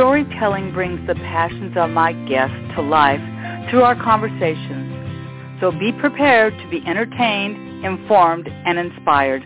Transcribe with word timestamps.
Storytelling 0.00 0.72
brings 0.72 1.06
the 1.06 1.14
passions 1.14 1.76
of 1.76 1.90
my 1.90 2.14
guests 2.26 2.56
to 2.74 2.80
life 2.80 3.20
through 3.68 3.82
our 3.82 3.94
conversations. 3.94 5.60
So 5.60 5.70
be 5.72 5.92
prepared 5.92 6.56
to 6.56 6.70
be 6.70 6.82
entertained, 6.86 7.84
informed, 7.84 8.48
and 8.48 8.78
inspired. 8.78 9.44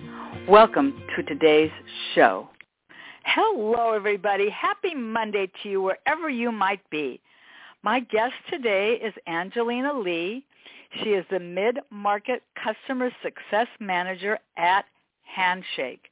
Welcome 0.48 1.02
to 1.16 1.24
today's 1.24 1.72
show. 2.14 2.48
Hello, 3.24 3.94
everybody. 3.94 4.48
Happy 4.48 4.94
Monday 4.94 5.50
to 5.64 5.68
you 5.68 5.82
wherever 5.82 6.30
you 6.30 6.52
might 6.52 6.88
be. 6.88 7.20
My 7.82 7.98
guest 7.98 8.34
today 8.48 9.00
is 9.02 9.12
Angelina 9.26 9.92
Lee. 9.92 10.44
She 11.02 11.08
is 11.08 11.24
the 11.32 11.40
Mid-Market 11.40 12.44
Customer 12.62 13.10
Success 13.24 13.66
Manager 13.80 14.38
at 14.56 14.84
Handshake. 15.24 16.02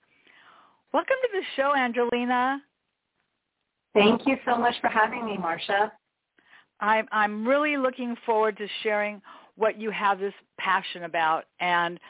Welcome 0.92 1.16
to 1.22 1.28
the 1.32 1.44
show, 1.54 1.76
Angelina. 1.76 2.60
Thank 3.94 4.26
you 4.26 4.36
so 4.46 4.56
much 4.56 4.74
for 4.80 4.88
having 4.88 5.26
me, 5.26 5.36
Marcia. 5.36 5.92
I'm 6.80 7.06
I'm 7.12 7.46
really 7.46 7.76
looking 7.76 8.16
forward 8.26 8.56
to 8.58 8.66
sharing 8.82 9.22
what 9.56 9.80
you 9.80 9.90
have 9.90 10.18
this 10.18 10.34
passion 10.58 11.04
about 11.04 11.44
and 11.60 12.00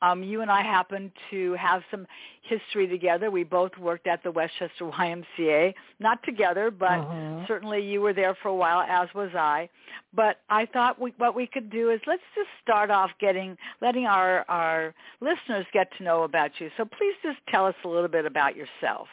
um, 0.00 0.22
you 0.22 0.42
and 0.42 0.50
I 0.50 0.62
happen 0.62 1.10
to 1.30 1.54
have 1.54 1.82
some 1.90 2.06
history 2.42 2.86
together. 2.86 3.30
We 3.30 3.42
both 3.42 3.76
worked 3.78 4.06
at 4.06 4.22
the 4.22 4.30
Westchester 4.30 4.70
YMCA, 4.80 5.74
not 5.98 6.22
together, 6.22 6.70
but 6.70 7.00
uh-huh. 7.00 7.46
certainly 7.48 7.80
you 7.80 8.00
were 8.00 8.12
there 8.12 8.36
for 8.40 8.48
a 8.48 8.54
while, 8.54 8.80
as 8.88 9.08
was 9.14 9.30
I. 9.34 9.68
But 10.14 10.36
I 10.48 10.66
thought 10.66 11.00
we, 11.00 11.12
what 11.18 11.34
we 11.34 11.46
could 11.46 11.70
do 11.70 11.90
is 11.90 12.00
let's 12.06 12.22
just 12.34 12.48
start 12.62 12.90
off 12.90 13.10
getting, 13.20 13.56
letting 13.82 14.06
our 14.06 14.44
our 14.48 14.94
listeners 15.20 15.66
get 15.72 15.88
to 15.98 16.04
know 16.04 16.22
about 16.22 16.52
you. 16.58 16.70
So 16.76 16.84
please 16.84 17.14
just 17.22 17.38
tell 17.48 17.66
us 17.66 17.74
a 17.84 17.88
little 17.88 18.08
bit 18.08 18.24
about 18.24 18.54
yourself. 18.56 19.08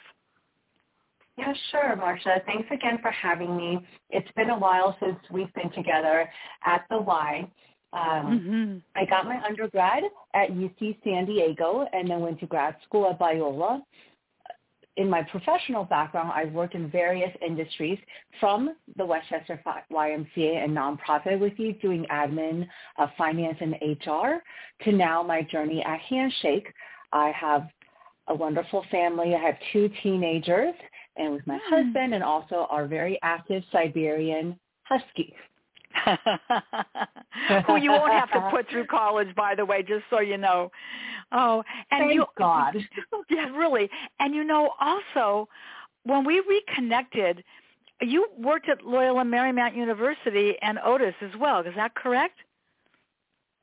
Yeah, 1.38 1.54
sure, 1.72 1.96
Marcia. 1.98 2.42
Thanks 2.46 2.68
again 2.72 2.98
for 3.02 3.12
having 3.12 3.58
me. 3.58 3.86
It's 4.10 4.32
been 4.36 4.52
a 4.52 4.58
while 4.58 4.96
since 5.02 5.18
we've 5.30 5.54
been 5.54 5.70
together 5.72 6.30
at 6.66 6.86
the 6.90 6.98
Y. 7.00 7.50
Um, 7.92 8.02
mm-hmm. 8.02 8.78
I 8.96 9.06
got 9.06 9.26
my 9.26 9.42
undergrad 9.46 10.04
at 10.34 10.50
UC 10.52 10.98
San 11.04 11.26
Diego 11.26 11.88
and 11.94 12.10
then 12.10 12.22
went 12.22 12.40
to 12.40 12.46
grad 12.46 12.76
school 12.86 13.10
at 13.10 13.20
Biola. 13.20 13.82
In 14.98 15.10
my 15.10 15.24
professional 15.24 15.84
background, 15.84 16.32
I've 16.34 16.54
worked 16.54 16.74
in 16.74 16.90
various 16.90 17.32
industries 17.46 18.00
from 18.40 18.76
the 18.96 19.06
Westchester 19.06 19.62
YMCA 19.92 20.64
and 20.64 20.76
nonprofit 20.76 21.38
with 21.38 21.54
you 21.58 21.74
doing 21.74 22.06
admin, 22.10 22.66
uh, 22.98 23.08
finance, 23.18 23.58
and 23.60 23.74
HR 23.74 24.42
to 24.86 24.92
now 24.94 25.22
my 25.22 25.42
journey 25.42 25.84
at 25.84 26.00
Handshake. 26.00 26.68
I 27.12 27.32
have 27.32 27.68
a 28.28 28.36
wonderful 28.36 28.86
family. 28.90 29.36
I 29.36 29.40
have 29.40 29.56
two 29.74 29.90
teenagers 30.02 30.74
and 31.18 31.34
with 31.34 31.46
my 31.48 31.60
hmm. 31.64 31.76
husband 31.76 32.14
and 32.14 32.24
also 32.24 32.68
our 32.70 32.88
very 32.88 33.20
active 33.22 33.64
Siberian 33.72 34.60
husky. 34.84 35.34
Who 37.68 37.78
you 37.78 37.92
won't 37.92 38.12
have 38.12 38.32
to 38.32 38.50
put 38.52 38.70
through 38.70 38.86
college, 38.88 39.34
by 39.36 39.56
the 39.56 39.66
way, 39.66 39.82
just 39.82 40.04
so 40.10 40.20
you 40.20 40.38
know. 40.38 40.72
Oh, 41.32 41.64
and 41.92 42.02
Thank 42.02 42.14
you, 42.14 42.26
God. 42.38 42.76
Yeah, 43.30 43.50
really. 43.56 43.90
And 44.20 44.36
you 44.36 44.44
know, 44.44 44.72
also, 44.80 45.48
when 46.04 46.26
we 46.26 46.42
reconnected, 46.42 47.44
you 48.02 48.28
worked 48.38 48.70
at 48.70 48.86
Loyola 48.86 49.24
Marymount 49.24 49.76
University 49.76 50.56
and 50.62 50.80
Otis 50.84 51.16
as 51.22 51.32
well. 51.40 51.62
Is 51.62 51.74
that 51.76 51.96
correct? 51.96 52.40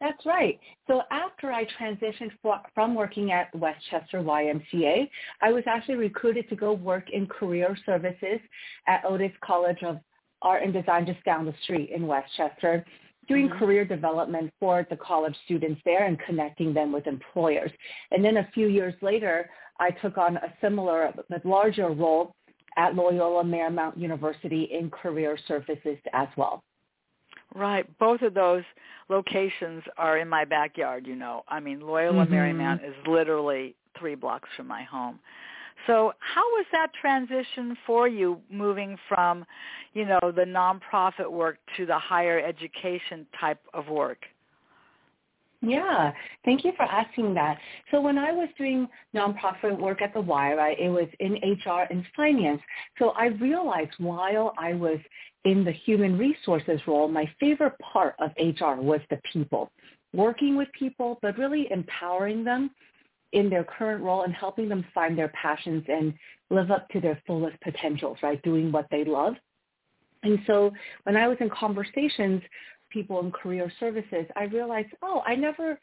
That's 0.02 0.26
right. 0.26 0.58
So 0.88 1.02
after 1.12 1.52
I 1.52 1.64
transitioned 1.80 2.32
from 2.74 2.96
working 2.96 3.30
at 3.30 3.54
Westchester 3.54 4.20
YMCA, 4.20 5.08
I 5.40 5.52
was 5.52 5.62
actually 5.68 5.94
recruited 5.94 6.48
to 6.48 6.56
go 6.56 6.72
work 6.72 7.10
in 7.10 7.28
career 7.28 7.78
services 7.86 8.40
at 8.88 9.04
Otis 9.04 9.30
College 9.44 9.84
of 9.84 10.00
Art 10.42 10.64
and 10.64 10.72
Design 10.72 11.06
just 11.06 11.22
down 11.22 11.44
the 11.44 11.54
street 11.62 11.90
in 11.90 12.08
Westchester, 12.08 12.84
doing 13.28 13.48
mm-hmm. 13.48 13.58
career 13.60 13.84
development 13.84 14.52
for 14.58 14.84
the 14.90 14.96
college 14.96 15.36
students 15.44 15.80
there 15.84 16.04
and 16.06 16.18
connecting 16.26 16.74
them 16.74 16.90
with 16.90 17.06
employers. 17.06 17.70
And 18.10 18.24
then 18.24 18.38
a 18.38 18.50
few 18.52 18.66
years 18.66 18.94
later, 19.02 19.48
I 19.78 19.90
took 19.90 20.18
on 20.18 20.36
a 20.36 20.52
similar 20.60 21.12
but 21.28 21.46
larger 21.46 21.90
role 21.90 22.34
at 22.76 22.96
Loyola 22.96 23.44
Marymount 23.44 23.96
University 23.96 24.64
in 24.72 24.90
career 24.90 25.38
services 25.46 25.98
as 26.12 26.26
well. 26.36 26.64
Right. 27.54 27.86
Both 27.98 28.22
of 28.22 28.34
those 28.34 28.62
locations 29.08 29.82
are 29.98 30.18
in 30.18 30.28
my 30.28 30.44
backyard, 30.44 31.06
you 31.06 31.16
know. 31.16 31.44
I 31.48 31.60
mean, 31.60 31.80
Loyola 31.80 32.24
mm-hmm. 32.24 32.34
Marymount 32.34 32.86
is 32.86 32.94
literally 33.06 33.74
three 33.98 34.14
blocks 34.14 34.48
from 34.56 34.66
my 34.66 34.82
home. 34.82 35.18
So 35.86 36.12
how 36.20 36.42
was 36.42 36.66
that 36.72 36.92
transition 36.98 37.76
for 37.86 38.06
you 38.06 38.40
moving 38.50 38.96
from, 39.08 39.44
you 39.94 40.04
know, 40.06 40.20
the 40.22 40.44
nonprofit 40.44 41.30
work 41.30 41.58
to 41.76 41.86
the 41.86 41.98
higher 41.98 42.38
education 42.38 43.26
type 43.38 43.60
of 43.74 43.88
work? 43.88 44.18
Yeah, 45.64 46.12
thank 46.44 46.64
you 46.64 46.72
for 46.76 46.82
asking 46.82 47.34
that. 47.34 47.56
So 47.92 48.00
when 48.00 48.18
I 48.18 48.32
was 48.32 48.48
doing 48.58 48.88
nonprofit 49.14 49.78
work 49.78 50.02
at 50.02 50.12
the 50.12 50.20
Y, 50.20 50.54
right, 50.54 50.78
it 50.78 50.88
was 50.88 51.06
in 51.20 51.34
HR 51.34 51.86
and 51.88 52.04
finance. 52.16 52.60
So 52.98 53.10
I 53.10 53.26
realized 53.26 53.92
while 53.98 54.54
I 54.58 54.74
was 54.74 54.98
in 55.44 55.64
the 55.64 55.70
human 55.70 56.18
resources 56.18 56.80
role, 56.86 57.06
my 57.06 57.30
favorite 57.38 57.74
part 57.78 58.16
of 58.18 58.32
HR 58.38 58.80
was 58.80 59.00
the 59.08 59.20
people, 59.32 59.70
working 60.12 60.56
with 60.56 60.68
people, 60.76 61.20
but 61.22 61.38
really 61.38 61.68
empowering 61.70 62.42
them 62.42 62.70
in 63.32 63.48
their 63.48 63.64
current 63.64 64.02
role 64.02 64.22
and 64.22 64.34
helping 64.34 64.68
them 64.68 64.84
find 64.92 65.16
their 65.16 65.28
passions 65.28 65.84
and 65.88 66.12
live 66.50 66.72
up 66.72 66.88
to 66.90 67.00
their 67.00 67.22
fullest 67.24 67.58
potentials, 67.60 68.18
right? 68.22 68.42
Doing 68.42 68.72
what 68.72 68.86
they 68.90 69.04
love. 69.04 69.34
And 70.24 70.38
so 70.46 70.72
when 71.04 71.16
I 71.16 71.28
was 71.28 71.38
in 71.40 71.50
conversations, 71.50 72.42
people 72.92 73.20
in 73.20 73.30
career 73.30 73.72
services, 73.80 74.26
I 74.36 74.44
realized, 74.44 74.88
oh, 75.02 75.22
I 75.26 75.34
never, 75.34 75.78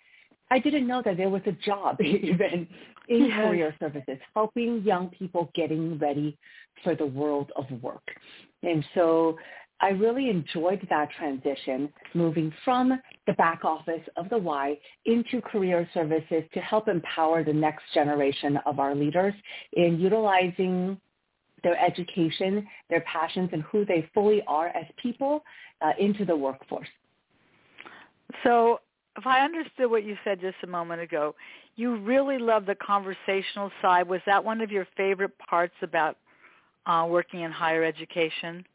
I 0.52 0.60
didn't 0.60 0.88
know 0.88 1.02
that 1.04 1.18
there 1.18 1.30
was 1.30 1.42
a 1.46 1.52
job 1.52 2.00
even 2.02 2.68
in 3.08 3.26
yes. 3.26 3.38
career 3.38 3.76
services, 3.80 4.18
helping 4.36 4.84
young 4.84 5.10
people 5.10 5.52
getting 5.56 5.98
ready 5.98 6.38
for 6.84 6.96
the 6.96 7.06
world 7.06 7.52
of 7.56 7.66
work. 7.82 8.04
And 8.64 8.86
so 8.94 9.38
I 9.82 9.90
really 9.90 10.30
enjoyed 10.30 10.86
that 10.90 11.10
transition, 11.18 11.92
moving 12.14 12.54
from 12.66 13.00
the 13.28 13.34
back 13.34 13.64
office 13.64 14.02
of 14.18 14.30
the 14.30 14.38
Y 14.38 14.78
into 15.06 15.42
career 15.42 15.90
services 15.94 16.44
to 16.54 16.60
help 16.60 16.88
empower 16.88 17.44
the 17.44 17.54
next 17.54 17.84
generation 17.94 18.60
of 18.66 18.80
our 18.80 18.94
leaders 18.94 19.34
in 19.74 20.00
utilizing 20.00 21.00
their 21.64 21.80
education, 21.80 22.68
their 22.90 23.02
passions, 23.02 23.50
and 23.54 23.64
who 23.64 23.86
they 23.86 24.10
fully 24.14 24.42
are 24.48 24.68
as 24.68 24.86
people 25.02 25.44
uh, 25.82 25.92
into 25.98 26.26
the 26.26 26.36
workforce. 26.36 26.88
So 28.44 28.80
if 29.18 29.26
I 29.28 29.42
understood 29.42 29.90
what 29.90 30.04
you 30.04 30.18
said 30.24 30.40
just 30.40 30.58
a 30.64 30.68
moment 30.68 31.02
ago, 31.02 31.36
you 31.76 31.98
really 31.98 32.38
love 32.38 32.66
the 32.66 32.76
conversational 32.76 33.72
side. 33.82 34.08
Was 34.08 34.22
that 34.26 34.44
one 34.44 34.62
of 34.62 34.72
your 34.72 34.88
favorite 34.96 35.32
parts 35.50 35.76
about 35.82 36.18
uh, 36.86 37.06
working 37.10 37.42
in 37.42 37.52
higher 37.52 37.84
education? 37.84 38.66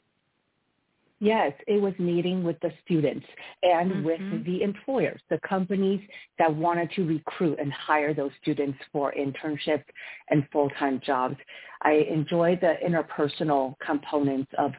Yes, 1.20 1.52
it 1.66 1.80
was 1.80 1.94
meeting 1.98 2.42
with 2.42 2.58
the 2.60 2.70
students 2.84 3.24
and 3.62 3.90
mm-hmm. 3.90 4.04
with 4.04 4.44
the 4.44 4.62
employers, 4.62 5.20
the 5.30 5.38
companies 5.48 6.00
that 6.38 6.54
wanted 6.54 6.90
to 6.96 7.06
recruit 7.06 7.58
and 7.60 7.72
hire 7.72 8.12
those 8.12 8.32
students 8.42 8.78
for 8.92 9.12
internships 9.12 9.84
and 10.28 10.46
full-time 10.52 11.00
jobs. 11.06 11.36
I 11.82 12.06
enjoy 12.10 12.58
the 12.60 12.74
interpersonal 12.86 13.74
components 13.78 14.50
of 14.58 14.72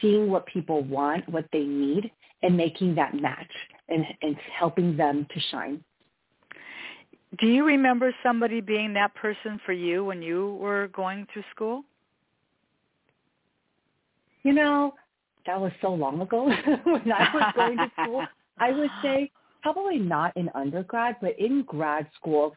seeing 0.00 0.30
what 0.30 0.46
people 0.46 0.82
want, 0.84 1.28
what 1.28 1.46
they 1.52 1.64
need, 1.64 2.10
and 2.42 2.56
making 2.56 2.94
that 2.94 3.14
match 3.14 3.50
and, 3.88 4.04
and 4.22 4.36
helping 4.58 4.96
them 4.96 5.26
to 5.32 5.40
shine. 5.50 5.82
Do 7.38 7.46
you 7.46 7.64
remember 7.64 8.14
somebody 8.22 8.60
being 8.60 8.94
that 8.94 9.14
person 9.14 9.60
for 9.66 9.72
you 9.72 10.04
when 10.04 10.22
you 10.22 10.54
were 10.54 10.88
going 10.88 11.26
through 11.32 11.44
school? 11.54 11.82
You 14.42 14.52
know, 14.52 14.94
that 15.46 15.60
was 15.60 15.72
so 15.80 15.92
long 15.92 16.20
ago 16.20 16.44
when 16.84 17.12
I 17.12 17.30
was 17.34 17.52
going 17.54 17.76
to 17.78 17.90
school. 18.00 18.24
I 18.58 18.72
would 18.72 18.90
say 19.02 19.30
probably 19.62 19.98
not 19.98 20.36
in 20.36 20.48
undergrad, 20.54 21.16
but 21.20 21.38
in 21.38 21.62
grad 21.66 22.06
school, 22.18 22.54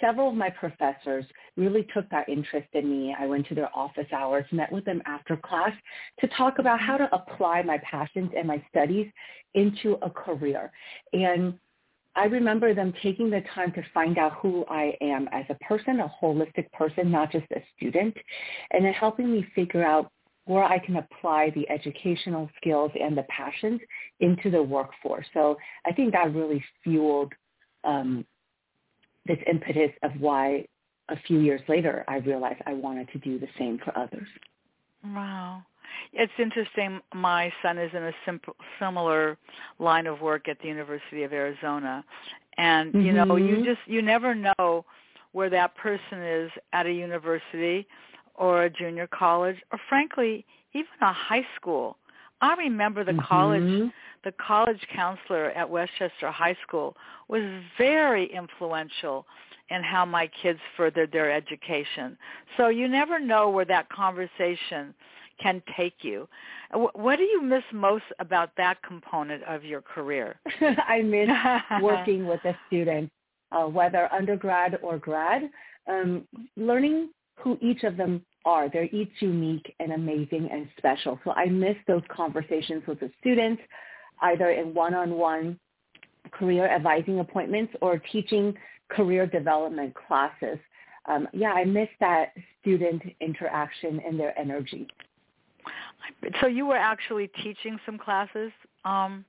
several 0.00 0.28
of 0.28 0.34
my 0.34 0.50
professors 0.50 1.24
really 1.56 1.86
took 1.94 2.08
that 2.10 2.28
interest 2.28 2.68
in 2.72 2.90
me. 2.90 3.14
I 3.18 3.26
went 3.26 3.46
to 3.48 3.54
their 3.54 3.70
office 3.76 4.06
hours, 4.12 4.44
met 4.52 4.70
with 4.70 4.84
them 4.84 5.02
after 5.06 5.36
class 5.36 5.72
to 6.20 6.28
talk 6.28 6.58
about 6.58 6.80
how 6.80 6.96
to 6.96 7.08
apply 7.14 7.62
my 7.62 7.78
passions 7.78 8.30
and 8.36 8.46
my 8.46 8.62
studies 8.70 9.10
into 9.54 9.98
a 10.02 10.10
career. 10.10 10.70
And 11.12 11.58
I 12.14 12.24
remember 12.24 12.74
them 12.74 12.94
taking 13.02 13.30
the 13.30 13.42
time 13.54 13.72
to 13.72 13.82
find 13.92 14.16
out 14.16 14.38
who 14.40 14.64
I 14.70 14.96
am 15.02 15.28
as 15.32 15.44
a 15.50 15.54
person, 15.64 16.00
a 16.00 16.12
holistic 16.22 16.72
person, 16.72 17.10
not 17.10 17.30
just 17.30 17.46
a 17.52 17.62
student, 17.76 18.16
and 18.70 18.84
then 18.84 18.92
helping 18.94 19.30
me 19.30 19.46
figure 19.54 19.84
out 19.84 20.10
where 20.46 20.64
I 20.64 20.78
can 20.78 20.96
apply 20.96 21.50
the 21.50 21.68
educational 21.68 22.48
skills 22.56 22.90
and 22.98 23.18
the 23.18 23.24
passions 23.24 23.80
into 24.20 24.50
the 24.50 24.62
workforce. 24.62 25.26
So 25.34 25.56
I 25.84 25.92
think 25.92 26.12
that 26.12 26.32
really 26.34 26.64
fueled 26.82 27.32
um, 27.84 28.24
this 29.26 29.38
impetus 29.46 29.90
of 30.02 30.12
why 30.20 30.66
a 31.08 31.16
few 31.26 31.38
years 31.38 31.60
later 31.68 32.04
I 32.08 32.16
realized 32.16 32.60
I 32.66 32.74
wanted 32.74 33.08
to 33.12 33.18
do 33.18 33.38
the 33.38 33.48
same 33.58 33.78
for 33.84 33.96
others. 33.96 34.28
Wow. 35.04 35.62
It's 36.12 36.32
interesting. 36.38 37.00
My 37.14 37.52
son 37.62 37.78
is 37.78 37.90
in 37.94 38.02
a 38.02 38.12
simple, 38.24 38.56
similar 38.78 39.38
line 39.78 40.06
of 40.06 40.20
work 40.20 40.48
at 40.48 40.58
the 40.60 40.68
University 40.68 41.22
of 41.22 41.32
Arizona, 41.32 42.04
and 42.58 42.92
mm-hmm. 42.92 43.06
you 43.06 43.12
know, 43.12 43.36
you 43.36 43.56
mm-hmm. 43.56 43.64
just 43.64 43.80
you 43.86 44.02
never 44.02 44.34
know 44.34 44.84
where 45.32 45.50
that 45.50 45.76
person 45.76 46.22
is 46.22 46.50
at 46.72 46.86
a 46.86 46.92
university 46.92 47.86
or 48.34 48.64
a 48.64 48.70
junior 48.70 49.06
college 49.06 49.56
or 49.72 49.78
frankly 49.88 50.44
even 50.72 50.88
a 51.02 51.12
high 51.12 51.46
school. 51.56 51.96
I 52.40 52.54
remember 52.54 53.04
the 53.04 53.12
mm-hmm. 53.12 53.26
college 53.26 53.92
the 54.24 54.32
college 54.44 54.80
counselor 54.92 55.50
at 55.52 55.70
Westchester 55.70 56.32
High 56.32 56.56
School 56.66 56.96
was 57.28 57.42
very 57.78 58.26
influential 58.34 59.24
in 59.70 59.84
how 59.84 60.04
my 60.04 60.28
kids 60.42 60.58
furthered 60.76 61.12
their 61.12 61.30
education. 61.30 62.18
So 62.56 62.68
you 62.68 62.88
never 62.88 63.20
know 63.20 63.50
where 63.50 63.64
that 63.66 63.88
conversation 63.88 64.94
can 65.40 65.62
take 65.76 65.96
you. 66.02 66.28
What 66.72 67.16
do 67.16 67.22
you 67.22 67.40
miss 67.40 67.62
most 67.72 68.04
about 68.18 68.50
that 68.56 68.82
component 68.82 69.44
of 69.44 69.64
your 69.64 69.80
career? 69.80 70.40
I 70.60 71.02
miss 71.02 71.28
working 71.82 72.26
with 72.26 72.44
a 72.44 72.56
student, 72.66 73.10
uh, 73.52 73.64
whether 73.64 74.12
undergrad 74.12 74.78
or 74.82 74.98
grad, 74.98 75.50
um, 75.86 76.26
learning 76.56 77.10
who 77.36 77.58
each 77.60 77.84
of 77.84 77.96
them 77.96 78.24
are. 78.46 78.70
They're 78.70 78.84
each 78.84 79.12
unique 79.20 79.74
and 79.80 79.92
amazing 79.92 80.48
and 80.50 80.68
special. 80.78 81.18
So 81.24 81.32
I 81.32 81.46
miss 81.46 81.76
those 81.86 82.02
conversations 82.08 82.82
with 82.86 83.00
the 83.00 83.10
students, 83.20 83.60
either 84.22 84.50
in 84.50 84.72
one-on-one 84.72 85.58
career 86.30 86.66
advising 86.68 87.20
appointments 87.20 87.74
or 87.82 87.98
teaching 87.98 88.54
career 88.88 89.26
development 89.26 89.94
classes. 89.94 90.58
Um, 91.06 91.28
yeah, 91.32 91.52
I 91.52 91.64
miss 91.64 91.88
that 92.00 92.32
student 92.60 93.02
interaction 93.20 94.00
and 94.06 94.18
their 94.18 94.36
energy. 94.38 94.88
So 96.40 96.46
you 96.46 96.66
were 96.66 96.76
actually 96.76 97.28
teaching 97.42 97.78
some 97.84 97.98
classes 97.98 98.52
um, 98.84 99.24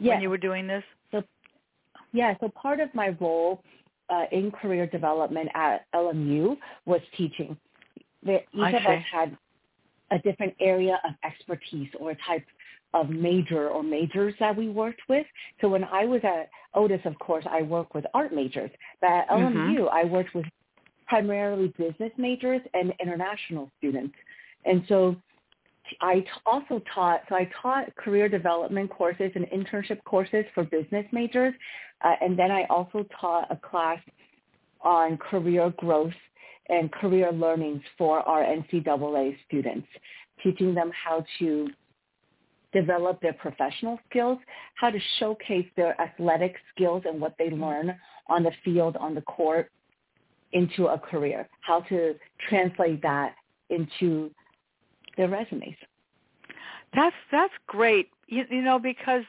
yes. 0.00 0.14
when 0.14 0.22
you 0.22 0.30
were 0.30 0.38
doing 0.38 0.66
this? 0.66 0.82
So, 1.12 1.22
yeah, 2.12 2.34
so 2.40 2.48
part 2.48 2.80
of 2.80 2.92
my 2.94 3.16
role 3.20 3.62
uh, 4.08 4.24
in 4.32 4.50
career 4.50 4.86
development 4.86 5.48
at 5.54 5.86
LMU 5.94 6.56
was 6.84 7.00
teaching. 7.16 7.56
Each 8.26 8.42
I 8.60 8.70
of 8.70 8.82
see. 8.82 8.88
us 8.88 9.02
had 9.12 9.38
a 10.10 10.18
different 10.18 10.54
area 10.60 11.00
of 11.04 11.14
expertise 11.24 11.88
or 11.98 12.12
a 12.12 12.16
type 12.26 12.44
of 12.92 13.08
major 13.08 13.68
or 13.68 13.82
majors 13.82 14.34
that 14.40 14.56
we 14.56 14.68
worked 14.68 15.02
with. 15.08 15.26
So 15.60 15.68
when 15.68 15.84
I 15.84 16.04
was 16.04 16.20
at 16.24 16.50
Otis, 16.74 17.00
of 17.04 17.18
course, 17.18 17.44
I 17.48 17.62
worked 17.62 17.94
with 17.94 18.04
art 18.14 18.34
majors. 18.34 18.70
But 19.00 19.10
at 19.10 19.28
LMU, 19.28 19.52
mm-hmm. 19.54 19.88
I 19.92 20.04
worked 20.04 20.34
with 20.34 20.44
primarily 21.06 21.68
business 21.78 22.12
majors 22.16 22.60
and 22.74 22.92
international 23.00 23.70
students. 23.78 24.14
And 24.64 24.84
so 24.88 25.16
I 26.00 26.24
also 26.46 26.82
taught, 26.94 27.22
so 27.28 27.34
I 27.34 27.48
taught 27.62 27.94
career 27.96 28.28
development 28.28 28.90
courses 28.90 29.30
and 29.34 29.46
internship 29.46 30.02
courses 30.04 30.44
for 30.54 30.64
business 30.64 31.06
majors. 31.12 31.54
Uh, 32.02 32.14
and 32.20 32.38
then 32.38 32.50
I 32.50 32.64
also 32.70 33.06
taught 33.20 33.50
a 33.50 33.56
class 33.56 33.98
on 34.82 35.16
career 35.18 35.72
growth 35.76 36.12
and 36.70 36.90
career 36.92 37.32
learnings 37.32 37.82
for 37.98 38.20
our 38.20 38.44
NCAA 38.44 39.36
students, 39.46 39.88
teaching 40.42 40.74
them 40.74 40.90
how 40.92 41.24
to 41.38 41.68
develop 42.72 43.20
their 43.20 43.32
professional 43.32 43.98
skills, 44.08 44.38
how 44.76 44.90
to 44.90 44.98
showcase 45.18 45.66
their 45.76 46.00
athletic 46.00 46.54
skills 46.74 47.02
and 47.04 47.20
what 47.20 47.34
they 47.38 47.50
learn 47.50 47.94
on 48.28 48.44
the 48.44 48.52
field, 48.64 48.96
on 48.96 49.14
the 49.14 49.20
court, 49.22 49.70
into 50.52 50.86
a 50.86 50.98
career, 50.98 51.48
how 51.60 51.80
to 51.82 52.14
translate 52.48 53.02
that 53.02 53.34
into 53.70 54.30
their 55.16 55.28
resumes. 55.28 55.76
That's 56.94 57.14
that's 57.30 57.52
great. 57.66 58.08
You, 58.26 58.44
you 58.50 58.62
know 58.62 58.78
because 58.78 59.22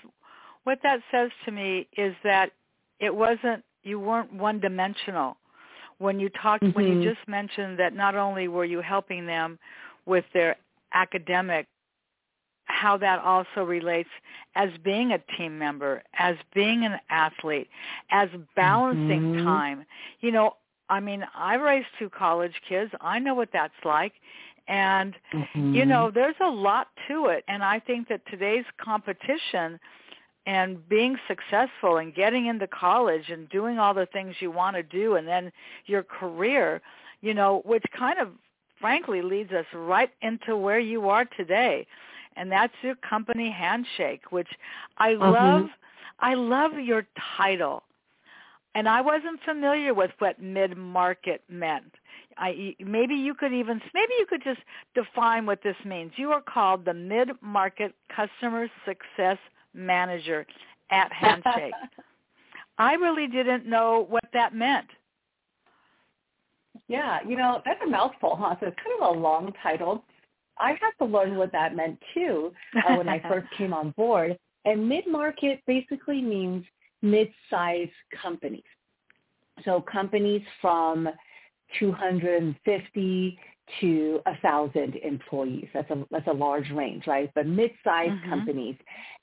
what 0.64 0.80
that 0.84 1.00
says 1.12 1.30
to 1.46 1.52
me 1.52 1.88
is 1.98 2.16
that 2.24 2.52
it 3.00 3.14
wasn't 3.14 3.64
you 3.84 4.00
weren't 4.00 4.34
one 4.34 4.60
dimensional 4.60 5.38
when 6.02 6.20
you 6.20 6.30
talked 6.30 6.64
mm-hmm. 6.64 6.76
when 6.76 6.88
you 6.88 6.96
mm-hmm. 6.96 7.10
just 7.14 7.28
mentioned 7.28 7.80
that 7.80 7.94
not 7.94 8.16
only 8.16 8.48
were 8.48 8.66
you 8.66 8.82
helping 8.82 9.26
them 9.26 9.60
with 10.06 10.26
their 10.34 10.56
academic 10.94 11.68
how 12.66 12.98
that 12.98 13.20
also 13.20 13.64
relates 13.64 14.10
as 14.56 14.70
being 14.84 15.12
a 15.12 15.20
team 15.38 15.58
member, 15.58 16.02
as 16.18 16.36
being 16.54 16.86
an 16.86 16.98
athlete, 17.10 17.68
as 18.12 18.30
balancing 18.56 19.34
mm-hmm. 19.34 19.46
time. 19.46 19.86
You 20.22 20.32
know, 20.32 20.56
I 20.90 21.00
mean, 21.00 21.24
I 21.36 21.56
raised 21.56 21.88
two 22.00 22.10
college 22.10 22.54
kids. 22.68 22.92
I 23.02 23.20
know 23.20 23.36
what 23.36 23.50
that's 23.52 23.74
like. 23.84 24.14
And, 24.68 25.16
mm-hmm. 25.34 25.74
you 25.74 25.86
know, 25.86 26.12
there's 26.14 26.36
a 26.42 26.50
lot 26.50 26.88
to 27.08 27.26
it. 27.26 27.44
And 27.48 27.64
I 27.64 27.80
think 27.80 28.08
that 28.10 28.22
today's 28.30 28.66
competition 28.82 29.80
and 30.46 30.88
being 30.90 31.18
successful 31.28 31.98
and 31.98 32.16
getting 32.16 32.48
into 32.48 32.68
college 32.68 33.30
and 33.30 33.48
doing 33.50 33.78
all 33.78 33.94
the 33.94 34.08
things 34.08 34.36
you 34.40 34.52
want 34.52 34.76
to 34.76 34.84
do 34.84 35.16
and 35.16 35.28
then 35.28 35.52
your 35.86 36.04
career, 36.04 36.82
you 37.22 37.34
know, 37.34 37.62
which 37.66 37.84
kind 37.98 38.20
of 38.20 38.30
frankly 38.80 39.22
leads 39.22 39.52
us 39.52 39.66
right 39.74 40.10
into 40.22 40.58
where 40.58 40.80
you 40.80 41.10
are 41.10 41.26
today. 41.26 41.86
And 42.36 42.52
that's 42.52 42.74
your 42.82 42.96
company 42.96 43.52
handshake, 43.52 44.32
which 44.32 44.48
I 44.98 45.12
mm-hmm. 45.12 45.22
love. 45.22 45.66
I 46.20 46.34
love 46.36 46.74
your 46.74 47.06
title. 47.38 47.84
And 48.74 48.88
I 48.88 49.02
wasn't 49.02 49.42
familiar 49.44 49.94
with 49.94 50.12
what 50.20 50.42
mid-market 50.42 51.44
meant. 51.50 51.94
I, 52.38 52.76
maybe 52.80 53.16
you 53.16 53.34
could 53.36 53.52
even 53.52 53.82
maybe 53.94 54.14
you 54.18 54.26
could 54.28 54.42
just 54.44 54.62
define 54.96 55.46
what 55.46 55.62
this 55.64 55.76
means. 55.86 56.14
You 56.16 56.32
are 56.32 56.42
called 56.42 56.86
the 56.86 56.94
mid-market 56.94 57.94
customer 58.16 58.68
success 58.86 59.38
manager 59.74 60.46
at 60.90 61.12
Handshake. 61.12 61.74
I 62.78 62.94
really 62.94 63.28
didn't 63.28 63.66
know 63.66 64.06
what 64.10 64.24
that 64.34 64.56
meant. 64.56 64.88
Yeah, 66.88 67.20
you 67.28 67.38
know, 67.38 67.62
that's 67.66 67.80
a 67.86 67.90
mouthful, 67.90 68.36
huh? 68.40 68.56
So 68.60 68.68
it's 68.68 68.78
kind 68.78 69.02
of 69.02 69.16
a 69.16 69.20
long 69.20 69.54
title. 69.62 70.04
I 70.58 70.72
had 70.72 70.92
to 71.00 71.06
learn 71.06 71.36
what 71.36 71.52
that 71.52 71.76
meant 71.76 72.00
too 72.14 72.52
uh, 72.76 72.96
when 72.96 73.08
I 73.08 73.20
first 73.20 73.48
came 73.58 73.74
on 73.74 73.92
board. 73.92 74.38
And 74.66 74.88
mid-market 74.88 75.62
basically 75.66 76.22
means 76.22 76.66
mid-size 77.02 77.90
companies. 78.22 78.64
So 79.66 79.82
companies 79.82 80.42
from 80.62 81.10
250 81.80 83.40
to 83.80 84.20
a 84.26 84.38
thousand 84.42 84.96
employees. 84.98 85.68
That's 85.74 85.90
a 85.92 86.06
that's 86.12 86.28
a 86.28 86.34
large 86.34 86.70
range, 86.72 87.08
right? 87.08 87.32
But 87.34 87.48
mid-sized 87.48 88.12
mm-hmm. 88.12 88.30
companies, 88.30 88.76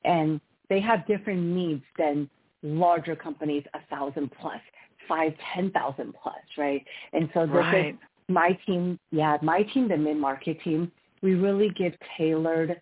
and 0.05 0.41
they 0.69 0.81
have 0.81 1.07
different 1.07 1.41
needs 1.41 1.85
than 1.99 2.29
larger 2.63 3.15
companies, 3.15 3.65
a 3.75 3.81
thousand 3.91 4.31
plus, 4.41 4.61
five, 5.07 5.33
ten 5.55 5.71
thousand 5.71 6.15
plus, 6.21 6.35
right? 6.57 6.85
And 7.13 7.29
so 7.35 7.47
this 7.47 7.55
right. 7.55 7.95
is 7.95 7.95
my 8.29 8.59
team. 8.67 8.99
Yeah, 9.11 9.39
my 9.43 9.63
team, 9.63 9.89
the 9.89 9.97
mid-market 9.97 10.61
team, 10.63 10.91
we 11.23 11.35
really 11.35 11.71
give 11.77 11.93
tailored 12.17 12.81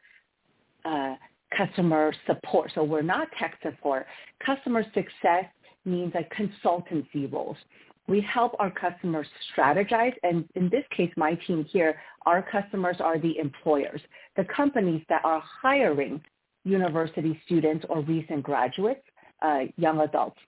uh, 0.84 1.14
customer 1.56 2.12
support. 2.26 2.70
So 2.74 2.84
we're 2.84 3.02
not 3.02 3.28
tech 3.38 3.58
support. 3.62 4.06
Customer 4.44 4.84
success 4.94 5.44
means 5.84 6.12
like 6.14 6.32
consultancy 6.34 7.32
roles 7.32 7.56
we 8.08 8.20
help 8.20 8.54
our 8.58 8.70
customers 8.70 9.26
strategize. 9.54 10.14
And 10.22 10.48
in 10.54 10.68
this 10.68 10.84
case, 10.96 11.10
my 11.16 11.34
team 11.46 11.64
here, 11.64 12.00
our 12.24 12.42
customers 12.42 12.96
are 13.00 13.18
the 13.18 13.38
employers, 13.38 14.00
the 14.36 14.44
companies 14.44 15.02
that 15.08 15.24
are 15.24 15.42
hiring 15.62 16.20
university 16.64 17.40
students 17.46 17.84
or 17.88 18.00
recent 18.02 18.42
graduates, 18.42 19.02
uh, 19.42 19.60
young 19.76 20.00
adults. 20.00 20.38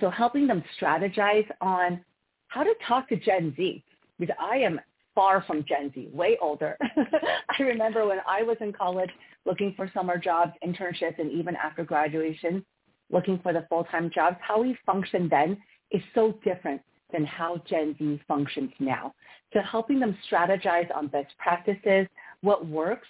So 0.00 0.10
helping 0.10 0.46
them 0.46 0.62
strategize 0.80 1.46
on 1.60 2.00
how 2.48 2.62
to 2.62 2.74
talk 2.86 3.08
to 3.08 3.16
Gen 3.16 3.54
Z, 3.56 3.82
because 4.18 4.36
I 4.40 4.56
am 4.56 4.80
far 5.14 5.42
from 5.46 5.64
Gen 5.66 5.90
Z, 5.94 6.10
way 6.12 6.36
older. 6.40 6.76
I 7.58 7.62
remember 7.62 8.06
when 8.06 8.18
I 8.28 8.42
was 8.42 8.56
in 8.60 8.72
college 8.72 9.10
looking 9.46 9.72
for 9.76 9.90
summer 9.94 10.18
jobs, 10.18 10.52
internships, 10.66 11.18
and 11.18 11.32
even 11.32 11.56
after 11.56 11.84
graduation, 11.84 12.64
looking 13.10 13.38
for 13.42 13.52
the 13.52 13.66
full-time 13.68 14.10
jobs, 14.14 14.36
how 14.40 14.60
we 14.60 14.76
functioned 14.84 15.30
then 15.30 15.56
is 15.90 16.02
so 16.14 16.38
different 16.44 16.80
than 17.12 17.24
how 17.24 17.62
Gen 17.68 17.94
Z 17.98 18.20
functions 18.26 18.70
now. 18.78 19.14
So 19.52 19.60
helping 19.60 20.00
them 20.00 20.16
strategize 20.30 20.94
on 20.94 21.06
best 21.08 21.32
practices, 21.38 22.06
what 22.40 22.66
works 22.66 23.08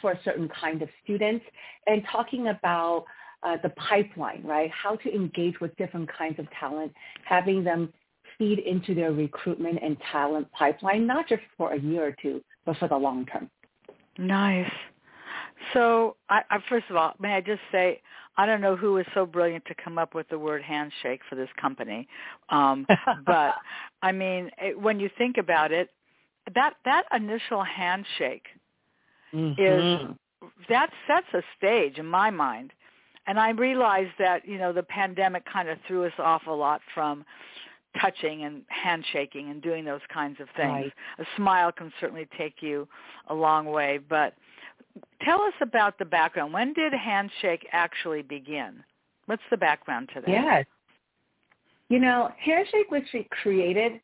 for 0.00 0.12
a 0.12 0.20
certain 0.24 0.48
kind 0.48 0.82
of 0.82 0.88
students, 1.02 1.44
and 1.86 2.02
talking 2.10 2.48
about 2.48 3.04
uh, 3.42 3.56
the 3.62 3.70
pipeline, 3.70 4.42
right? 4.44 4.70
How 4.70 4.96
to 4.96 5.14
engage 5.14 5.60
with 5.60 5.74
different 5.76 6.08
kinds 6.16 6.38
of 6.38 6.46
talent, 6.58 6.92
having 7.24 7.64
them 7.64 7.92
feed 8.38 8.60
into 8.60 8.94
their 8.94 9.12
recruitment 9.12 9.78
and 9.82 9.96
talent 10.10 10.50
pipeline, 10.52 11.06
not 11.06 11.28
just 11.28 11.42
for 11.56 11.72
a 11.72 11.80
year 11.80 12.06
or 12.06 12.16
two, 12.22 12.42
but 12.64 12.76
for 12.76 12.88
the 12.88 12.96
long 12.96 13.26
term. 13.26 13.50
Nice. 14.18 14.70
So, 15.72 16.16
I, 16.28 16.42
I, 16.50 16.58
first 16.68 16.86
of 16.90 16.96
all, 16.96 17.14
may 17.20 17.34
I 17.34 17.40
just 17.40 17.60
say, 17.70 18.00
I 18.36 18.46
don't 18.46 18.60
know 18.60 18.76
who 18.76 18.94
was 18.94 19.06
so 19.14 19.26
brilliant 19.26 19.64
to 19.66 19.74
come 19.74 19.98
up 19.98 20.14
with 20.14 20.28
the 20.28 20.38
word 20.38 20.62
handshake 20.62 21.20
for 21.28 21.34
this 21.36 21.50
company, 21.60 22.08
um, 22.48 22.86
but 23.26 23.54
I 24.02 24.12
mean, 24.12 24.50
it, 24.58 24.78
when 24.78 24.98
you 25.00 25.10
think 25.18 25.36
about 25.36 25.72
it, 25.72 25.90
that 26.54 26.74
that 26.84 27.04
initial 27.14 27.62
handshake 27.62 28.46
mm-hmm. 29.34 29.60
is 29.60 30.16
that 30.68 30.90
sets 31.06 31.26
a 31.34 31.42
stage 31.56 31.98
in 31.98 32.06
my 32.06 32.30
mind, 32.30 32.72
and 33.26 33.38
I 33.38 33.50
realized 33.50 34.12
that 34.18 34.46
you 34.46 34.58
know 34.58 34.72
the 34.72 34.82
pandemic 34.82 35.44
kind 35.50 35.68
of 35.68 35.78
threw 35.86 36.04
us 36.04 36.12
off 36.18 36.42
a 36.46 36.52
lot 36.52 36.80
from 36.94 37.24
touching 38.00 38.44
and 38.44 38.62
handshaking 38.68 39.50
and 39.50 39.62
doing 39.62 39.84
those 39.84 40.00
kinds 40.12 40.40
of 40.40 40.48
things. 40.56 40.70
Right. 40.70 40.92
A 41.18 41.24
smile 41.36 41.70
can 41.72 41.92
certainly 42.00 42.26
take 42.38 42.56
you 42.60 42.88
a 43.28 43.34
long 43.34 43.66
way, 43.66 43.98
but 44.08 44.34
tell 45.22 45.42
us 45.42 45.54
about 45.60 45.98
the 45.98 46.04
background. 46.04 46.52
When 46.52 46.72
did 46.72 46.92
Handshake 46.92 47.66
actually 47.72 48.22
begin? 48.22 48.82
What's 49.26 49.42
the 49.50 49.56
background 49.56 50.10
to 50.14 50.20
that? 50.20 50.28
Yes. 50.28 50.66
You 51.88 51.98
know, 51.98 52.30
Handshake 52.38 52.90
was 52.90 53.02
created 53.42 54.00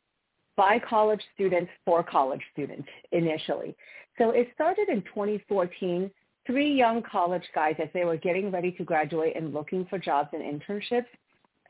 by 0.57 0.78
college 0.78 1.23
students 1.35 1.71
for 1.85 2.02
college 2.02 2.42
students 2.52 2.88
initially. 3.12 3.75
So 4.18 4.30
it 4.30 4.49
started 4.54 4.88
in 4.88 5.02
2014. 5.02 6.11
Three 6.47 6.73
young 6.73 7.02
college 7.02 7.45
guys, 7.54 7.76
as 7.83 7.88
they 7.95 8.04
were 8.04 8.16
getting 8.16 8.50
ready 8.50 8.73
to 8.73 8.85
graduate 8.85 9.37
and 9.37 9.52
looking 9.52 9.87
for 9.87 9.99
jobs 9.99 10.30
and 10.33 10.42
internships 10.42 11.07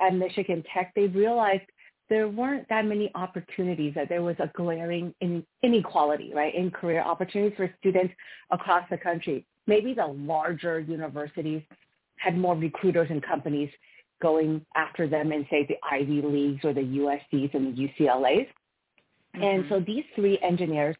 at 0.01 0.15
Michigan 0.15 0.65
Tech, 0.73 0.93
they 0.95 1.09
realized 1.09 1.65
there 2.11 2.29
weren't 2.29 2.69
that 2.69 2.87
many 2.87 3.11
opportunities, 3.15 3.95
that 3.95 4.09
there 4.09 4.23
was 4.23 4.37
a 4.39 4.51
glaring 4.55 5.15
inequality, 5.63 6.33
right, 6.35 6.55
in 6.55 6.71
career 6.71 7.03
opportunities 7.03 7.57
for 7.57 7.73
students 7.79 8.15
across 8.51 8.85
the 8.91 8.97
country. 8.97 9.45
Maybe 9.67 9.93
the 9.93 10.07
larger 10.07 10.81
universities 10.81 11.63
had 12.17 12.37
more 12.37 12.57
recruiters 12.57 13.09
and 13.11 13.23
companies 13.23 13.71
going 14.21 14.65
after 14.75 15.07
them 15.07 15.33
in, 15.33 15.47
say, 15.51 15.67
the 15.67 15.77
Ivy 15.89 16.23
Leagues 16.23 16.65
or 16.65 16.73
the 16.73 16.81
USCs 16.81 17.55
and 17.55 17.77
the 17.77 17.89
UCLAs. 17.89 18.47
Mm-hmm. 19.37 19.43
And 19.43 19.65
so 19.69 19.81
these 19.81 20.05
three 20.15 20.39
engineers 20.43 20.97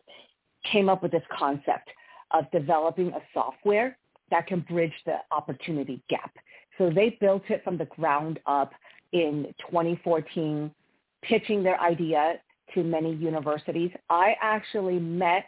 came 0.71 0.89
up 0.89 1.03
with 1.03 1.13
this 1.13 1.23
concept 1.37 1.89
of 2.33 2.51
developing 2.53 3.09
a 3.09 3.21
software 3.33 3.97
that 4.31 4.47
can 4.47 4.61
bridge 4.61 4.93
the 5.07 5.17
opportunity 5.31 6.03
gap. 6.11 6.33
So 6.77 6.91
they 6.91 7.17
built 7.21 7.45
it 7.49 7.65
from 7.65 7.79
the 7.79 7.87
ground 7.87 8.39
up 8.47 8.73
in 9.13 9.47
2014 9.71 10.71
pitching 11.23 11.63
their 11.63 11.81
idea 11.81 12.35
to 12.75 12.83
many 12.83 13.15
universities. 13.15 13.91
I 14.11 14.35
actually 14.41 14.99
met 14.99 15.45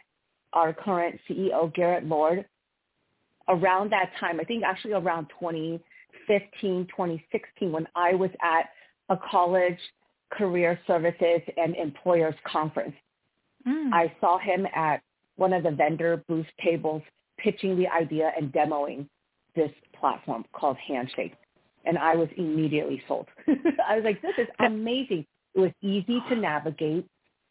our 0.53 0.73
current 0.73 1.19
CEO, 1.29 1.73
Garrett 1.73 2.05
Lord, 2.05 2.45
around 3.47 3.91
that 3.91 4.11
time. 4.19 4.39
I 4.39 4.43
think 4.43 4.63
actually 4.63 4.93
around 4.93 5.27
2015, 5.39 6.87
2016, 6.87 7.71
when 7.71 7.87
I 7.95 8.13
was 8.13 8.31
at 8.41 8.69
a 9.09 9.17
college 9.29 9.77
career 10.31 10.79
services 10.87 11.41
and 11.57 11.75
employers 11.75 12.35
conference. 12.47 12.95
Mm. 13.67 13.93
I 13.93 14.11
saw 14.19 14.39
him 14.39 14.65
at 14.73 15.01
one 15.35 15.53
of 15.53 15.63
the 15.63 15.71
vendor 15.71 16.23
booth 16.27 16.47
tables 16.63 17.03
pitching 17.37 17.77
the 17.77 17.87
idea 17.87 18.31
and 18.37 18.51
demoing 18.51 19.07
this 19.55 19.71
platform 19.99 20.45
called 20.53 20.77
Handshake. 20.77 21.33
And 21.85 21.97
I 21.97 22.15
was 22.15 22.29
immediately 22.37 23.01
sold. 23.07 23.27
I 23.47 23.95
was 23.95 24.03
like, 24.03 24.21
this 24.21 24.35
is 24.37 24.47
amazing. 24.59 25.25
It 25.55 25.59
was 25.59 25.71
easy 25.81 26.19
to 26.29 26.35
navigate, 26.35 27.05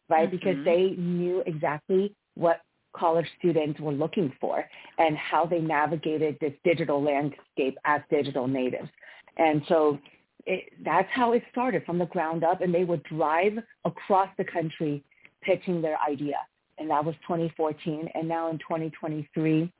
right? 0.09 0.27
Mm-hmm. 0.27 0.35
Because 0.35 0.65
they 0.65 0.95
knew 0.97 1.43
exactly 1.45 2.13
what 2.35 2.61
college 2.95 3.27
students 3.39 3.79
were 3.79 3.91
looking 3.91 4.33
for 4.39 4.65
and 4.97 5.17
how 5.17 5.45
they 5.45 5.59
navigated 5.59 6.37
this 6.41 6.53
digital 6.63 7.01
landscape 7.01 7.77
as 7.85 8.01
digital 8.09 8.47
natives. 8.47 8.89
And 9.37 9.61
so 9.67 9.97
it, 10.45 10.65
that's 10.83 11.07
how 11.11 11.31
it 11.33 11.43
started 11.51 11.85
from 11.85 11.97
the 11.97 12.05
ground 12.05 12.43
up. 12.43 12.61
And 12.61 12.73
they 12.73 12.83
would 12.83 13.03
drive 13.03 13.53
across 13.85 14.29
the 14.37 14.43
country 14.43 15.03
pitching 15.41 15.81
their 15.81 15.97
idea. 16.01 16.35
And 16.77 16.89
that 16.89 17.03
was 17.03 17.15
2014. 17.27 18.09
And 18.13 18.27
now 18.27 18.49
in 18.49 18.57
2023, 18.57 19.71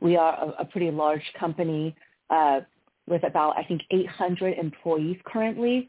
we 0.00 0.16
are 0.16 0.34
a, 0.34 0.62
a 0.62 0.64
pretty 0.64 0.90
large 0.90 1.22
company 1.38 1.94
uh, 2.30 2.60
with 3.06 3.24
about, 3.24 3.56
I 3.58 3.64
think, 3.64 3.82
800 3.90 4.58
employees 4.58 5.18
currently 5.24 5.86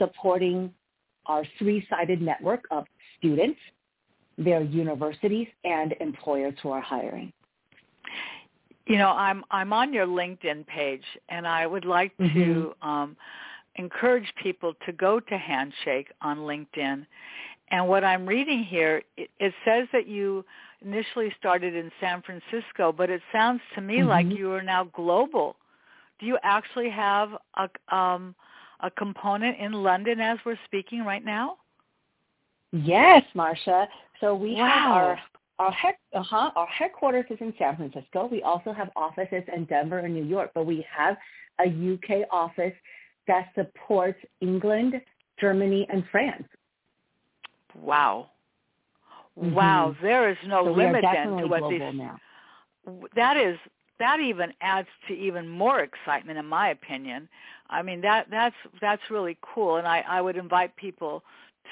supporting 0.00 0.72
our 1.26 1.44
three-sided 1.58 2.20
network 2.20 2.64
of 2.70 2.84
students, 3.18 3.60
their 4.38 4.62
universities, 4.62 5.46
and 5.64 5.94
employers 6.00 6.54
who 6.62 6.70
are 6.70 6.80
hiring. 6.80 7.32
You 8.86 8.96
know, 8.96 9.10
I'm 9.10 9.44
I'm 9.50 9.72
on 9.72 9.92
your 9.92 10.06
LinkedIn 10.06 10.66
page, 10.66 11.04
and 11.28 11.46
I 11.46 11.66
would 11.66 11.84
like 11.84 12.16
mm-hmm. 12.18 12.40
to 12.40 12.74
um, 12.82 13.16
encourage 13.76 14.32
people 14.42 14.74
to 14.86 14.92
go 14.92 15.20
to 15.20 15.38
Handshake 15.38 16.08
on 16.22 16.38
LinkedIn. 16.38 17.06
And 17.72 17.88
what 17.88 18.02
I'm 18.02 18.26
reading 18.26 18.64
here, 18.64 19.02
it, 19.16 19.30
it 19.38 19.54
says 19.64 19.86
that 19.92 20.08
you 20.08 20.44
initially 20.84 21.32
started 21.38 21.74
in 21.76 21.92
San 22.00 22.22
Francisco, 22.22 22.90
but 22.90 23.10
it 23.10 23.22
sounds 23.32 23.60
to 23.76 23.80
me 23.80 23.98
mm-hmm. 23.98 24.08
like 24.08 24.26
you 24.26 24.50
are 24.52 24.62
now 24.62 24.84
global. 24.84 25.56
Do 26.18 26.26
you 26.26 26.38
actually 26.42 26.90
have 26.90 27.30
a 27.56 27.94
um, 27.94 28.34
a 28.82 28.90
component 28.90 29.58
in 29.58 29.72
London 29.72 30.20
as 30.20 30.38
we're 30.44 30.58
speaking 30.64 31.04
right 31.04 31.24
now? 31.24 31.56
Yes, 32.72 33.22
Marcia. 33.34 33.88
So 34.20 34.34
we 34.34 34.54
wow. 34.54 34.66
have 34.66 34.92
our 34.92 35.18
our, 35.58 35.72
head, 35.72 35.94
uh-huh, 36.14 36.52
our 36.56 36.66
headquarters 36.66 37.26
is 37.28 37.36
in 37.40 37.52
San 37.58 37.76
Francisco. 37.76 38.26
We 38.30 38.42
also 38.42 38.72
have 38.72 38.88
offices 38.96 39.42
in 39.54 39.66
Denver 39.66 39.98
and 39.98 40.14
New 40.14 40.24
York, 40.24 40.52
but 40.54 40.64
we 40.64 40.86
have 40.90 41.18
a 41.60 41.66
UK 41.68 42.26
office 42.30 42.72
that 43.28 43.48
supports 43.54 44.18
England, 44.40 44.94
Germany, 45.38 45.86
and 45.92 46.02
France. 46.10 46.44
Wow. 47.78 48.30
Mm-hmm. 49.38 49.54
Wow, 49.54 49.94
there 50.00 50.30
is 50.30 50.36
no 50.46 50.64
so 50.64 50.72
limit 50.72 51.04
then 51.12 51.36
to 51.36 51.46
what 51.46 51.70
these. 51.70 51.80
Now. 51.94 52.18
That 53.14 53.36
is 53.36 53.58
that 53.98 54.18
even 54.18 54.52
adds 54.62 54.88
to 55.08 55.14
even 55.14 55.46
more 55.46 55.80
excitement 55.80 56.38
in 56.38 56.46
my 56.46 56.70
opinion 56.70 57.28
i 57.70 57.82
mean 57.82 58.00
that 58.00 58.26
that's 58.30 58.54
that's 58.80 59.02
really 59.10 59.36
cool 59.42 59.76
and 59.76 59.86
i 59.86 60.02
i 60.08 60.20
would 60.20 60.36
invite 60.36 60.74
people 60.76 61.22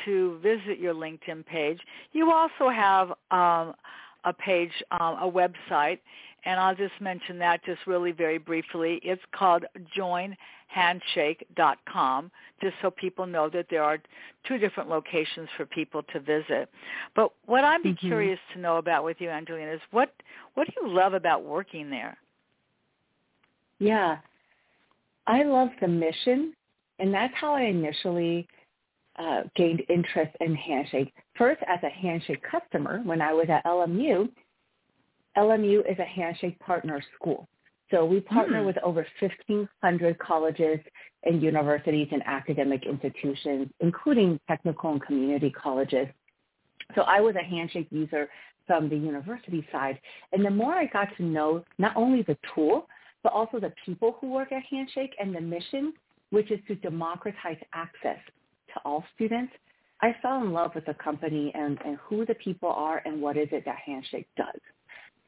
to 0.05 0.39
visit 0.43 0.79
your 0.79 0.95
linkedin 0.95 1.45
page 1.45 1.81
you 2.13 2.31
also 2.31 2.69
have 2.71 3.11
um 3.31 3.75
a 4.25 4.33
page 4.33 4.73
um 4.93 5.17
a 5.21 5.31
website 5.31 5.99
and 6.45 6.61
i'll 6.61 6.75
just 6.75 6.95
mention 7.01 7.39
that 7.39 7.65
just 7.65 7.81
really 7.87 8.13
very 8.13 8.39
briefly 8.39 9.01
it's 9.03 9.23
called 9.33 9.65
joinhandshake.com 9.97 12.31
just 12.61 12.75
so 12.83 12.91
people 12.91 13.25
know 13.27 13.49
that 13.49 13.67
there 13.71 13.83
are 13.83 13.99
two 14.47 14.59
different 14.59 14.89
locations 14.89 15.49
for 15.57 15.67
people 15.67 16.03
to 16.13 16.21
visit 16.21 16.69
but 17.15 17.33
what 17.47 17.65
i'd 17.65 17.83
be 17.83 17.91
mm-hmm. 17.91 18.07
curious 18.07 18.39
to 18.53 18.61
know 18.61 18.77
about 18.77 19.05
with 19.05 19.17
you 19.21 19.31
angelina 19.31 19.73
is 19.73 19.81
what 19.91 20.13
what 20.55 20.67
do 20.67 20.73
you 20.83 20.89
love 20.89 21.15
about 21.15 21.45
working 21.45 21.91
there 21.91 22.17
yeah. 23.79 24.19
I 25.29 25.43
love 25.45 25.69
the 25.81 25.89
mission, 25.89 26.55
and 26.99 27.13
that's 27.13 27.35
how 27.37 27.55
I 27.55 27.63
initially 27.63 28.49
uh, 29.19 29.43
gained 29.55 29.83
interest 29.91 30.35
in 30.41 30.55
Handshake. 30.55 31.13
First, 31.37 31.61
as 31.69 31.79
a 31.83 31.91
Handshake 31.91 32.43
customer, 32.51 33.03
when 33.05 33.21
I 33.21 33.35
was 33.35 33.47
at 33.51 33.65
LMU, 33.65 34.31
LMU 35.37 35.81
is 35.91 35.99
a 35.99 36.05
Handshake 36.05 36.59
partner 36.61 37.03
school. 37.15 37.47
So 37.91 38.05
we 38.05 38.21
partner 38.21 38.63
mm. 38.63 38.67
with 38.67 38.79
over 38.83 39.07
1,500 39.21 40.19
colleges 40.19 40.79
and 41.25 41.43
universities 41.43 42.09
and 42.11 42.23
academic 42.27 42.85
institutions, 42.87 43.69
including 43.81 44.41
technical 44.49 44.93
and 44.93 45.03
community 45.03 45.51
colleges. 45.51 46.07
So 46.95 47.03
I 47.03 47.21
was 47.21 47.35
a 47.37 47.45
Handshake 47.45 47.89
user 47.91 48.29
from 48.67 48.89
the 48.89 48.97
university 48.97 49.67
side. 49.73 49.99
And 50.33 50.45
the 50.45 50.51
more 50.51 50.75
I 50.75 50.87
got 50.87 51.09
to 51.17 51.23
know 51.23 51.65
not 51.79 51.97
only 51.97 52.23
the 52.23 52.37
tool, 52.55 52.87
but 53.23 53.33
also 53.33 53.59
the 53.59 53.73
people 53.85 54.17
who 54.21 54.31
work 54.31 54.53
at 54.53 54.63
Handshake 54.71 55.15
and 55.19 55.35
the 55.35 55.41
mission, 55.41 55.93
which 56.31 56.51
is 56.51 56.61
to 56.69 56.75
democratize 56.77 57.59
access 57.73 58.19
to 58.75 58.81
all 58.85 59.05
students, 59.15 59.53
I 60.01 60.15
fell 60.23 60.43
in 60.43 60.53
love 60.53 60.75
with 60.75 60.87
the 60.87 60.95
company 60.95 61.53
and, 61.55 61.79
and 61.85 61.97
who 61.97 62.25
the 62.25 62.35
people 62.35 62.69
are 62.69 63.03
and 63.05 63.21
what 63.21 63.37
is 63.37 63.49
it 63.51 63.65
that 63.65 63.79
Handshake 63.85 64.29
does 64.37 64.61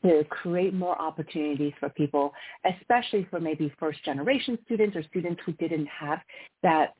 to 0.02 0.24
create 0.30 0.72
more 0.72 1.00
opportunities 1.00 1.72
for 1.78 1.88
people, 1.90 2.32
especially 2.64 3.26
for 3.30 3.40
maybe 3.40 3.72
first 3.78 4.02
generation 4.04 4.58
students 4.64 4.96
or 4.96 5.02
students 5.04 5.40
who 5.44 5.52
didn't 5.54 5.86
have 5.86 6.20
that 6.62 6.94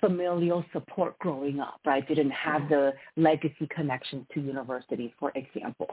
familial 0.00 0.64
support 0.72 1.18
growing 1.18 1.60
up. 1.60 1.80
I 1.86 2.00
didn't 2.00 2.30
have 2.30 2.68
the 2.68 2.92
legacy 3.16 3.66
connections 3.74 4.26
to 4.34 4.40
universities, 4.40 5.10
for 5.18 5.32
example. 5.34 5.88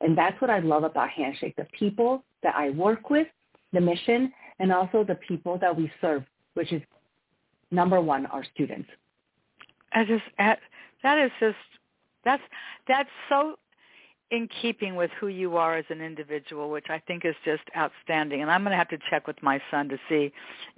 And 0.00 0.16
that's 0.16 0.38
what 0.40 0.50
I 0.50 0.58
love 0.58 0.84
about 0.84 1.08
Handshake, 1.10 1.56
the 1.56 1.66
people 1.78 2.24
that 2.42 2.54
I 2.54 2.70
work 2.70 3.10
with, 3.10 3.26
the 3.74 3.80
mission, 3.80 4.32
and 4.58 4.72
also 4.72 5.04
the 5.04 5.16
people 5.16 5.58
that 5.58 5.76
we 5.76 5.90
serve, 6.00 6.24
which 6.54 6.72
is 6.72 6.82
number 7.70 8.00
one, 8.00 8.26
our 8.26 8.44
students. 8.54 8.88
I 9.92 10.04
just, 10.04 10.24
that 10.38 10.58
is 11.18 11.30
just, 11.40 11.56
that's, 12.24 12.42
that's 12.88 13.10
so 13.28 13.56
in 14.34 14.48
keeping 14.60 14.96
with 14.96 15.10
who 15.20 15.28
you 15.28 15.56
are 15.56 15.76
as 15.76 15.84
an 15.90 16.00
individual, 16.00 16.70
which 16.70 16.86
I 16.88 16.98
think 16.98 17.24
is 17.24 17.34
just 17.44 17.62
outstanding. 17.76 18.42
And 18.42 18.50
I'm 18.50 18.62
going 18.62 18.72
to 18.72 18.76
have 18.76 18.88
to 18.88 18.98
check 19.10 19.26
with 19.26 19.40
my 19.42 19.60
son 19.70 19.88
to 19.90 19.98
see 20.08 20.32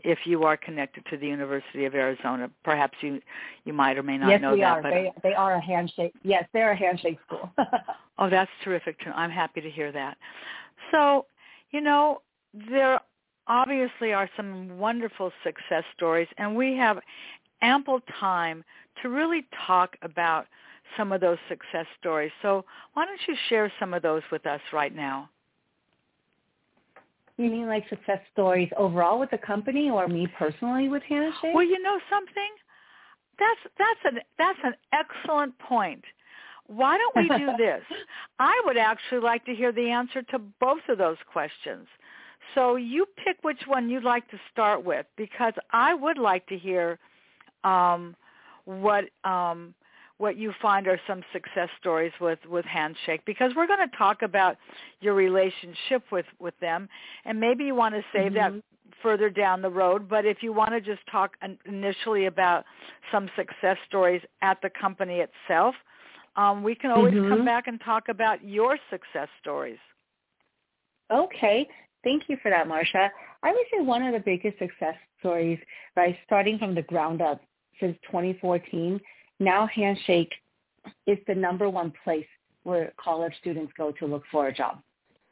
if 0.05 0.19
you 0.25 0.43
are 0.43 0.57
connected 0.57 1.05
to 1.11 1.17
the 1.17 1.26
University 1.26 1.85
of 1.85 1.95
Arizona. 1.95 2.50
Perhaps 2.65 2.99
you 3.00 3.21
you 3.65 3.73
might 3.73 3.97
or 3.97 4.03
may 4.03 4.19
not 4.19 4.29
yes, 4.29 4.43
know 4.43 4.53
we 4.53 4.61
that. 4.61 4.79
Are. 4.79 4.83
But 4.83 4.91
they 4.91 5.12
they 5.23 5.35
are 5.35 5.55
a 5.55 5.61
handshake. 5.61 6.12
Yes, 6.23 6.45
they're 6.53 6.73
a 6.73 6.76
handshake 6.76 7.19
school. 7.26 7.50
oh, 8.19 8.29
that's 8.29 8.50
terrific. 8.62 8.97
I'm 9.15 9.31
happy 9.31 9.61
to 9.61 9.71
hear 9.71 9.93
that. 9.93 10.19
So, 10.91 11.26
you 11.71 11.81
know, 11.81 12.21
there 12.71 13.01
obviously 13.47 14.13
are 14.13 14.29
some 14.37 14.79
wonderful 14.79 15.33
success 15.45 15.85
stories, 15.97 16.29
and 16.39 16.55
we 16.55 16.77
have 16.77 16.99
ample 17.63 18.01
time 18.21 18.65
to 19.03 19.09
really 19.09 19.47
talk 19.67 19.97
about 20.03 20.47
some 20.97 21.13
of 21.13 21.21
those 21.21 21.39
success 21.49 21.87
stories. 21.99 22.33
So 22.43 22.65
why 22.95 23.05
don't 23.05 23.21
you 23.27 23.35
share 23.49 23.73
some 23.79 23.95
of 23.95 24.03
those 24.03 24.23
with 24.31 24.47
us 24.47 24.61
right 24.73 24.95
now? 24.95 25.31
You 27.37 27.51
mean 27.51 27.67
like 27.67 27.87
success 27.89 28.21
stories 28.33 28.71
overall 28.79 29.19
with 29.21 29.31
the 29.31 29.39
company 29.39 29.91
or 29.91 30.09
me 30.09 30.27
personally 30.39 30.89
with 30.89 31.03
Handshake? 31.03 31.55
Well, 31.55 31.65
you 31.65 31.83
know 31.83 31.99
something? 32.09 32.51
That's 33.39 33.75
that's 33.79 34.17
an 34.17 34.23
that's 34.39 34.59
an 34.65 34.75
excellent 34.93 35.59
point. 35.59 36.03
Why 36.67 36.97
don't 36.97 37.17
we 37.17 37.39
do 37.39 37.53
this? 37.59 37.83
I 38.39 38.61
would 38.65 38.79
actually 38.79 39.21
like 39.21 39.45
to 39.45 39.55
hear 39.55 39.71
the 39.71 39.91
answer 39.91 40.23
to 40.23 40.39
both 40.39 40.81
of 40.89 40.97
those 40.97 41.19
questions. 41.31 41.87
So 42.55 42.76
you 42.76 43.07
pick 43.25 43.37
which 43.43 43.61
one 43.67 43.88
you'd 43.91 44.05
like 44.05 44.29
to 44.31 44.38
start 44.53 44.85
with 44.85 45.07
because 45.17 45.53
I 45.73 45.95
would 45.95 46.19
like 46.19 46.47
to 46.47 46.57
hear 46.59 46.99
um, 47.65 48.15
what 48.65 49.05
um, 49.25 49.75
what 50.19 50.38
you 50.38 50.53
find 50.62 50.87
are 50.87 51.00
some 51.07 51.23
success 51.33 51.69
stories 51.79 52.12
with 52.21 52.38
with 52.49 52.65
handshake 52.65 53.23
because 53.26 53.53
we're 53.55 53.67
going 53.67 53.87
to 53.88 53.97
talk 53.97 54.23
about 54.23 54.57
your 55.00 55.15
relationship 55.15 56.03
with 56.11 56.26
with 56.38 56.59
them 56.61 56.88
and 57.25 57.38
maybe 57.38 57.65
you 57.65 57.75
want 57.75 57.95
to 57.95 58.03
save 58.12 58.33
mm-hmm. 58.33 58.57
that 58.57 58.62
further 59.03 59.29
down 59.29 59.61
the 59.61 59.69
road 59.69 60.09
but 60.09 60.25
if 60.25 60.38
you 60.43 60.53
want 60.53 60.71
to 60.71 60.81
just 60.81 61.00
talk 61.11 61.33
initially 61.67 62.26
about 62.26 62.65
some 63.12 63.29
success 63.37 63.76
stories 63.87 64.23
at 64.43 64.59
the 64.62 64.71
company 64.81 65.21
itself 65.21 65.75
um, 66.37 66.62
we 66.62 66.75
can 66.75 66.91
always 66.91 67.15
mm-hmm. 67.15 67.31
come 67.31 67.45
back 67.45 67.67
and 67.67 67.81
talk 67.85 68.05
about 68.09 68.43
your 68.43 68.79
success 68.91 69.29
stories 69.41 69.79
okay 71.12 71.69
thank 72.07 72.23
you 72.29 72.37
for 72.43 72.51
that 72.51 72.67
marsha 72.67 73.11
i 73.43 73.51
would 73.53 73.67
say 73.73 73.81
one 73.83 74.03
of 74.03 74.15
the 74.15 74.21
biggest 74.21 74.59
success 74.59 74.95
stories 75.19 75.59
right 75.97 76.17
starting 76.25 76.59
from 76.59 76.75
the 76.75 76.83
ground 76.83 77.21
up 77.21 77.41
since 77.81 77.97
2014 78.07 79.01
now 79.39 79.67
Handshake 79.67 80.33
is 81.07 81.19
the 81.27 81.35
number 81.35 81.69
one 81.69 81.93
place 82.05 82.27
where 82.63 82.93
college 82.97 83.33
students 83.41 83.73
go 83.77 83.93
to 83.93 84.07
look 84.07 84.23
for 84.31 84.49
a 84.49 84.53
job 84.53 84.79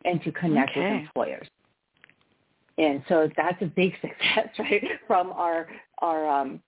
and 0.04 0.22
to 0.22 0.32
connect 0.32 0.72
okay. 0.72 0.80
with 0.80 1.00
employers. 1.00 1.48
And 2.76 3.02
so 3.08 3.28
that's 3.36 3.60
a 3.62 3.66
big 3.66 3.92
success, 4.00 4.48
right? 4.58 4.84
From 5.06 5.32
our 5.32 5.68
our 5.98 6.28
um, 6.28 6.60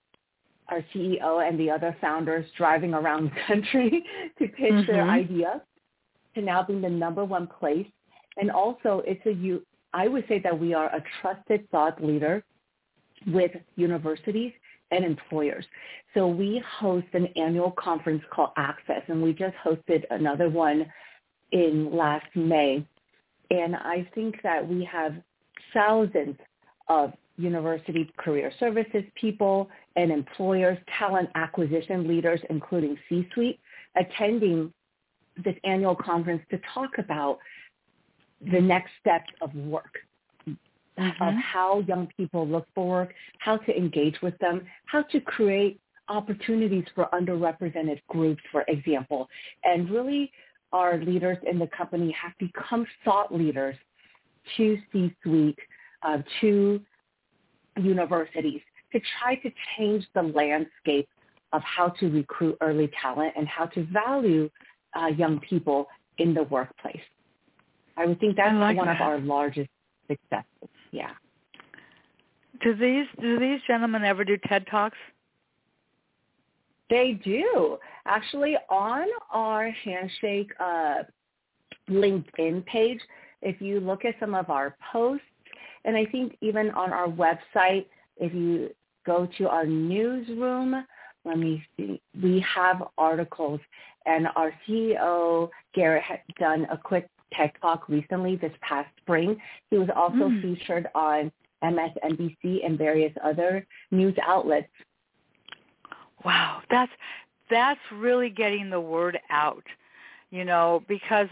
our 0.69 0.83
CEO 0.93 1.47
and 1.47 1.59
the 1.59 1.69
other 1.69 1.95
founders 2.01 2.45
driving 2.57 2.93
around 2.93 3.25
the 3.25 3.31
country 3.47 4.03
to 4.39 4.47
pitch 4.47 4.71
mm-hmm. 4.71 4.91
their 4.91 5.09
idea 5.09 5.61
to 6.35 6.41
now 6.41 6.63
being 6.63 6.81
the 6.81 6.89
number 6.89 7.23
one 7.23 7.47
place. 7.47 7.87
And 8.37 8.51
also, 8.51 9.01
it's 9.05 9.25
a 9.25 9.31
you. 9.31 9.63
I 9.93 10.07
would 10.07 10.25
say 10.27 10.39
that 10.39 10.57
we 10.57 10.73
are 10.73 10.87
a 10.87 11.03
trusted 11.21 11.69
thought 11.71 12.03
leader 12.03 12.43
with 13.27 13.51
universities 13.75 14.51
and 14.91 15.03
employers. 15.03 15.65
So 16.13 16.27
we 16.27 16.63
host 16.79 17.07
an 17.13 17.27
annual 17.35 17.71
conference 17.71 18.23
called 18.31 18.51
Access, 18.57 19.01
and 19.07 19.21
we 19.21 19.33
just 19.33 19.55
hosted 19.65 20.03
another 20.11 20.49
one 20.49 20.85
in 21.51 21.95
last 21.95 22.27
May. 22.35 22.85
And 23.51 23.75
I 23.75 24.07
think 24.13 24.41
that 24.43 24.67
we 24.67 24.83
have 24.85 25.15
thousands 25.73 26.37
of 26.89 27.13
university 27.37 28.11
career 28.17 28.51
services 28.59 29.03
people 29.15 29.69
and 29.95 30.11
employers, 30.11 30.77
talent 30.97 31.29
acquisition 31.35 32.07
leaders, 32.07 32.39
including 32.49 32.97
C-suite, 33.07 33.59
attending 33.95 34.73
this 35.43 35.55
annual 35.63 35.95
conference 35.95 36.41
to 36.49 36.59
talk 36.73 36.97
about 36.97 37.39
the 38.41 38.61
next 38.61 38.91
steps 38.99 39.31
of 39.41 39.53
work 39.55 39.97
mm-hmm. 40.47 41.23
of 41.23 41.33
how 41.35 41.79
young 41.87 42.07
people 42.17 42.47
look 42.47 42.67
for 42.73 42.87
work, 42.87 43.13
how 43.39 43.57
to 43.57 43.75
engage 43.75 44.15
with 44.21 44.37
them, 44.39 44.61
how 44.85 45.01
to 45.03 45.19
create 45.19 45.79
opportunities 46.09 46.85
for 46.95 47.09
underrepresented 47.13 47.99
groups, 48.07 48.41
for 48.51 48.63
example. 48.67 49.27
And 49.63 49.89
really 49.89 50.31
our 50.71 50.97
leaders 50.97 51.37
in 51.49 51.59
the 51.59 51.67
company 51.67 52.15
have 52.21 52.33
become 52.39 52.85
thought 53.03 53.33
leaders 53.33 53.75
to 54.55 54.77
C-suite, 54.91 55.59
uh, 56.03 56.19
to 56.41 56.81
universities 57.77 58.61
to 58.91 58.99
try 59.19 59.35
to 59.35 59.51
change 59.77 60.05
the 60.13 60.21
landscape 60.21 61.07
of 61.53 61.61
how 61.63 61.89
to 61.89 62.09
recruit 62.09 62.57
early 62.61 62.89
talent 63.01 63.33
and 63.37 63.47
how 63.47 63.65
to 63.65 63.85
value 63.85 64.49
uh, 64.99 65.07
young 65.07 65.39
people 65.39 65.87
in 66.17 66.33
the 66.33 66.43
workplace. 66.43 66.95
I 67.97 68.05
would 68.05 68.19
think 68.19 68.37
that's 68.37 68.53
like 68.55 68.77
one 68.77 68.85
that. 68.87 69.01
of 69.01 69.01
our 69.01 69.19
largest 69.19 69.69
successes. 70.07 70.69
Yeah. 70.91 71.11
Do 72.61 72.75
these 72.75 73.07
do 73.19 73.39
these 73.39 73.59
gentlemen 73.67 74.03
ever 74.03 74.23
do 74.23 74.37
TED 74.47 74.65
Talks? 74.69 74.97
They 76.89 77.19
do. 77.23 77.77
Actually, 78.05 78.55
on 78.69 79.07
our 79.31 79.69
Handshake 79.71 80.51
uh, 80.59 81.03
LinkedIn 81.89 82.65
page, 82.65 82.99
if 83.41 83.61
you 83.61 83.79
look 83.79 84.05
at 84.05 84.15
some 84.19 84.33
of 84.33 84.49
our 84.49 84.75
posts, 84.91 85.25
and 85.83 85.97
I 85.97 86.05
think 86.05 86.37
even 86.41 86.71
on 86.71 86.93
our 86.93 87.07
website, 87.07 87.85
if 88.17 88.33
you 88.33 88.69
go 89.05 89.27
to 89.37 89.49
our 89.49 89.65
newsroom, 89.65 90.85
let 91.25 91.37
me 91.37 91.63
see, 91.75 92.01
we 92.21 92.43
have 92.55 92.83
articles, 92.97 93.59
and 94.05 94.27
our 94.35 94.53
CEO, 94.67 95.49
Garrett, 95.75 96.03
had 96.03 96.21
done 96.39 96.65
a 96.71 96.77
quick 96.77 97.09
TED 97.33 97.51
Talk 97.61 97.87
recently 97.89 98.35
this 98.35 98.53
past 98.61 98.89
spring. 99.01 99.37
He 99.69 99.77
was 99.77 99.89
also 99.95 100.29
mm. 100.29 100.41
featured 100.41 100.87
on 100.95 101.31
MSNBC 101.63 102.65
and 102.65 102.77
various 102.77 103.13
other 103.23 103.65
news 103.91 104.15
outlets. 104.25 104.67
Wow, 106.23 106.61
that's 106.69 106.91
that's 107.49 107.79
really 107.93 108.29
getting 108.29 108.69
the 108.69 108.79
word 108.79 109.17
out, 109.29 109.63
you 110.31 110.43
know, 110.45 110.83
because 110.87 111.27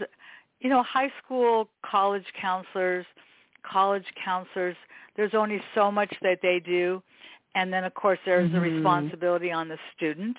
you 0.60 0.70
know, 0.70 0.82
high 0.82 1.12
school, 1.22 1.68
college 1.84 2.24
counselors, 2.40 3.04
college 3.62 4.04
counselors, 4.24 4.76
there's 5.16 5.34
only 5.34 5.60
so 5.74 5.90
much 5.90 6.12
that 6.22 6.38
they 6.42 6.60
do. 6.64 7.02
And 7.54 7.72
then 7.72 7.84
of 7.84 7.94
course 7.94 8.18
there's 8.24 8.48
mm-hmm. 8.50 8.56
a 8.56 8.60
responsibility 8.60 9.50
on 9.50 9.68
the 9.68 9.78
student 9.96 10.36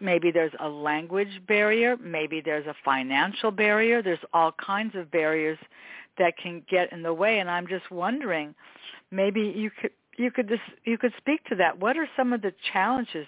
maybe 0.00 0.30
there's 0.30 0.52
a 0.60 0.68
language 0.68 1.40
barrier, 1.46 1.96
maybe 1.96 2.40
there's 2.40 2.66
a 2.66 2.74
financial 2.84 3.50
barrier. 3.50 4.02
There's 4.02 4.18
all 4.32 4.52
kinds 4.52 4.94
of 4.94 5.10
barriers 5.10 5.58
that 6.18 6.36
can 6.36 6.62
get 6.70 6.92
in 6.92 7.02
the 7.02 7.14
way 7.14 7.38
and 7.38 7.50
I'm 7.50 7.66
just 7.66 7.90
wondering 7.90 8.54
maybe 9.10 9.40
you 9.40 9.70
could 9.70 9.90
you 10.18 10.30
could 10.30 10.48
just 10.48 10.62
you 10.84 10.98
could 10.98 11.12
speak 11.16 11.44
to 11.46 11.54
that. 11.56 11.78
What 11.78 11.96
are 11.96 12.08
some 12.16 12.32
of 12.32 12.42
the 12.42 12.52
challenges 12.72 13.26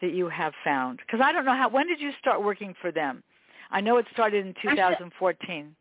that 0.00 0.12
you 0.12 0.28
have 0.28 0.52
found? 0.64 1.00
Because 1.04 1.20
I 1.22 1.32
don't 1.32 1.44
know 1.44 1.56
how 1.56 1.68
when 1.68 1.86
did 1.86 2.00
you 2.00 2.12
start 2.20 2.42
working 2.42 2.74
for 2.80 2.92
them? 2.92 3.22
I 3.70 3.80
know 3.80 3.98
it 3.98 4.06
started 4.12 4.46
in 4.46 4.54
2014. 4.62 5.76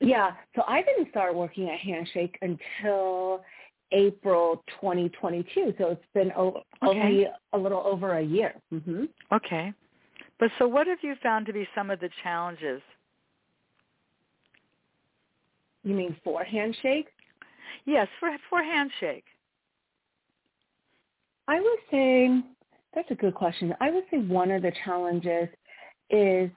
Yeah, 0.00 0.32
so 0.54 0.62
I 0.66 0.82
didn't 0.82 1.10
start 1.10 1.34
working 1.34 1.68
at 1.70 1.78
Handshake 1.78 2.38
until 2.42 3.42
April 3.92 4.62
2022. 4.80 5.74
So 5.78 5.90
it's 5.90 6.02
been 6.14 6.32
o- 6.36 6.62
okay. 6.84 7.00
only 7.00 7.26
a 7.52 7.58
little 7.58 7.82
over 7.84 8.18
a 8.18 8.22
year. 8.22 8.54
Mm-hmm. 8.72 9.04
Okay. 9.32 9.72
But 10.38 10.50
so 10.58 10.66
what 10.68 10.86
have 10.86 10.98
you 11.02 11.14
found 11.22 11.46
to 11.46 11.52
be 11.52 11.66
some 11.74 11.90
of 11.90 12.00
the 12.00 12.10
challenges? 12.22 12.82
You 15.82 15.94
mean 15.94 16.16
for 16.24 16.42
Handshake? 16.42 17.06
Yes, 17.84 18.08
for 18.18 18.30
for 18.50 18.62
Handshake. 18.62 19.24
I 21.48 21.60
would 21.60 21.78
say 21.90 22.42
that's 22.94 23.10
a 23.10 23.14
good 23.14 23.34
question. 23.34 23.72
I 23.80 23.90
would 23.90 24.04
say 24.10 24.18
one 24.18 24.50
of 24.50 24.62
the 24.62 24.72
challenges 24.84 25.48
is 26.10 26.50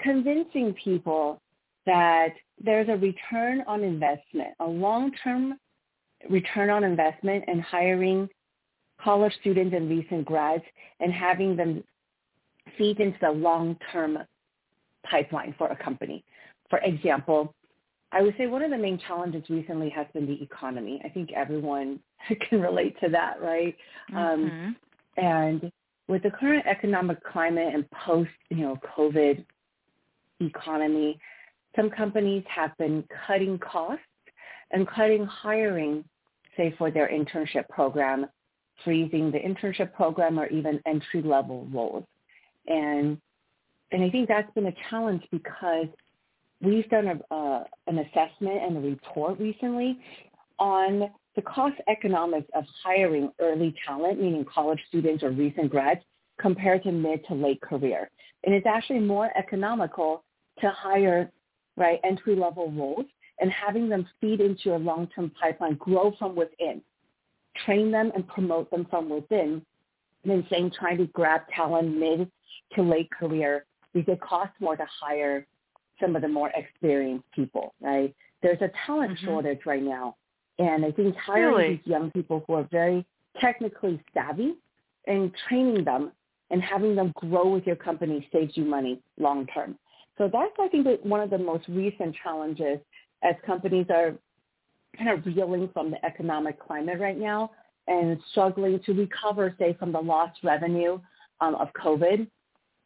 convincing 0.00 0.74
people 0.82 1.40
that 1.86 2.30
there's 2.62 2.88
a 2.88 2.96
return 2.96 3.62
on 3.66 3.82
investment, 3.82 4.50
a 4.60 4.66
long-term 4.66 5.54
return 6.30 6.70
on 6.70 6.84
investment 6.84 7.44
in 7.48 7.60
hiring 7.60 8.28
college 9.00 9.32
students 9.40 9.74
and 9.74 9.90
recent 9.90 10.24
grads 10.24 10.62
and 11.00 11.12
having 11.12 11.56
them 11.56 11.82
feed 12.78 13.00
into 13.00 13.18
the 13.20 13.30
long-term 13.30 14.18
pipeline 15.08 15.54
for 15.58 15.68
a 15.68 15.76
company. 15.76 16.24
For 16.70 16.78
example, 16.80 17.54
I 18.12 18.22
would 18.22 18.34
say 18.36 18.46
one 18.46 18.62
of 18.62 18.70
the 18.70 18.78
main 18.78 19.00
challenges 19.06 19.42
recently 19.48 19.88
has 19.90 20.06
been 20.12 20.26
the 20.26 20.40
economy. 20.42 21.00
I 21.04 21.08
think 21.08 21.32
everyone 21.32 21.98
can 22.48 22.60
relate 22.60 22.96
to 23.00 23.08
that, 23.08 23.42
right? 23.42 23.74
Um, 24.10 24.16
mm-hmm. 24.16 24.66
Um, 24.66 24.76
and 25.16 25.72
with 26.08 26.22
the 26.22 26.30
current 26.30 26.66
economic 26.66 27.22
climate 27.24 27.74
and 27.74 27.90
post, 27.90 28.30
you 28.50 28.58
know, 28.58 28.78
COVID 28.96 29.44
economy, 30.40 31.18
some 31.76 31.90
companies 31.90 32.44
have 32.48 32.76
been 32.78 33.04
cutting 33.26 33.58
costs 33.58 34.04
and 34.70 34.86
cutting 34.88 35.24
hiring, 35.24 36.04
say 36.56 36.74
for 36.76 36.90
their 36.90 37.08
internship 37.08 37.68
program, 37.68 38.26
freezing 38.84 39.30
the 39.30 39.38
internship 39.38 39.92
program 39.92 40.38
or 40.38 40.46
even 40.48 40.80
entry 40.86 41.22
level 41.22 41.66
roles. 41.72 42.04
And 42.66 43.18
and 43.90 44.02
I 44.02 44.10
think 44.10 44.28
that's 44.28 44.52
been 44.54 44.66
a 44.66 44.74
challenge 44.88 45.22
because 45.30 45.86
we've 46.62 46.88
done 46.88 47.08
a, 47.08 47.34
uh, 47.34 47.64
an 47.86 47.98
assessment 47.98 48.62
and 48.62 48.76
a 48.78 48.80
report 48.80 49.38
recently 49.38 49.98
on 50.58 51.10
the 51.36 51.42
cost 51.42 51.76
economics 51.88 52.48
of 52.54 52.64
hiring 52.82 53.30
early 53.38 53.74
talent, 53.86 54.20
meaning 54.20 54.46
college 54.46 54.80
students 54.88 55.22
or 55.22 55.30
recent 55.30 55.70
grads, 55.70 56.00
compared 56.40 56.82
to 56.84 56.92
mid 56.92 57.24
to 57.26 57.34
late 57.34 57.60
career. 57.60 58.10
And 58.44 58.54
it's 58.54 58.66
actually 58.66 59.00
more 59.00 59.30
economical 59.36 60.24
to 60.60 60.70
hire 60.70 61.30
right 61.76 62.00
entry 62.04 62.36
level 62.36 62.70
roles 62.70 63.06
and 63.40 63.50
having 63.50 63.88
them 63.88 64.06
feed 64.20 64.40
into 64.40 64.62
your 64.64 64.78
long 64.78 65.08
term 65.14 65.30
pipeline, 65.40 65.74
grow 65.74 66.14
from 66.18 66.36
within, 66.36 66.82
train 67.64 67.90
them 67.90 68.12
and 68.14 68.26
promote 68.28 68.70
them 68.70 68.86
from 68.90 69.08
within, 69.08 69.62
than 70.24 70.46
saying 70.50 70.72
trying 70.78 70.98
to 70.98 71.06
grab 71.06 71.42
talent 71.54 71.96
mid 71.96 72.30
to 72.74 72.82
late 72.82 73.10
career 73.10 73.64
because 73.92 74.14
it 74.14 74.20
costs 74.20 74.54
more 74.60 74.76
to 74.76 74.86
hire 75.00 75.46
some 76.00 76.16
of 76.16 76.22
the 76.22 76.28
more 76.28 76.50
experienced 76.54 77.24
people, 77.34 77.74
right? 77.80 78.14
There's 78.42 78.60
a 78.60 78.70
talent 78.86 79.12
mm-hmm. 79.12 79.26
shortage 79.26 79.60
right 79.66 79.82
now. 79.82 80.16
And 80.58 80.84
I 80.84 80.92
think 80.92 81.16
hiring 81.16 81.54
really? 81.54 81.76
these 81.76 81.86
young 81.86 82.10
people 82.10 82.44
who 82.46 82.54
are 82.54 82.68
very 82.70 83.04
technically 83.40 84.02
savvy 84.14 84.54
and 85.06 85.32
training 85.48 85.84
them 85.84 86.12
and 86.50 86.62
having 86.62 86.94
them 86.94 87.12
grow 87.16 87.48
with 87.48 87.66
your 87.66 87.76
company 87.76 88.28
saves 88.32 88.56
you 88.56 88.64
money 88.64 89.00
long 89.18 89.46
term. 89.46 89.76
So 90.18 90.28
that's, 90.32 90.52
I 90.60 90.68
think, 90.68 90.86
one 91.02 91.20
of 91.20 91.30
the 91.30 91.38
most 91.38 91.66
recent 91.68 92.14
challenges 92.22 92.78
as 93.22 93.34
companies 93.46 93.86
are 93.90 94.14
kind 94.96 95.10
of 95.10 95.24
reeling 95.24 95.70
from 95.72 95.90
the 95.90 96.04
economic 96.04 96.60
climate 96.60 97.00
right 97.00 97.18
now 97.18 97.50
and 97.88 98.18
struggling 98.30 98.78
to 98.84 98.92
recover, 98.92 99.54
say, 99.58 99.74
from 99.78 99.92
the 99.92 100.00
lost 100.00 100.38
revenue 100.44 101.00
um, 101.40 101.54
of 101.56 101.68
COVID. 101.82 102.26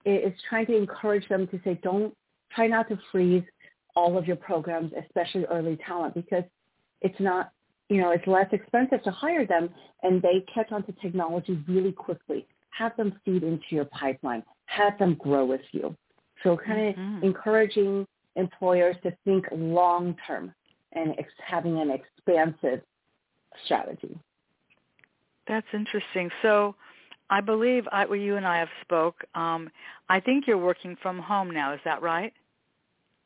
It's 0.04 0.40
trying 0.48 0.66
to 0.66 0.76
encourage 0.76 1.28
them 1.28 1.48
to 1.48 1.60
say, 1.64 1.80
don't 1.82 2.14
try 2.54 2.68
not 2.68 2.88
to 2.88 2.98
freeze 3.10 3.42
all 3.96 4.16
of 4.16 4.26
your 4.26 4.36
programs, 4.36 4.92
especially 5.04 5.44
early 5.46 5.78
talent, 5.86 6.14
because 6.14 6.44
it's 7.00 7.18
not, 7.18 7.50
you 7.88 8.00
know, 8.00 8.10
it's 8.10 8.26
less 8.26 8.46
expensive 8.52 9.02
to 9.02 9.10
hire 9.10 9.46
them 9.46 9.68
and 10.02 10.22
they 10.22 10.44
catch 10.52 10.70
on 10.70 10.84
to 10.84 10.92
technology 11.02 11.58
really 11.66 11.92
quickly. 11.92 12.46
Have 12.70 12.96
them 12.96 13.18
feed 13.24 13.42
into 13.42 13.64
your 13.70 13.86
pipeline. 13.86 14.42
Have 14.66 14.98
them 14.98 15.14
grow 15.14 15.44
with 15.44 15.62
you. 15.72 15.96
So 16.42 16.57
kind 16.57 16.88
of 16.88 16.94
mm-hmm. 16.94 17.25
encouraging 17.25 18.07
employers 18.37 18.96
to 19.03 19.16
think 19.25 19.46
long 19.53 20.16
term 20.27 20.55
and 20.92 21.14
ex- 21.18 21.31
having 21.44 21.79
an 21.81 21.90
expansive 21.90 22.83
strategy. 23.64 24.18
That's 25.49 25.66
interesting. 25.72 26.31
So 26.42 26.75
I 27.31 27.40
believe 27.40 27.85
I, 27.92 28.05
well, 28.05 28.16
you 28.16 28.37
and 28.37 28.46
I 28.46 28.59
have 28.59 28.68
spoke. 28.83 29.25
Um, 29.35 29.70
I 30.09 30.20
think 30.20 30.46
you're 30.46 30.59
working 30.59 30.96
from 31.03 31.18
home 31.18 31.51
now. 31.51 31.72
Is 31.72 31.81
that 31.85 32.03
right? 32.03 32.33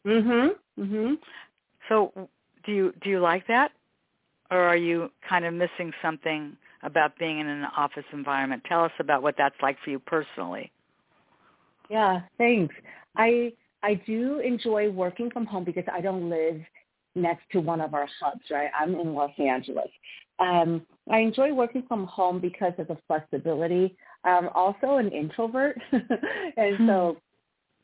Mm-hmm. 0.07 0.83
Mm-hmm. 0.83 1.15
So 1.89 2.29
do 2.65 2.73
you 2.73 2.95
do 3.03 3.11
you 3.11 3.21
like 3.21 3.47
that, 3.49 3.73
or 4.51 4.59
are 4.59 4.77
you 4.77 5.11
kind 5.29 5.45
of 5.45 5.53
missing 5.53 5.93
something 6.03 6.57
about 6.83 7.19
being 7.19 7.41
in 7.41 7.47
an 7.47 7.67
office 7.77 8.05
environment? 8.13 8.63
Tell 8.67 8.85
us 8.85 8.93
about 8.99 9.23
what 9.23 9.35
that's 9.37 9.57
like 9.61 9.77
for 9.85 9.91
you 9.91 9.99
personally. 9.99 10.71
Yeah. 11.91 12.21
Thanks. 12.39 12.75
I 13.17 13.53
I 13.83 13.95
do 13.95 14.41
enjoy 14.41 14.91
working 14.91 15.31
from 15.31 15.47
home 15.47 15.65
because 15.65 15.85
I 15.93 16.01
don't 16.01 16.29
live 16.29 16.61
next 17.15 17.43
to 17.53 17.61
one 17.61 17.81
of 17.81 17.95
our 17.95 18.09
hubs. 18.21 18.43
Right. 18.51 18.71
I'm 18.79 18.95
in 18.95 19.15
Los 19.15 19.33
Angeles. 19.39 19.91
Um, 20.39 20.87
I 21.11 21.19
enjoy 21.19 21.53
working 21.53 21.85
from 21.87 22.07
home 22.07 22.41
because 22.41 22.73
of 22.79 22.89
the 22.89 22.97
flexibility. 23.07 23.97
I'm 24.25 24.49
also 24.55 24.97
an 24.97 25.11
introvert, 25.11 25.79
and 25.93 26.77
so 26.87 27.17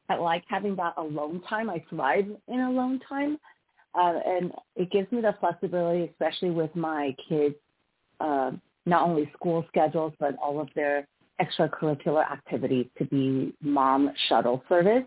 hmm. 0.08 0.12
I 0.12 0.16
like 0.16 0.44
having 0.48 0.76
that 0.76 0.94
alone 0.96 1.42
time. 1.48 1.68
I 1.68 1.82
thrive 1.90 2.26
in 2.48 2.60
alone 2.60 3.00
time, 3.08 3.38
uh, 3.94 4.20
and 4.26 4.52
it 4.74 4.90
gives 4.90 5.10
me 5.12 5.20
the 5.20 5.34
flexibility, 5.40 6.04
especially 6.04 6.50
with 6.50 6.74
my 6.76 7.14
kids, 7.28 7.56
uh, 8.20 8.52
not 8.86 9.02
only 9.02 9.30
school 9.34 9.64
schedules 9.68 10.12
but 10.18 10.36
all 10.42 10.60
of 10.60 10.68
their 10.74 11.06
extracurricular 11.40 12.30
activities 12.30 12.86
to 12.98 13.04
be 13.06 13.52
mom 13.60 14.10
shuttle 14.28 14.62
service. 14.68 15.04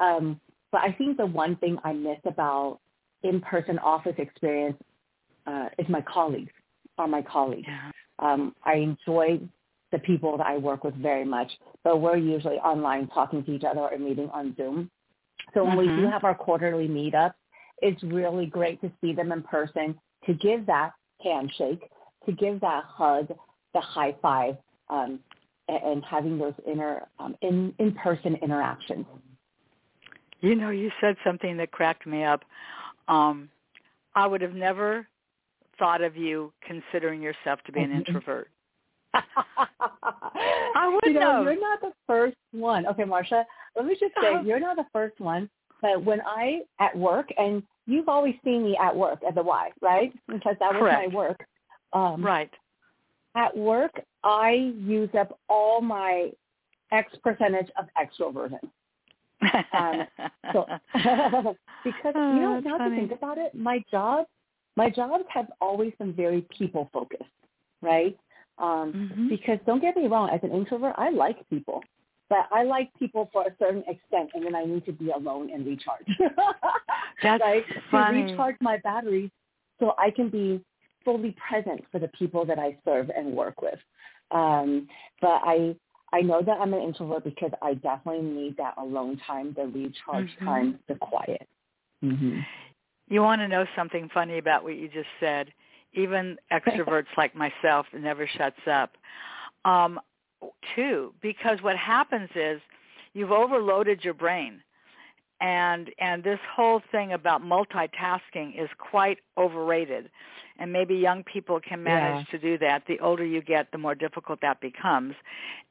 Um, 0.00 0.40
but 0.72 0.80
I 0.82 0.92
think 0.92 1.16
the 1.16 1.26
one 1.26 1.56
thing 1.56 1.76
I 1.84 1.92
miss 1.92 2.18
about 2.24 2.80
in-person 3.22 3.78
office 3.78 4.14
experience 4.18 4.76
uh, 5.46 5.68
is 5.78 5.88
my 5.88 6.00
colleagues 6.02 6.52
are 6.98 7.08
my 7.08 7.22
colleagues. 7.22 7.66
Yeah. 7.68 7.90
Um, 8.18 8.54
I 8.64 8.74
enjoy 8.74 9.40
the 9.92 9.98
people 9.98 10.36
that 10.38 10.46
I 10.46 10.56
work 10.56 10.84
with 10.84 10.94
very 10.94 11.24
much, 11.24 11.50
but 11.82 12.00
we're 12.00 12.16
usually 12.16 12.56
online 12.56 13.08
talking 13.08 13.44
to 13.44 13.52
each 13.52 13.64
other 13.64 13.80
or 13.80 13.98
meeting 13.98 14.30
on 14.32 14.54
Zoom. 14.56 14.90
So 15.54 15.64
when 15.64 15.72
mm-hmm. 15.72 15.78
we 15.80 15.86
do 15.86 15.92
mm-hmm. 16.02 16.12
have 16.12 16.24
our 16.24 16.34
quarterly 16.34 16.88
meetups, 16.88 17.34
it's 17.82 18.02
really 18.02 18.46
great 18.46 18.80
to 18.82 18.92
see 19.00 19.12
them 19.12 19.32
in 19.32 19.42
person, 19.42 19.98
to 20.26 20.34
give 20.34 20.66
that 20.66 20.92
handshake, 21.22 21.80
to 22.26 22.32
give 22.32 22.60
that 22.60 22.84
hug, 22.84 23.28
the 23.74 23.80
high 23.80 24.14
five, 24.20 24.56
um, 24.90 25.18
and, 25.68 25.82
and 25.82 26.04
having 26.04 26.38
those 26.38 26.54
inner 26.66 27.06
um, 27.18 27.34
in 27.40 27.74
in 27.78 27.92
person 27.94 28.36
interactions. 28.42 29.06
You 30.40 30.54
know, 30.54 30.70
you 30.70 30.90
said 31.00 31.16
something 31.24 31.56
that 31.58 31.70
cracked 31.70 32.06
me 32.06 32.24
up. 32.24 32.42
Um, 33.08 33.48
I 34.14 34.26
would 34.26 34.40
have 34.40 34.54
never 34.54 35.06
thought 35.78 36.02
of 36.02 36.16
you 36.16 36.52
considering 36.66 37.20
yourself 37.20 37.60
to 37.66 37.72
be 37.72 37.80
an 37.80 37.90
mm-hmm. 37.90 37.98
introvert. 37.98 38.48
I 39.14 40.88
would 40.88 41.12
you 41.12 41.18
know, 41.18 41.42
know. 41.42 41.42
You're 41.42 41.60
not 41.60 41.80
the 41.80 41.92
first 42.06 42.36
one. 42.52 42.86
Okay, 42.86 43.02
Marsha, 43.02 43.44
let 43.76 43.86
me 43.86 43.96
just 43.98 44.12
say, 44.20 44.34
you're 44.44 44.60
not 44.60 44.76
the 44.76 44.86
first 44.92 45.18
one. 45.20 45.48
But 45.82 46.04
when 46.04 46.20
I 46.20 46.60
at 46.78 46.96
work, 46.96 47.28
and 47.36 47.62
you've 47.86 48.08
always 48.08 48.34
seen 48.44 48.64
me 48.64 48.76
at 48.80 48.94
work 48.94 49.20
at 49.26 49.34
the 49.34 49.42
Y, 49.42 49.70
right? 49.80 50.12
Because 50.28 50.56
that 50.60 50.72
was 50.74 50.80
Correct. 50.80 51.08
my 51.08 51.14
work. 51.14 51.44
Um, 51.92 52.24
right. 52.24 52.50
At 53.34 53.56
work, 53.56 53.92
I 54.22 54.72
use 54.76 55.08
up 55.18 55.38
all 55.48 55.80
my 55.80 56.30
X 56.92 57.12
percentage 57.22 57.68
of 57.78 57.86
extroversion. 57.98 58.60
Um, 59.72 60.06
so 60.52 60.66
because 61.84 62.12
oh, 62.14 62.34
you 62.34 62.40
know 62.40 62.60
now 62.60 62.78
funny. 62.78 62.90
to 62.90 62.96
think 62.96 63.12
about 63.12 63.38
it, 63.38 63.54
my 63.54 63.82
job 63.90 64.26
my 64.76 64.90
jobs 64.90 65.24
have 65.28 65.46
always 65.60 65.92
been 65.98 66.12
very 66.12 66.46
people 66.56 66.88
focused, 66.92 67.24
right? 67.82 68.16
Um, 68.58 68.92
mm-hmm. 68.92 69.28
Because 69.28 69.58
don't 69.66 69.80
get 69.80 69.96
me 69.96 70.06
wrong, 70.06 70.30
as 70.30 70.40
an 70.42 70.52
introvert, 70.52 70.94
I 70.96 71.10
like 71.10 71.48
people, 71.48 71.82
but 72.28 72.46
I 72.52 72.62
like 72.62 72.90
people 72.98 73.28
for 73.32 73.42
a 73.42 73.50
certain 73.58 73.82
extent, 73.88 74.30
and 74.34 74.44
then 74.44 74.54
I 74.54 74.64
need 74.64 74.84
to 74.86 74.92
be 74.92 75.10
alone 75.10 75.50
and 75.52 75.66
recharge. 75.66 76.06
That's 77.22 77.42
right? 77.42 77.64
funny. 77.90 78.22
To 78.22 78.30
recharge 78.30 78.56
my 78.60 78.78
batteries 78.78 79.30
so 79.78 79.94
I 79.98 80.10
can 80.10 80.28
be 80.28 80.62
fully 81.04 81.34
present 81.48 81.82
for 81.90 81.98
the 81.98 82.08
people 82.08 82.44
that 82.44 82.58
I 82.58 82.76
serve 82.84 83.10
and 83.16 83.34
work 83.34 83.62
with. 83.62 83.78
Um, 84.30 84.86
but 85.20 85.40
I 85.42 85.74
I 86.12 86.20
know 86.22 86.42
that 86.42 86.58
I'm 86.60 86.74
an 86.74 86.82
introvert 86.82 87.24
because 87.24 87.52
I 87.62 87.74
definitely 87.74 88.22
need 88.22 88.56
that 88.56 88.74
alone 88.78 89.20
time, 89.26 89.54
the 89.56 89.66
recharge 89.66 90.26
mm-hmm. 90.26 90.44
time, 90.44 90.78
the 90.88 90.96
quiet. 90.96 91.48
Mm-hmm. 92.04 92.40
You 93.08 93.22
want 93.22 93.40
to 93.42 93.48
know 93.48 93.64
something 93.76 94.08
funny 94.12 94.38
about 94.38 94.64
what 94.64 94.76
you 94.76 94.88
just 94.88 95.08
said? 95.18 95.52
Even 95.92 96.36
extroverts 96.52 97.06
like 97.16 97.34
myself 97.34 97.86
never 97.96 98.26
shuts 98.26 98.60
up. 98.70 98.92
Um, 99.64 100.00
too, 100.74 101.12
because 101.20 101.58
what 101.62 101.76
happens 101.76 102.30
is 102.34 102.60
you've 103.12 103.32
overloaded 103.32 104.04
your 104.04 104.14
brain. 104.14 104.62
And 105.42 105.90
and 105.98 106.22
this 106.22 106.38
whole 106.54 106.82
thing 106.92 107.14
about 107.14 107.42
multitasking 107.42 108.62
is 108.62 108.68
quite 108.78 109.18
overrated. 109.38 110.10
And 110.60 110.72
maybe 110.72 110.94
young 110.94 111.24
people 111.24 111.58
can 111.58 111.82
manage 111.82 112.26
yeah. 112.26 112.38
to 112.38 112.38
do 112.38 112.58
that. 112.58 112.84
The 112.86 113.00
older 113.00 113.24
you 113.24 113.40
get, 113.40 113.72
the 113.72 113.78
more 113.78 113.94
difficult 113.96 114.40
that 114.42 114.60
becomes. 114.60 115.14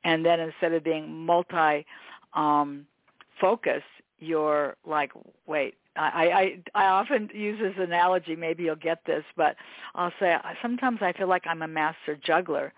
And 0.03 0.25
then 0.25 0.39
instead 0.39 0.73
of 0.73 0.83
being 0.83 1.25
multi 1.25 1.85
um 2.33 2.85
focused, 3.39 3.85
you're 4.19 4.75
like, 4.85 5.11
wait, 5.45 5.75
I, 5.95 6.59
I 6.75 6.83
I 6.83 6.85
often 6.87 7.29
use 7.33 7.59
this 7.59 7.75
analogy. 7.77 8.35
Maybe 8.35 8.63
you'll 8.63 8.75
get 8.75 9.05
this, 9.05 9.23
but 9.37 9.55
I'll 9.95 10.13
say 10.19 10.35
sometimes 10.61 10.99
I 11.01 11.13
feel 11.13 11.27
like 11.27 11.45
I'm 11.45 11.61
a 11.61 11.67
master 11.67 12.17
juggler, 12.21 12.73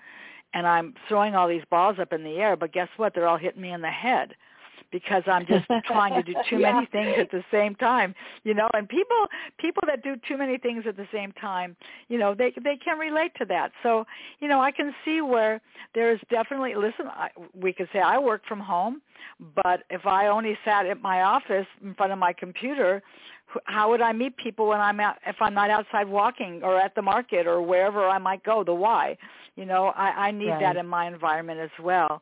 and 0.54 0.68
I'm 0.68 0.94
throwing 1.08 1.36
all 1.36 1.48
these 1.48 1.64
balls 1.70 1.98
up 2.00 2.14
in 2.14 2.24
the 2.24 2.38
air. 2.38 2.56
But 2.56 2.74
guess 2.74 2.90
what? 2.98 3.14
They're 3.14 3.28
all 3.28 3.38
hitting 3.38 3.62
me 3.62 3.72
in 3.72 3.82
the 3.82 3.90
head 3.90 4.36
because 4.92 5.24
I'm 5.28 5.46
just 5.46 5.66
trying 5.86 6.14
to 6.14 6.24
do 6.24 6.38
too 6.50 6.58
yeah. 6.58 6.74
many 6.74 6.86
things 6.88 7.16
at 7.18 7.32
the 7.32 7.44
same 7.52 7.76
time, 7.76 8.14
you 8.44 8.54
know. 8.54 8.70
And 8.74 8.88
people 8.88 9.28
people 9.58 9.84
that 9.88 10.04
do 10.04 10.16
too 10.28 10.38
many 10.38 10.58
things 10.58 10.84
at 10.88 10.98
the 10.98 11.08
same 11.14 11.32
time, 11.34 11.76
you 12.10 12.18
know, 12.18 12.34
they 12.36 12.54
they 12.64 12.78
can 12.78 12.98
relate 12.98 13.32
to 13.40 13.46
that. 13.46 13.72
So, 13.84 14.06
you 14.40 14.48
know, 14.48 14.62
I 14.62 14.72
can 14.72 14.94
see 15.06 15.22
where 15.22 15.62
there 15.96 16.12
is 16.12 16.20
definitely 16.30 16.76
listen, 16.76 17.08
I, 17.08 17.30
we 17.54 17.74
could 17.74 17.90
say 17.94 18.00
I 18.00 18.18
work 18.20 18.42
from 18.48 18.60
home, 18.60 19.02
but 19.64 19.84
if 19.90 20.06
I 20.06 20.28
only 20.28 20.58
sat 20.66 20.86
at 20.86 21.02
my 21.02 21.22
office 21.22 21.68
in 21.84 21.94
front 21.96 22.12
of 22.12 22.20
my 22.20 22.34
computer, 22.34 23.02
how 23.66 23.90
would 23.90 24.02
I 24.02 24.14
meet 24.14 24.38
people 24.38 24.68
when 24.68 24.80
I'm 24.80 25.00
out 25.00 25.18
if 25.26 25.36
I'm 25.42 25.54
not 25.54 25.70
outside 25.70 26.08
walking 26.08 26.62
or 26.64 26.80
at 26.80 26.96
the 26.96 27.02
market 27.02 27.48
or 27.48 27.62
wherever 27.62 28.08
I 28.08 28.18
might 28.18 28.44
go? 28.44 28.64
The 28.64 28.74
why, 28.74 29.18
you 29.56 29.66
know, 29.66 29.88
I, 29.96 30.28
I 30.28 30.32
need 30.32 30.50
right. 30.50 30.62
that 30.62 30.78
in 30.78 30.88
my 30.88 31.08
environment 31.08 31.60
as 31.60 31.70
well. 31.82 32.22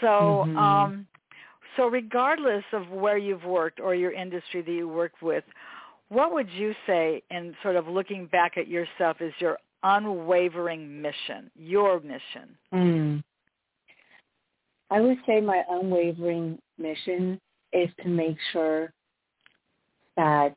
So, 0.00 0.06
mm-hmm. 0.06 0.58
um, 0.58 1.06
so 1.76 1.86
regardless 1.86 2.64
of 2.72 2.88
where 2.88 3.18
you've 3.18 3.44
worked 3.44 3.80
or 3.80 3.94
your 3.94 4.12
industry 4.12 4.62
that 4.62 4.72
you 4.72 4.88
work 4.88 5.12
with, 5.22 5.44
what 6.08 6.32
would 6.32 6.50
you 6.50 6.74
say 6.86 7.22
in 7.30 7.54
sort 7.62 7.76
of 7.76 7.88
looking 7.88 8.26
back 8.26 8.58
at 8.58 8.68
yourself 8.68 9.20
is 9.20 9.32
your 9.38 9.58
unwavering 9.82 11.00
mission, 11.00 11.50
your 11.56 12.00
mission? 12.00 12.56
Mm. 12.72 13.24
I 14.90 15.00
would 15.00 15.18
say 15.26 15.40
my 15.40 15.62
unwavering 15.70 16.58
mission 16.78 17.40
is 17.72 17.88
to 18.02 18.08
make 18.08 18.36
sure 18.52 18.92
that 20.18 20.54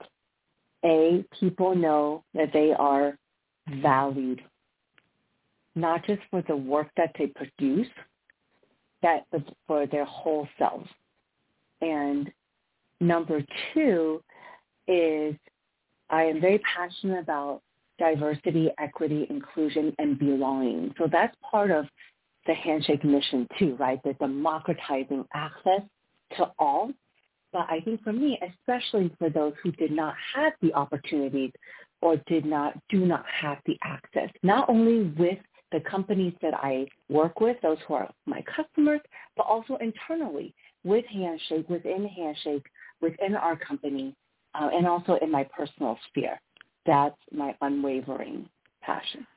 A, 0.84 1.23
people 1.39 1.73
know 1.73 2.23
that 2.34 2.51
they 2.51 2.73
are 2.78 3.17
valued, 3.82 4.41
not 5.75 6.06
just 6.06 6.21
for 6.30 6.43
the 6.49 6.56
work 6.56 6.89
that 6.97 7.15
they 7.17 7.28
produce, 7.28 7.88
that 9.01 9.25
for 9.67 9.88
their 9.88 10.06
whole 10.06 10.47
selves. 10.58 10.89
And 11.81 12.31
number 12.99 13.43
two 13.73 14.21
is 14.88 15.35
I 16.09 16.23
am 16.23 16.39
very 16.39 16.59
passionate 16.59 17.19
about 17.19 17.61
diversity, 17.97 18.69
equity, 18.77 19.25
inclusion, 19.29 19.93
and 19.99 20.19
belonging. 20.19 20.93
So 20.97 21.07
that's 21.11 21.35
part 21.49 21.71
of 21.71 21.85
the 22.45 22.53
handshake 22.53 23.03
mission 23.03 23.47
too, 23.57 23.75
right? 23.79 24.01
The 24.03 24.13
democratizing 24.13 25.25
access 25.33 25.81
to 26.38 26.51
all. 26.59 26.91
But 27.51 27.67
I 27.69 27.79
think 27.79 28.03
for 28.03 28.13
me, 28.13 28.39
especially 28.41 29.11
for 29.17 29.29
those 29.29 29.53
who 29.63 29.71
did 29.71 29.91
not 29.91 30.13
have 30.35 30.53
the 30.61 30.73
opportunities 30.73 31.51
or 32.01 32.17
did 32.27 32.45
not 32.45 32.77
do 32.89 33.05
not 33.05 33.25
have 33.41 33.59
the 33.65 33.77
access, 33.83 34.29
not 34.43 34.69
only 34.69 35.13
with 35.17 35.39
the 35.71 35.79
companies 35.79 36.33
that 36.41 36.53
I 36.53 36.88
work 37.09 37.39
with, 37.39 37.57
those 37.61 37.77
who 37.88 37.95
are 37.95 38.09
my 38.25 38.43
customers, 38.43 39.01
but 39.35 39.43
also 39.43 39.77
internally 39.77 40.53
with 40.86 41.04
Handshake, 41.08 41.67
within 41.67 42.08
Handshake, 42.08 42.65
within 43.02 43.36
our 43.36 43.58
company, 43.58 44.15
uh, 44.54 44.69
and 44.71 44.88
also 44.88 45.15
in 45.21 45.30
my 45.30 45.43
personal 45.43 45.98
sphere. 46.08 46.39
That's 46.86 47.17
my 47.34 47.56
unwavering 47.62 48.48
passion. 48.82 49.28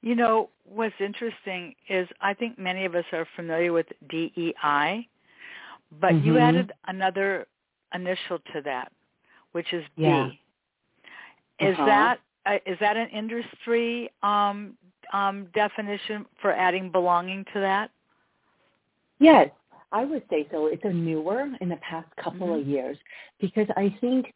You 0.00 0.14
know, 0.14 0.50
what's 0.64 0.94
interesting 1.00 1.74
is 1.88 2.08
I 2.20 2.32
think 2.32 2.58
many 2.58 2.84
of 2.84 2.94
us 2.94 3.04
are 3.12 3.26
familiar 3.34 3.72
with 3.72 3.86
DEI, 4.08 5.08
but 6.00 6.12
mm-hmm. 6.12 6.26
you 6.26 6.38
added 6.38 6.72
another 6.86 7.46
initial 7.92 8.38
to 8.52 8.62
that, 8.64 8.92
which 9.52 9.72
is 9.72 9.84
B. 9.96 10.04
Yeah. 10.04 10.28
Is 11.58 11.74
uh-huh. 11.74 11.86
that 11.86 12.20
uh, 12.46 12.58
is 12.66 12.78
that 12.80 12.96
an 12.96 13.08
industry 13.08 14.10
um, 14.22 14.74
um, 15.12 15.48
definition 15.54 16.24
for 16.40 16.52
adding 16.52 16.92
belonging 16.92 17.44
to 17.52 17.60
that? 17.60 17.90
Yes, 19.18 19.48
I 19.92 20.04
would 20.04 20.22
say 20.28 20.46
so. 20.50 20.66
It's 20.66 20.84
a 20.84 20.92
newer 20.92 21.46
in 21.60 21.68
the 21.68 21.76
past 21.76 22.08
couple 22.22 22.48
mm-hmm. 22.48 22.60
of 22.60 22.66
years 22.66 22.96
because 23.40 23.66
I 23.76 23.96
think 24.00 24.32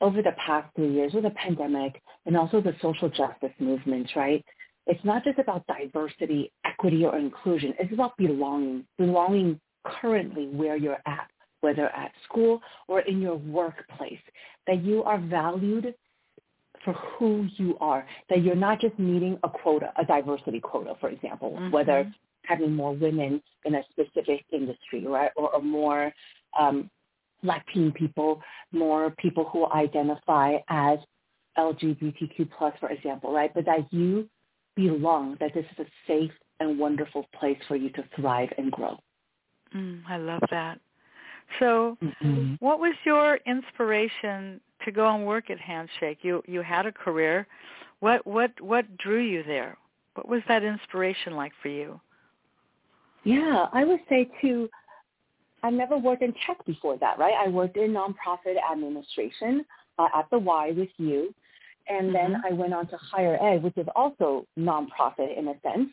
over 0.00 0.22
the 0.22 0.32
past 0.44 0.68
three 0.76 0.92
years 0.92 1.12
with 1.12 1.24
the 1.24 1.30
pandemic 1.30 2.00
and 2.26 2.36
also 2.36 2.60
the 2.60 2.74
social 2.82 3.08
justice 3.08 3.52
movements, 3.58 4.10
right? 4.16 4.44
It's 4.86 5.04
not 5.04 5.24
just 5.24 5.38
about 5.38 5.66
diversity, 5.66 6.52
equity, 6.64 7.04
or 7.04 7.16
inclusion. 7.16 7.74
It's 7.78 7.92
about 7.92 8.16
belonging, 8.18 8.84
belonging 8.98 9.60
currently 9.84 10.48
where 10.48 10.76
you're 10.76 11.00
at, 11.06 11.30
whether 11.60 11.88
at 11.88 12.12
school 12.28 12.60
or 12.88 13.00
in 13.00 13.20
your 13.20 13.36
workplace, 13.36 14.18
that 14.66 14.84
you 14.84 15.02
are 15.04 15.18
valued 15.18 15.94
for 16.84 16.92
who 16.92 17.48
you 17.56 17.78
are, 17.80 18.06
that 18.28 18.42
you're 18.42 18.54
not 18.54 18.80
just 18.80 18.98
meeting 18.98 19.38
a 19.42 19.48
quota, 19.48 19.90
a 19.96 20.04
diversity 20.04 20.60
quota, 20.60 20.94
for 21.00 21.08
example, 21.08 21.52
mm-hmm. 21.52 21.70
whether 21.70 22.12
having 22.44 22.74
more 22.74 22.92
women 22.92 23.42
in 23.64 23.74
a 23.74 23.82
specific 23.90 24.44
industry, 24.52 25.06
right, 25.06 25.30
or, 25.36 25.54
or 25.54 25.62
more 25.62 26.12
um, 26.58 26.90
Latin 27.42 27.92
people, 27.92 28.40
more 28.72 29.10
people 29.18 29.44
who 29.52 29.66
identify 29.72 30.56
as 30.68 30.98
LGBTQ 31.58 32.50
plus, 32.56 32.74
for 32.80 32.90
example, 32.90 33.32
right? 33.32 33.52
But 33.54 33.64
that 33.66 33.92
you 33.92 34.28
belong, 34.76 35.36
that 35.40 35.54
this 35.54 35.64
is 35.72 35.86
a 35.86 35.88
safe 36.06 36.32
and 36.60 36.78
wonderful 36.78 37.26
place 37.38 37.58
for 37.68 37.76
you 37.76 37.90
to 37.90 38.04
thrive 38.16 38.48
and 38.58 38.70
grow. 38.70 38.98
Mm, 39.74 40.02
I 40.08 40.16
love 40.16 40.42
that. 40.50 40.78
So, 41.58 41.96
mm-hmm. 42.02 42.54
what 42.60 42.78
was 42.80 42.94
your 43.04 43.38
inspiration 43.46 44.60
to 44.84 44.92
go 44.92 45.14
and 45.14 45.26
work 45.26 45.50
at 45.50 45.60
Handshake? 45.60 46.18
You 46.22 46.42
you 46.46 46.62
had 46.62 46.86
a 46.86 46.92
career. 46.92 47.46
What 48.00 48.26
what 48.26 48.58
what 48.60 48.96
drew 48.96 49.20
you 49.20 49.42
there? 49.42 49.76
What 50.14 50.28
was 50.28 50.42
that 50.48 50.62
inspiration 50.62 51.34
like 51.34 51.52
for 51.60 51.68
you? 51.68 52.00
Yeah, 53.24 53.66
I 53.72 53.84
would 53.84 54.00
say 54.08 54.28
too, 54.40 54.68
I've 55.62 55.72
never 55.72 55.96
worked 55.96 56.22
in 56.22 56.34
tech 56.46 56.64
before 56.66 56.98
that, 56.98 57.18
right? 57.18 57.34
I 57.34 57.48
worked 57.48 57.76
in 57.76 57.92
nonprofit 57.92 58.56
administration 58.70 59.64
uh, 59.98 60.08
at 60.14 60.28
the 60.30 60.38
Y 60.38 60.72
with 60.76 60.90
you. 60.98 61.34
And 61.88 62.08
mm-hmm. 62.08 62.32
then 62.32 62.42
I 62.48 62.52
went 62.52 62.74
on 62.74 62.86
to 62.88 62.96
higher 62.96 63.38
ed, 63.42 63.62
which 63.62 63.76
is 63.76 63.86
also 63.96 64.46
nonprofit 64.58 65.38
in 65.38 65.48
a 65.48 65.54
sense. 65.62 65.90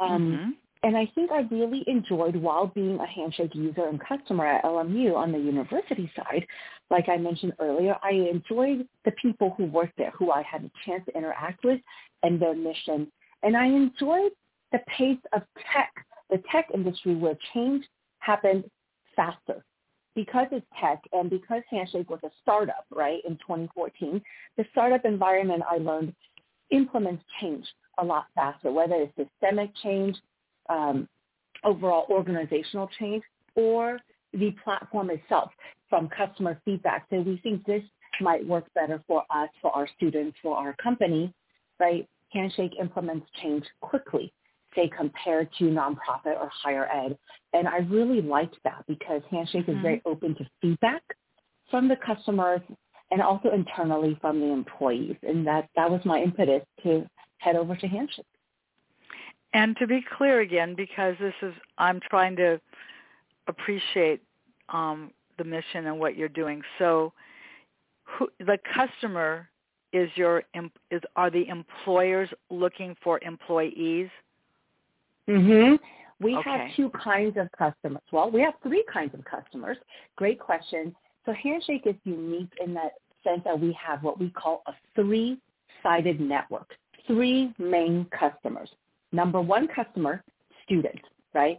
Um, 0.00 0.32
mm-hmm. 0.32 0.50
And 0.84 0.96
I 0.96 1.10
think 1.14 1.32
I 1.32 1.40
really 1.50 1.82
enjoyed 1.88 2.36
while 2.36 2.68
being 2.68 3.00
a 3.00 3.06
Handshake 3.06 3.54
user 3.54 3.88
and 3.88 4.00
customer 4.00 4.46
at 4.46 4.62
LMU 4.62 5.16
on 5.16 5.32
the 5.32 5.38
university 5.38 6.10
side. 6.14 6.46
Like 6.88 7.08
I 7.08 7.16
mentioned 7.16 7.54
earlier, 7.58 7.96
I 8.02 8.10
enjoyed 8.12 8.86
the 9.04 9.10
people 9.20 9.54
who 9.56 9.64
worked 9.64 9.96
there, 9.98 10.12
who 10.12 10.30
I 10.30 10.42
had 10.42 10.62
a 10.62 10.70
chance 10.86 11.04
to 11.06 11.16
interact 11.16 11.64
with, 11.64 11.80
and 12.22 12.40
their 12.40 12.54
mission. 12.54 13.10
And 13.42 13.56
I 13.56 13.66
enjoyed 13.66 14.30
the 14.70 14.78
pace 14.96 15.18
of 15.32 15.42
tech 15.72 15.92
the 16.30 16.42
tech 16.50 16.68
industry 16.74 17.14
where 17.14 17.36
change 17.54 17.84
happened 18.18 18.64
faster. 19.16 19.64
Because 20.14 20.46
it's 20.50 20.66
tech 20.80 21.02
and 21.12 21.30
because 21.30 21.62
Handshake 21.70 22.10
was 22.10 22.20
a 22.24 22.30
startup, 22.42 22.84
right, 22.90 23.20
in 23.24 23.36
2014, 23.36 24.20
the 24.56 24.64
startup 24.72 25.04
environment 25.04 25.62
I 25.70 25.78
learned 25.78 26.14
implements 26.70 27.22
change 27.40 27.64
a 27.98 28.04
lot 28.04 28.26
faster, 28.34 28.72
whether 28.72 28.94
it's 28.94 29.12
systemic 29.16 29.70
change, 29.82 30.16
um, 30.68 31.08
overall 31.64 32.06
organizational 32.10 32.88
change, 32.98 33.22
or 33.54 33.98
the 34.32 34.54
platform 34.64 35.10
itself 35.10 35.50
from 35.88 36.08
customer 36.08 36.60
feedback. 36.64 37.06
So 37.10 37.20
we 37.20 37.38
think 37.42 37.64
this 37.64 37.82
might 38.20 38.46
work 38.46 38.64
better 38.74 39.02
for 39.06 39.24
us, 39.30 39.48
for 39.62 39.74
our 39.74 39.88
students, 39.96 40.36
for 40.42 40.56
our 40.56 40.74
company, 40.82 41.32
right? 41.78 42.08
Handshake 42.32 42.72
implements 42.78 43.26
change 43.40 43.64
quickly 43.80 44.32
say 44.74 44.90
compared 44.96 45.48
to 45.58 45.64
nonprofit 45.64 46.36
or 46.38 46.50
higher 46.52 46.88
ed. 46.92 47.16
And 47.52 47.66
I 47.66 47.78
really 47.78 48.20
liked 48.20 48.56
that 48.64 48.84
because 48.86 49.22
Handshake 49.30 49.62
mm-hmm. 49.62 49.78
is 49.78 49.82
very 49.82 50.02
open 50.04 50.34
to 50.36 50.46
feedback 50.60 51.02
from 51.70 51.88
the 51.88 51.96
customers 51.96 52.60
and 53.10 53.22
also 53.22 53.50
internally 53.50 54.18
from 54.20 54.40
the 54.40 54.46
employees. 54.46 55.16
And 55.22 55.46
that, 55.46 55.68
that 55.76 55.90
was 55.90 56.00
my 56.04 56.20
impetus 56.20 56.62
to 56.82 57.06
head 57.38 57.56
over 57.56 57.74
to 57.76 57.86
Handshake. 57.86 58.26
And 59.54 59.76
to 59.78 59.86
be 59.86 60.04
clear 60.16 60.40
again, 60.40 60.74
because 60.76 61.14
this 61.18 61.34
is, 61.40 61.54
I'm 61.78 62.00
trying 62.10 62.36
to 62.36 62.60
appreciate 63.46 64.20
um, 64.68 65.10
the 65.38 65.44
mission 65.44 65.86
and 65.86 65.98
what 65.98 66.16
you're 66.16 66.28
doing. 66.28 66.60
So 66.78 67.14
who, 68.04 68.28
the 68.40 68.58
customer 68.74 69.48
is 69.94 70.10
your, 70.16 70.42
is, 70.90 71.00
are 71.16 71.30
the 71.30 71.48
employers 71.48 72.28
looking 72.50 72.94
for 73.02 73.18
employees? 73.22 74.10
Mm-hmm. 75.28 75.76
We 76.20 76.36
okay. 76.36 76.50
have 76.50 76.60
two 76.74 76.90
kinds 76.90 77.36
of 77.36 77.48
customers. 77.56 78.02
Well, 78.10 78.30
we 78.30 78.40
have 78.40 78.54
three 78.62 78.84
kinds 78.92 79.14
of 79.14 79.24
customers. 79.24 79.76
Great 80.16 80.40
question. 80.40 80.94
So 81.26 81.32
Handshake 81.32 81.82
is 81.86 81.94
unique 82.04 82.50
in 82.64 82.74
that 82.74 82.92
sense 83.22 83.42
that 83.44 83.58
we 83.58 83.76
have 83.80 84.02
what 84.02 84.18
we 84.18 84.30
call 84.30 84.62
a 84.66 84.72
three-sided 84.94 86.20
network, 86.20 86.70
three 87.06 87.52
main 87.58 88.06
customers. 88.18 88.70
Number 89.12 89.40
one 89.40 89.68
customer, 89.68 90.24
students, 90.64 91.02
right? 91.34 91.58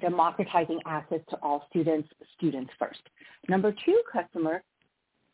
Democratizing 0.00 0.80
access 0.86 1.20
to 1.30 1.36
all 1.42 1.66
students, 1.70 2.08
students 2.36 2.70
first. 2.78 3.00
Number 3.48 3.74
two 3.84 4.00
customer, 4.10 4.62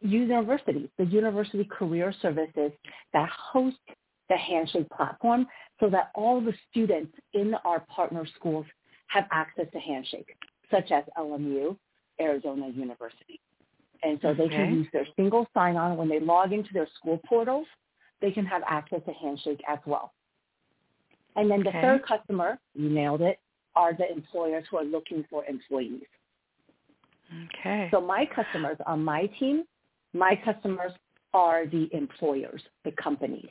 universities, 0.01 0.89
the 0.99 1.05
university 1.05 1.65
career 1.65 2.13
services 2.21 2.73
that 3.13 3.29
host 3.31 3.77
the 4.33 4.39
Handshake 4.39 4.89
platform 4.91 5.47
so 5.79 5.91
that 5.91 6.11
all 6.15 6.41
the 6.41 6.55
students 6.71 7.13
in 7.35 7.55
our 7.67 7.81
partner 7.81 8.27
schools 8.37 8.65
have 9.09 9.25
access 9.31 9.67
to 9.73 9.79
Handshake, 9.79 10.35
such 10.71 10.91
as 10.91 11.05
LMU, 11.19 11.77
Arizona 12.19 12.69
University. 12.71 13.41
And 14.03 14.19
so 14.23 14.33
they 14.33 14.49
can 14.49 14.75
use 14.75 14.87
their 14.93 15.07
single 15.17 15.47
sign-on 15.55 15.97
when 15.97 16.09
they 16.09 16.19
log 16.19 16.53
into 16.53 16.71
their 16.73 16.89
school 16.99 17.21
portals. 17.29 17.67
They 18.23 18.31
can 18.31 18.47
have 18.47 18.63
access 18.67 19.01
to 19.07 19.13
Handshake 19.13 19.61
as 19.69 19.79
well. 19.85 20.13
And 21.37 21.51
then 21.51 21.63
the 21.63 21.69
Okay. 21.69 21.83
third 21.83 22.03
customer, 22.05 22.59
you 22.75 22.89
nailed 22.89 23.21
it, 23.21 23.39
are 23.77 23.93
the 23.93 24.11
employers 24.11 24.65
who 24.71 24.79
are 24.79 24.85
looking 24.85 25.25
for 25.31 25.45
employees. 25.45 26.09
Okay. 27.45 27.89
So 27.91 28.01
my 28.01 28.27
customers 28.27 28.79
on 28.87 29.05
my 29.05 29.27
team, 29.39 29.65
my 30.15 30.35
customers 30.37 30.93
are 31.35 31.67
the 31.67 31.89
employers, 31.95 32.63
the 32.85 32.93
companies. 32.93 33.51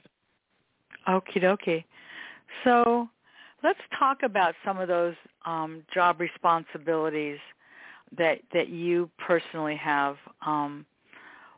Okie 1.07 1.41
dokie. 1.41 1.83
So 2.63 3.09
let's 3.63 3.79
talk 3.97 4.23
about 4.23 4.53
some 4.65 4.79
of 4.79 4.87
those 4.87 5.15
um, 5.45 5.83
job 5.93 6.19
responsibilities 6.19 7.39
that 8.17 8.39
that 8.53 8.69
you 8.69 9.09
personally 9.17 9.75
have. 9.75 10.17
Um, 10.45 10.85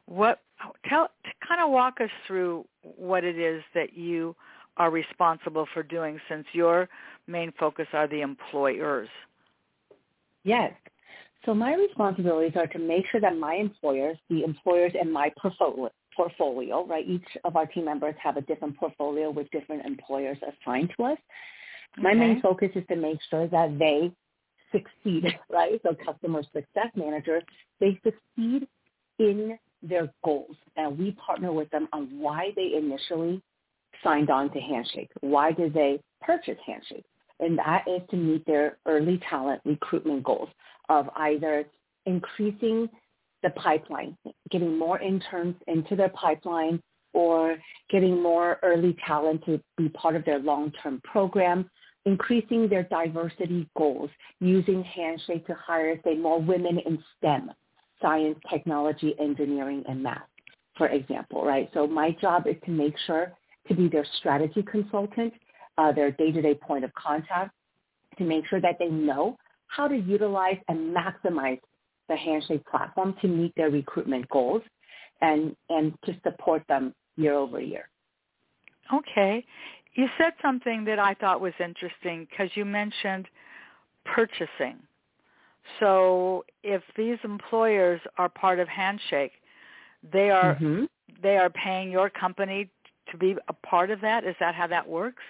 what 0.06 0.40
tell 0.88 1.10
kind 1.48 1.62
of 1.62 1.72
walk 1.72 2.00
us 2.02 2.10
through 2.28 2.66
what 2.82 3.24
it 3.24 3.38
is 3.38 3.64
that 3.74 3.94
you 3.94 4.36
are 4.78 4.90
responsible 4.90 5.68
for 5.74 5.84
doing, 5.84 6.20
since 6.30 6.46
your 6.54 6.90
main 7.28 7.54
focus 7.60 7.88
are 7.94 8.08
the 8.08 8.22
employers. 8.22 9.10
Yes. 10.44 10.74
So 11.46 11.54
my 11.54 11.74
responsibilities 11.74 12.54
are 12.56 12.68
to 12.68 12.80
make 12.80 13.06
sure 13.12 13.20
that 13.22 13.38
my 13.38 13.56
employers, 13.56 14.18
the 14.30 14.44
employers 14.44 14.94
in 15.00 15.12
my 15.12 15.32
portfolio, 15.40 15.90
portfolio, 16.16 16.86
right? 16.86 17.08
Each 17.08 17.26
of 17.44 17.56
our 17.56 17.66
team 17.66 17.86
members 17.86 18.16
have 18.22 18.38
a 18.38 18.42
different 18.42 18.78
portfolio 18.78 19.30
with 19.30 19.50
different 19.52 19.86
employers 19.86 20.38
assigned 20.42 20.92
to 20.98 21.04
us. 21.06 21.18
My 21.98 22.12
Okay. 22.12 22.20
main 22.20 22.42
focus 22.42 22.72
is 22.76 22.86
to 22.88 22.96
make 22.96 23.22
sure 23.30 23.48
that 23.48 23.78
they 23.78 24.12
succeed, 24.72 25.26
right? 25.50 25.80
So 25.84 25.96
customer 25.96 26.44
success 26.44 26.92
managers, 26.96 27.44
they 27.80 28.00
succeed 28.04 28.68
in 29.20 29.58
their 29.82 30.12
goals. 30.24 30.56
And 30.76 30.98
we 30.98 31.12
partner 31.12 31.52
with 31.52 31.70
them 31.70 31.88
on 31.94 32.08
why 32.20 32.52
they 32.56 32.76
initially 32.76 33.42
signed 34.04 34.30
on 34.30 34.50
to 34.52 34.60
Handshake. 34.60 35.12
Why 35.22 35.52
did 35.52 35.74
they 35.74 36.02
purchase 36.22 36.58
Handshake? 36.66 37.06
And 37.40 37.58
that 37.58 37.86
is 37.88 38.02
to 38.10 38.16
meet 38.16 38.46
their 38.46 38.78
early 38.86 39.20
talent 39.30 39.62
recruitment 39.66 40.24
goals 40.24 40.50
of 40.90 41.10
either 41.16 41.66
increasing 42.06 42.90
the 43.44 43.52
pipeline, 43.52 44.18
getting 44.50 44.78
more 44.78 45.00
interns 45.00 45.56
into 45.68 45.96
their 45.96 46.10
pipeline, 46.10 46.82
or 47.14 47.58
getting 47.92 48.22
more 48.22 48.60
early 48.64 48.98
talent 49.06 49.46
to 49.46 49.62
be 49.78 49.90
part 49.90 50.16
of 50.16 50.26
their 50.26 50.40
long-term 50.40 51.02
program, 51.04 51.70
increasing 52.06 52.68
their 52.68 52.84
diversity 52.84 53.70
goals, 53.78 54.10
using 54.40 54.84
Handshake 54.84 55.46
to 55.48 55.54
hire, 55.54 56.00
say, 56.04 56.16
more 56.16 56.42
women 56.42 56.80
in 56.80 57.02
STEM, 57.18 57.52
science, 58.02 58.38
technology, 58.50 59.16
engineering, 59.20 59.84
and 59.88 60.02
math, 60.02 60.24
for 60.78 60.88
example, 60.88 61.46
right? 61.46 61.70
So 61.74 61.86
my 61.86 62.12
job 62.20 62.48
is 62.48 62.56
to 62.66 62.72
make 62.72 62.96
sure 63.06 63.32
to 63.68 63.76
be 63.76 63.88
their 63.88 64.06
strategy 64.20 64.64
consultant, 64.64 65.34
uh, 65.78 65.92
their 65.92 66.12
day-to-day 66.12 66.56
point 66.56 66.84
of 66.84 66.94
contact, 66.96 67.52
to 68.18 68.24
make 68.24 68.46
sure 68.48 68.60
that 68.60 68.78
they 68.80 68.90
know 68.90 69.38
how 69.68 69.88
to 69.88 69.96
utilize 69.96 70.58
and 70.68 70.96
maximize 70.96 71.60
the 72.10 72.16
Handshake 72.16 72.66
platform 72.66 73.16
to 73.22 73.28
meet 73.28 73.54
their 73.56 73.70
recruitment 73.70 74.28
goals 74.30 74.62
and, 75.22 75.56
and 75.70 75.94
to 76.06 76.16
support 76.24 76.64
them 76.68 76.94
year 77.16 77.34
over 77.34 77.60
year. 77.60 77.90
Okay. 78.94 79.46
You 79.94 80.08
said 80.18 80.34
something 80.42 80.84
that 80.86 81.00
I 81.00 81.14
thought 81.14 81.40
was 81.40 81.54
interesting 81.60 82.28
because 82.30 82.50
you 82.56 82.66
mentioned 82.66 83.28
purchasing. 84.06 84.80
So 85.80 86.46
if 86.64 86.82
these 86.98 87.18
employers 87.24 88.02
are 88.18 88.28
part 88.30 88.60
of 88.60 88.68
Handshake, 88.68 89.34
they 90.12 90.30
are 90.30 90.56
Mhm. 90.56 90.90
they 91.22 91.38
are 91.38 91.50
paying 91.50 91.92
your 91.92 92.10
company 92.10 92.70
to 93.08 93.18
be 93.18 93.38
a 93.48 93.54
part 93.54 93.92
of 93.92 94.02
that. 94.02 94.26
Is 94.26 94.36
that 94.40 94.56
how 94.56 94.68
that 94.68 94.88
works? 94.88 95.24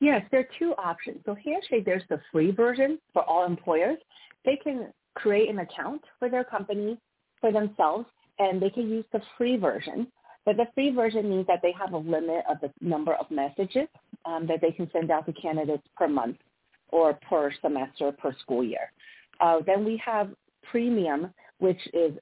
Yes, 0.00 0.26
there 0.30 0.40
are 0.40 0.48
two 0.58 0.74
options. 0.76 1.24
So 1.24 1.34
Handshake, 1.34 1.84
there's 1.84 2.06
the 2.08 2.20
free 2.30 2.50
version 2.50 2.98
for 3.12 3.22
all 3.22 3.44
employers. 3.44 3.98
They 4.44 4.56
can 4.56 4.92
create 5.16 5.48
an 5.48 5.58
account 5.58 6.02
for 6.18 6.28
their 6.28 6.44
company 6.44 6.96
for 7.40 7.50
themselves, 7.50 8.06
and 8.38 8.60
they 8.62 8.70
can 8.70 8.88
use 8.88 9.04
the 9.12 9.20
free 9.36 9.56
version. 9.56 10.06
But 10.44 10.56
the 10.56 10.68
free 10.74 10.90
version 10.90 11.28
means 11.28 11.46
that 11.48 11.60
they 11.62 11.72
have 11.72 11.92
a 11.92 11.98
limit 11.98 12.44
of 12.48 12.58
the 12.60 12.70
number 12.80 13.14
of 13.14 13.28
messages 13.30 13.88
um, 14.24 14.46
that 14.46 14.60
they 14.60 14.70
can 14.70 14.88
send 14.92 15.10
out 15.10 15.26
to 15.26 15.32
candidates 15.32 15.82
per 15.96 16.06
month 16.06 16.36
or 16.90 17.18
per 17.28 17.50
semester, 17.60 18.12
per 18.12 18.32
school 18.42 18.62
year. 18.62 18.92
Uh, 19.40 19.58
then 19.66 19.84
we 19.84 19.96
have 20.04 20.30
premium, 20.70 21.32
which 21.58 21.80
is 21.92 22.12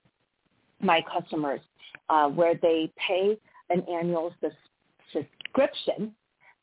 my 0.80 1.04
customers, 1.12 1.60
uh, 2.08 2.28
where 2.28 2.54
they 2.62 2.90
pay 2.96 3.36
an 3.70 3.82
annual 3.90 4.32
sus- 4.40 4.52
subscription 5.12 6.14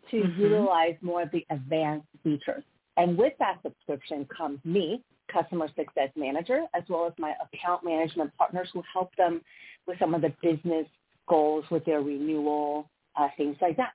to 0.09 0.17
Mhm. 0.17 0.37
utilize 0.37 0.97
more 1.01 1.21
of 1.21 1.31
the 1.31 1.45
advanced 1.51 2.07
features. 2.23 2.63
And 2.97 3.17
with 3.17 3.33
that 3.39 3.61
subscription 3.61 4.25
comes 4.25 4.63
me, 4.65 5.03
customer 5.31 5.67
success 5.75 6.09
manager, 6.15 6.65
as 6.73 6.83
well 6.89 7.05
as 7.07 7.13
my 7.17 7.33
account 7.41 7.83
management 7.83 8.31
partners 8.37 8.69
who 8.73 8.83
help 8.91 9.15
them 9.15 9.41
with 9.87 9.97
some 9.99 10.13
of 10.13 10.21
the 10.21 10.33
business 10.41 10.85
goals 11.27 11.63
with 11.71 11.85
their 11.85 12.01
renewal, 12.01 12.89
uh, 13.15 13.27
things 13.37 13.55
like 13.61 13.77
that. 13.77 13.93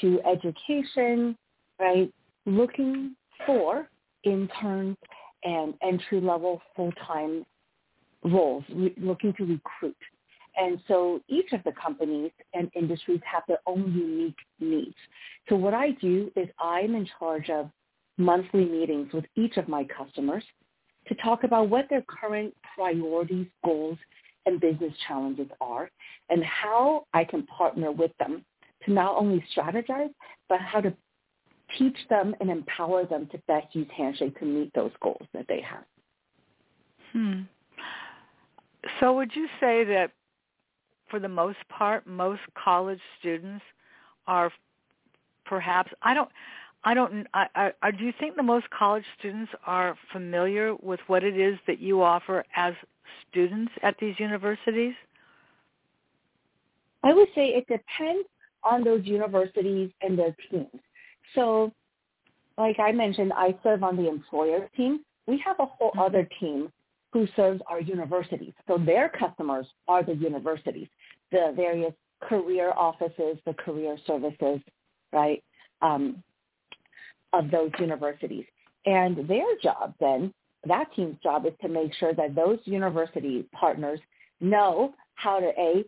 to 0.02 0.20
education, 0.24 1.38
right? 1.80 2.14
Looking 2.46 3.16
for 3.46 3.88
interns 4.24 4.98
and 5.44 5.74
entry-level 5.82 6.62
full-time 6.76 7.46
roles, 8.24 8.64
re- 8.74 8.96
looking 8.98 9.34
to 9.34 9.46
recruit. 9.46 9.98
And 10.58 10.80
so 10.88 11.22
each 11.28 11.52
of 11.52 11.64
the 11.64 11.74
companies 11.74 12.32
and 12.54 12.72
industries 12.76 13.20
have 13.30 13.44
their 13.48 13.60
own 13.66 13.94
unique 13.94 14.38
needs. 14.60 14.96
So 15.50 15.56
what 15.56 15.74
I 15.74 15.92
do 15.92 16.32
is 16.36 16.48
I'm 16.60 16.96
in 16.96 17.08
charge 17.20 17.50
of 17.50 17.70
monthly 18.18 18.66
meetings 18.66 19.12
with 19.14 19.26
each 19.36 19.58
of 19.58 19.68
my 19.68 19.84
customers 19.84 20.44
to 21.08 21.16
talk 21.16 21.44
about 21.44 21.70
what 21.70 21.88
their 21.90 22.04
current 22.04 22.54
priorities, 22.76 23.48
goals, 23.64 23.98
and 24.46 24.60
business 24.60 24.94
challenges 25.08 25.48
are 25.62 25.90
and 26.30 26.44
how 26.44 27.06
I 27.14 27.24
can 27.24 27.44
partner 27.48 27.92
with 27.92 28.12
them 28.20 28.46
to 28.86 28.92
not 28.92 29.16
only 29.16 29.44
strategize, 29.56 30.14
but 30.50 30.60
how 30.60 30.82
to 30.82 30.94
teach 31.78 31.98
them 32.10 32.36
and 32.40 32.50
empower 32.50 33.06
them 33.06 33.28
to 33.32 33.40
best 33.48 33.74
use 33.74 33.88
Handshake 33.96 34.38
to 34.40 34.46
meet 34.46 34.72
those 34.74 34.92
goals 35.02 35.26
that 35.34 35.46
they 35.48 35.62
have. 35.62 35.84
Hmm. 37.12 37.42
So 39.00 39.14
would 39.14 39.32
you 39.36 39.48
say 39.60 39.84
that 39.86 40.12
for 41.10 41.20
the 41.20 41.28
most 41.28 41.58
part, 41.70 42.06
most 42.06 42.42
college 42.62 43.00
students 43.20 43.64
are 44.28 44.52
perhaps 45.46 45.92
I 46.02 46.14
don't 46.14 46.30
I 46.86 46.94
don't 46.94 47.28
I, 47.34 47.72
I, 47.82 47.92
do 47.92 48.06
you 48.06 48.14
think 48.20 48.36
the 48.36 48.44
most 48.44 48.70
college 48.70 49.04
students 49.18 49.52
are 49.66 49.98
familiar 50.14 50.76
with 50.76 51.00
what 51.08 51.24
it 51.24 51.38
is 51.38 51.58
that 51.66 51.80
you 51.80 52.04
offer 52.04 52.46
as 52.56 52.76
students 53.30 53.72
at 53.82 53.96
these 54.00 54.14
universities? 54.20 54.94
I 57.04 57.12
would 57.14 57.28
say 57.34 57.48
it 57.48 57.68
depends 57.68 58.28
on 58.64 58.84
those 58.84 59.04
universities 59.04 59.92
and 60.02 60.18
their 60.18 60.36
teams. 60.50 60.80
So 61.34 61.72
like 62.58 62.80
I 62.80 62.92
mentioned, 62.92 63.34
I 63.36 63.56
serve 63.64 63.84
on 63.84 63.98
the 63.98 64.08
employer 64.08 64.70
team. 64.78 65.00
We 65.26 65.42
have 65.44 65.60
a 65.60 65.66
whole 65.66 65.90
mm-hmm. 65.90 66.00
other 66.00 66.30
team 66.40 66.72
who 67.14 67.28
serves 67.36 67.62
our 67.68 67.82
universities. 67.82 68.54
So 68.68 68.78
their 68.78 69.10
customers 69.10 69.66
are 69.88 70.04
the 70.04 70.16
universities, 70.16 70.88
the 71.32 71.54
various 71.56 71.94
career 72.22 72.74
offices, 72.76 73.38
the 73.46 73.54
career 73.54 73.98
services, 74.06 74.60
right, 75.12 75.44
um, 75.82 76.24
of 77.38 77.52
those 77.52 77.72
universities. 77.80 78.46
And 78.86 79.28
their 79.28 79.46
job 79.62 79.94
then, 80.00 80.34
that 80.68 80.88
team's 80.96 81.18
job 81.22 81.46
is 81.46 81.54
to 81.62 81.68
make 81.68 81.94
sure 81.94 82.14
that 82.14 82.36
those 82.36 82.60
university 82.66 83.46
partners 83.54 84.00
know 84.42 84.94
how 85.16 85.40
to 85.40 85.48
A, 85.48 85.84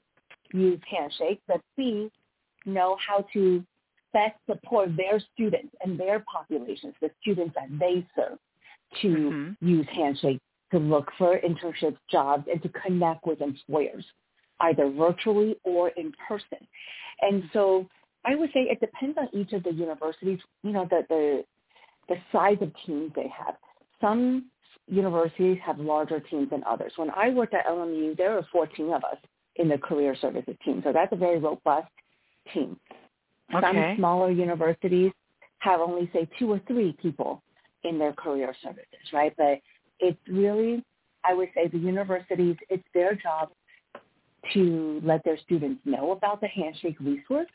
use 0.54 0.80
Handshake, 0.90 1.42
but 1.48 1.62
B, 1.76 2.12
know 2.66 2.98
how 3.06 3.26
to 3.34 3.64
best 4.14 4.36
support 4.50 4.96
their 4.96 5.20
students 5.34 5.74
and 5.84 6.00
their 6.00 6.24
populations, 6.32 6.94
the 7.02 7.10
students 7.22 7.56
that 7.56 7.68
they 7.80 8.06
serve, 8.16 8.38
to 9.02 9.08
mm-hmm. 9.08 9.68
use 9.68 9.88
Handshake 9.92 10.40
to 10.72 10.80
look 10.80 11.10
for 11.18 11.40
internships, 11.40 11.98
jobs, 12.12 12.46
and 12.52 12.62
to 12.62 12.70
connect 12.70 13.26
with 13.26 13.42
employers, 13.42 14.06
either 14.62 14.90
virtually 14.90 15.56
or 15.64 15.90
in 15.90 16.12
person. 16.28 16.68
And 17.22 17.44
so 17.54 17.88
I 18.28 18.36
would 18.36 18.50
say 18.54 18.62
it 18.62 18.80
depends 18.80 19.18
on 19.18 19.30
each 19.34 19.54
of 19.54 19.64
the 19.64 19.72
universities, 19.72 20.40
you 20.64 20.72
know, 20.72 20.86
the, 20.90 21.06
the, 21.10 21.44
the 22.10 22.16
size 22.32 22.58
of 22.62 22.72
teams 22.86 23.12
they 23.16 23.32
have. 23.36 23.56
Some 24.02 24.48
universities 24.88 25.58
have 25.66 25.80
larger 25.80 26.20
teams 26.20 26.50
than 26.50 26.64
others. 26.66 26.92
When 26.98 27.10
I 27.12 27.30
worked 27.30 27.54
at 27.54 27.66
LMU, 27.66 28.18
there 28.18 28.34
were 28.34 28.46
14 28.52 28.88
of 28.94 29.04
us 29.04 29.18
in 29.56 29.70
the 29.70 29.78
career 29.78 30.16
services 30.20 30.56
team. 30.64 30.82
So 30.84 30.92
that's 30.92 31.12
a 31.14 31.16
very 31.16 31.40
robust 31.40 31.88
team. 32.54 32.78
Okay. 33.54 33.66
Some 33.66 33.96
smaller 33.98 34.32
universities 34.32 35.12
have 35.60 35.80
only, 35.80 36.10
say, 36.14 36.28
two 36.38 36.52
or 36.52 36.62
three 36.68 36.96
people 37.02 37.42
in 37.84 37.98
their 37.98 38.14
career 38.14 38.54
services, 38.62 38.86
right? 39.14 39.34
But 39.38 39.60
it's 40.00 40.20
really, 40.28 40.84
I 41.24 41.34
would 41.34 41.50
say 41.56 41.68
the 41.68 41.78
universities, 41.78 42.58
it's 42.70 42.84
their 42.94 43.16
job 43.16 43.50
to 44.54 45.02
let 45.04 45.24
their 45.24 45.38
students 45.38 45.82
know 45.86 46.12
about 46.12 46.42
the 46.42 46.48
Handshake 46.48 47.00
resource. 47.00 47.48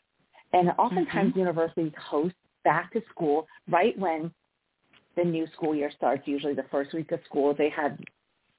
And 0.53 0.71
oftentimes 0.79 1.31
mm-hmm. 1.31 1.39
universities 1.39 1.93
host 1.99 2.35
back 2.65 2.93
to 2.93 3.03
school 3.11 3.47
right 3.71 3.99
when 3.99 4.31
the 5.17 5.25
new 5.25 5.47
school 5.55 5.75
year 5.75 5.91
starts, 5.97 6.23
usually 6.27 6.55
the 6.55 6.65
first 6.71 6.95
week 6.95 7.13
of 7.13 7.21
school. 7.27 7.55
They 7.55 7.71
have 7.71 7.99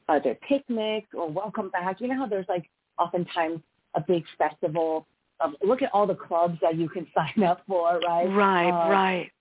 either 0.10 0.38
picnic 0.48 1.06
or 1.14 1.30
welcome 1.30 1.70
back. 1.70 2.02
You 2.02 2.08
know 2.08 2.18
how 2.18 2.28
there's 2.28 2.50
like 2.50 2.70
oftentimes 3.00 3.62
a 3.96 4.02
big 4.02 4.24
festival 4.38 5.08
um, 5.44 5.56
look 5.62 5.82
at 5.82 5.90
all 5.94 6.08
the 6.08 6.16
clubs 6.16 6.58
that 6.62 6.78
you 6.78 6.90
can 6.90 7.08
sign 7.16 7.44
up 7.44 7.62
for, 7.68 8.00
right? 8.08 8.26
Right, 8.26 8.70
uh, 8.70 8.90
right. 8.90 9.32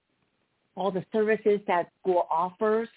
All 0.75 0.91
the 0.91 1.05
services 1.13 1.61
that 1.67 1.91
school 2.01 2.27
offers, 2.31 2.89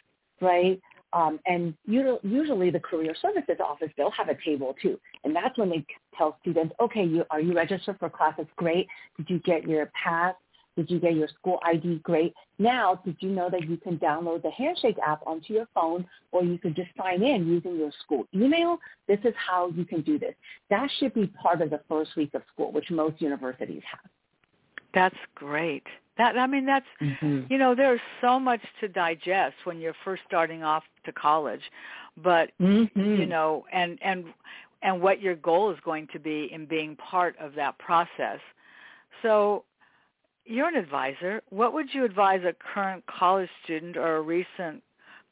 right? 0.42 0.80
Um, 1.14 1.40
and 1.46 1.74
usually 1.86 2.72
the 2.72 2.80
career 2.80 3.16
services 3.22 3.58
office, 3.64 3.90
they'll 3.96 4.12
have 4.12 4.30
a 4.30 4.38
table 4.44 4.76
too. 4.82 5.00
And 5.26 5.36
that's 5.36 5.58
when 5.58 5.70
they 5.70 5.84
tell 6.18 6.38
students, 6.42 6.74
okay, 6.80 7.04
you, 7.04 7.26
are 7.32 7.42
you 7.42 7.54
registered 7.54 7.98
for 8.00 8.10
classes? 8.10 8.46
Great. 8.56 8.88
Did 9.18 9.30
you 9.30 9.40
get 9.40 9.68
your 9.68 9.92
pass? 10.02 10.36
Did 10.78 10.90
you 10.90 11.00
get 11.00 11.16
your 11.16 11.30
school 11.40 11.60
ID? 11.64 12.00
Great. 12.04 12.34
Now, 12.60 13.02
did 13.04 13.16
you 13.20 13.30
know 13.30 13.50
that 13.50 13.68
you 13.68 13.78
can 13.78 13.98
download 13.98 14.44
the 14.44 14.52
Handshake 14.52 14.98
app 15.06 15.26
onto 15.26 15.54
your 15.54 15.68
phone 15.74 16.06
or 16.32 16.44
you 16.44 16.58
can 16.58 16.76
just 16.76 16.90
sign 16.98 17.24
in 17.24 17.48
using 17.48 17.78
your 17.78 17.92
school 18.04 18.28
email? 18.36 18.78
This 19.08 19.20
is 19.24 19.34
how 19.36 19.70
you 19.70 19.86
can 19.86 20.02
do 20.02 20.20
this. 20.20 20.36
That 20.70 20.90
should 21.00 21.14
be 21.14 21.28
part 21.28 21.62
of 21.62 21.70
the 21.70 21.82
first 21.90 22.12
week 22.16 22.34
of 22.34 22.42
school, 22.54 22.72
which 22.72 22.92
most 22.92 23.22
universities 23.22 23.84
have. 23.90 24.12
That's 24.94 25.16
great. 25.34 25.84
That 26.18 26.38
I 26.38 26.48
mean 26.48 26.66
that's 26.66 26.86
mm-hmm. 27.02 27.42
you 27.50 27.58
know 27.58 27.76
there's 27.76 28.00
so 28.22 28.40
much 28.40 28.62
to 28.80 28.88
digest 28.88 29.56
when 29.66 29.82
you're 29.82 29.96
first 30.06 30.22
starting 30.26 30.64
off 30.64 30.84
to 31.06 31.12
college, 31.12 31.60
but 32.24 32.52
mm-hmm. 32.62 33.00
you 33.00 33.26
know 33.26 33.66
and 33.74 34.00
and 34.02 34.26
and 34.86 35.02
what 35.02 35.20
your 35.20 35.36
goal 35.36 35.72
is 35.72 35.78
going 35.84 36.08
to 36.14 36.20
be 36.20 36.48
in 36.54 36.68
being 36.68 36.96
part 36.96 37.36
of 37.40 37.56
that 37.56 37.78
process. 37.80 38.40
So 39.24 39.66
you're 40.46 40.68
an 40.68 40.76
advisor. 40.76 41.42
What 41.50 41.74
would 41.74 41.88
you 41.92 42.06
advise 42.06 42.42
a 42.44 42.54
current 42.74 43.04
college 43.08 43.50
student 43.64 43.98
or 43.98 44.18
a 44.18 44.22
recent 44.22 44.84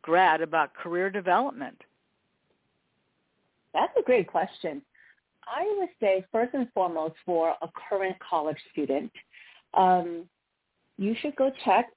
grad 0.01 0.41
about 0.41 0.73
career 0.73 1.11
development? 1.11 1.79
That's 3.75 3.93
a 3.97 4.01
great 4.01 4.27
question. 4.27 4.81
I 5.45 5.71
would 5.77 5.89
say 5.99 6.25
first 6.31 6.55
and 6.55 6.67
foremost 6.73 7.13
for 7.23 7.49
a 7.61 7.69
current 7.89 8.15
college 8.27 8.57
student, 8.71 9.11
um, 9.75 10.23
you 10.97 11.15
should 11.21 11.35
go 11.35 11.51
check 11.63 11.89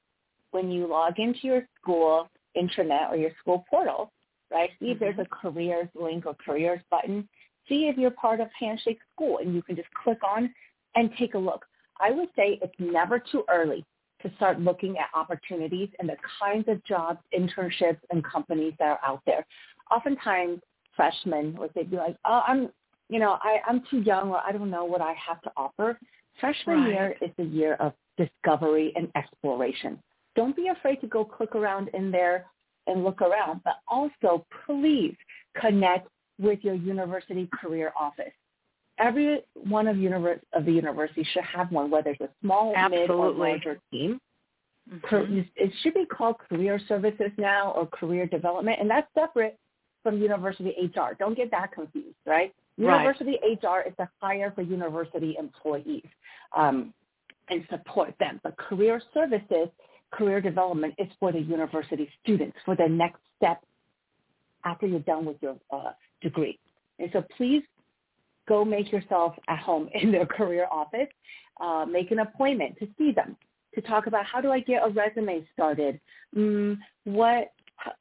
when 0.50 0.70
you 0.70 0.86
log 0.86 1.18
into 1.18 1.40
your 1.42 1.62
school 1.80 2.28
intranet 2.54 3.11
or 3.11 3.16
your 3.16 3.30
school 3.40 3.64
portal, 3.70 4.12
right? 4.50 4.70
See 4.78 4.86
if 4.86 4.98
mm-hmm. 4.98 5.04
there's 5.04 5.18
a 5.18 5.26
careers 5.34 5.88
link 5.94 6.26
or 6.26 6.34
careers 6.34 6.80
button. 6.90 7.26
See 7.68 7.88
if 7.88 7.96
you're 7.96 8.10
part 8.10 8.40
of 8.40 8.48
Handshake 8.58 8.98
School 9.14 9.38
and 9.38 9.54
you 9.54 9.62
can 9.62 9.76
just 9.76 9.88
click 10.02 10.18
on 10.22 10.52
and 10.94 11.10
take 11.18 11.34
a 11.34 11.38
look. 11.38 11.64
I 12.00 12.10
would 12.10 12.28
say 12.36 12.58
it's 12.62 12.74
never 12.78 13.18
too 13.18 13.44
early 13.52 13.84
to 14.22 14.30
start 14.36 14.60
looking 14.60 14.96
at 14.98 15.06
opportunities 15.14 15.88
and 15.98 16.08
the 16.08 16.16
kinds 16.40 16.68
of 16.68 16.82
jobs, 16.84 17.18
internships, 17.36 17.98
and 18.10 18.24
companies 18.24 18.74
that 18.78 18.86
are 18.86 19.00
out 19.04 19.20
there. 19.26 19.46
Oftentimes, 19.90 20.60
freshmen 20.94 21.54
would 21.56 21.70
they 21.74 21.82
be 21.82 21.96
like, 21.96 22.16
"Oh, 22.24 22.42
I'm, 22.46 22.70
you 23.08 23.18
know, 23.18 23.38
I, 23.42 23.58
I'm 23.66 23.82
too 23.90 24.00
young, 24.00 24.30
or 24.30 24.38
I 24.38 24.52
don't 24.52 24.70
know 24.70 24.84
what 24.84 25.00
I 25.00 25.14
have 25.14 25.40
to 25.42 25.52
offer." 25.56 25.98
Freshman 26.40 26.80
right. 26.80 26.88
year 26.88 27.14
is 27.20 27.30
the 27.36 27.44
year 27.44 27.74
of 27.74 27.92
discovery 28.16 28.92
and 28.96 29.08
exploration. 29.14 29.98
Don't 30.34 30.56
be 30.56 30.68
afraid 30.68 31.00
to 31.00 31.06
go 31.06 31.24
click 31.24 31.54
around 31.54 31.88
in 31.94 32.10
there 32.10 32.46
and 32.86 33.04
look 33.04 33.22
around, 33.22 33.62
but 33.64 33.76
also 33.88 34.46
please 34.66 35.14
connect 35.60 36.08
with 36.39 36.59
your 36.62 36.74
university 36.74 37.49
career 37.61 37.93
office 37.99 38.32
every 38.99 39.41
one 39.55 39.87
of, 39.87 39.97
universe, 39.97 40.41
of 40.53 40.64
the 40.64 40.72
universities 40.72 41.26
should 41.32 41.45
have 41.45 41.70
one, 41.70 41.91
whether 41.91 42.11
it's 42.11 42.20
a 42.20 42.28
small, 42.41 42.72
Absolutely. 42.76 43.01
mid, 43.01 43.11
or 43.11 43.30
larger 43.30 43.80
team. 43.91 44.20
Mm-hmm. 44.93 45.41
It 45.57 45.72
should 45.82 45.95
be 45.95 46.07
called 46.07 46.37
career 46.49 46.80
services 46.87 47.30
now 47.37 47.72
or 47.72 47.87
career 47.87 48.26
development, 48.26 48.78
and 48.80 48.89
that's 48.89 49.09
separate 49.14 49.59
from 50.03 50.22
university 50.22 50.72
HR. 50.80 51.14
Don't 51.18 51.37
get 51.37 51.51
that 51.51 51.72
confused, 51.72 52.16
right? 52.24 52.55
University 52.76 53.37
right. 53.43 53.82
HR 53.84 53.89
is 53.89 53.95
to 53.97 54.09
hire 54.20 54.53
for 54.55 54.62
university 54.62 55.34
employees 55.39 56.07
um, 56.57 56.95
and 57.49 57.66
support 57.68 58.14
them. 58.20 58.39
But 58.45 58.57
career 58.59 59.03
services, 59.12 59.68
career 60.12 60.41
development 60.41 60.95
is 60.99 61.09
for 61.18 61.32
the 61.32 61.41
university 61.41 62.09
students 62.22 62.57
for 62.64 62.76
the 62.76 62.89
next 62.89 63.18
step 63.37 63.64
after 64.64 64.87
you're 64.87 65.01
done 65.01 65.24
with 65.24 65.37
your 65.41 65.57
uh, 65.72 65.91
degree. 66.22 66.58
And 66.98 67.10
so 67.12 67.24
please 67.36 67.62
go 68.48 68.64
make 68.64 68.92
yourself 68.92 69.34
at 69.48 69.58
home 69.58 69.88
in 69.94 70.12
their 70.12 70.26
career 70.26 70.66
office. 70.70 71.08
Uh, 71.60 71.86
make 71.86 72.10
an 72.10 72.18
appointment 72.18 72.76
to 72.78 72.86
see 72.98 73.12
them, 73.12 73.34
to 73.74 73.80
talk 73.80 74.06
about 74.06 74.26
how 74.26 74.40
do 74.40 74.50
I 74.50 74.60
get 74.60 74.82
a 74.84 74.90
resume 74.90 75.46
started? 75.54 75.98
Mm, 76.36 76.78
what 77.04 77.52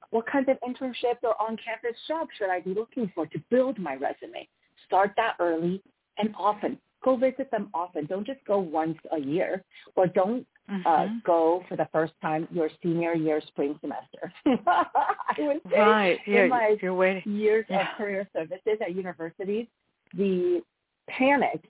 what 0.09 0.25
kinds 0.25 0.47
of 0.49 0.57
internships 0.67 1.23
or 1.23 1.39
on-campus 1.41 1.97
jobs 2.07 2.29
should 2.37 2.49
I 2.49 2.61
be 2.61 2.73
looking 2.73 3.11
for 3.13 3.25
to 3.27 3.39
build 3.49 3.77
my 3.77 3.93
resume? 3.95 4.47
Start 4.85 5.11
that 5.17 5.35
early 5.39 5.81
and 6.17 6.33
often. 6.37 6.77
Go 7.03 7.17
visit 7.17 7.51
them 7.51 7.69
often. 7.73 8.05
Don't 8.05 8.25
just 8.25 8.43
go 8.45 8.57
once 8.57 8.97
a 9.11 9.19
year 9.19 9.63
or 9.95 10.07
don't 10.07 10.47
mm-hmm. 10.69 10.87
uh, 10.87 11.07
go 11.25 11.63
for 11.67 11.75
the 11.75 11.87
first 11.91 12.13
time 12.21 12.47
your 12.51 12.69
senior 12.81 13.13
year 13.13 13.41
spring 13.47 13.77
semester. 13.81 14.33
I 14.67 15.33
would 15.39 15.61
say 15.71 15.79
right. 15.79 16.19
in 16.25 16.49
my 16.49 16.75
you're 16.81 16.93
waiting. 16.93 17.23
years 17.25 17.65
yeah. 17.69 17.91
of 17.91 17.97
career 17.97 18.27
services 18.33 18.77
at 18.81 18.95
universities, 18.95 19.67
the 20.15 20.61
panic 21.09 21.63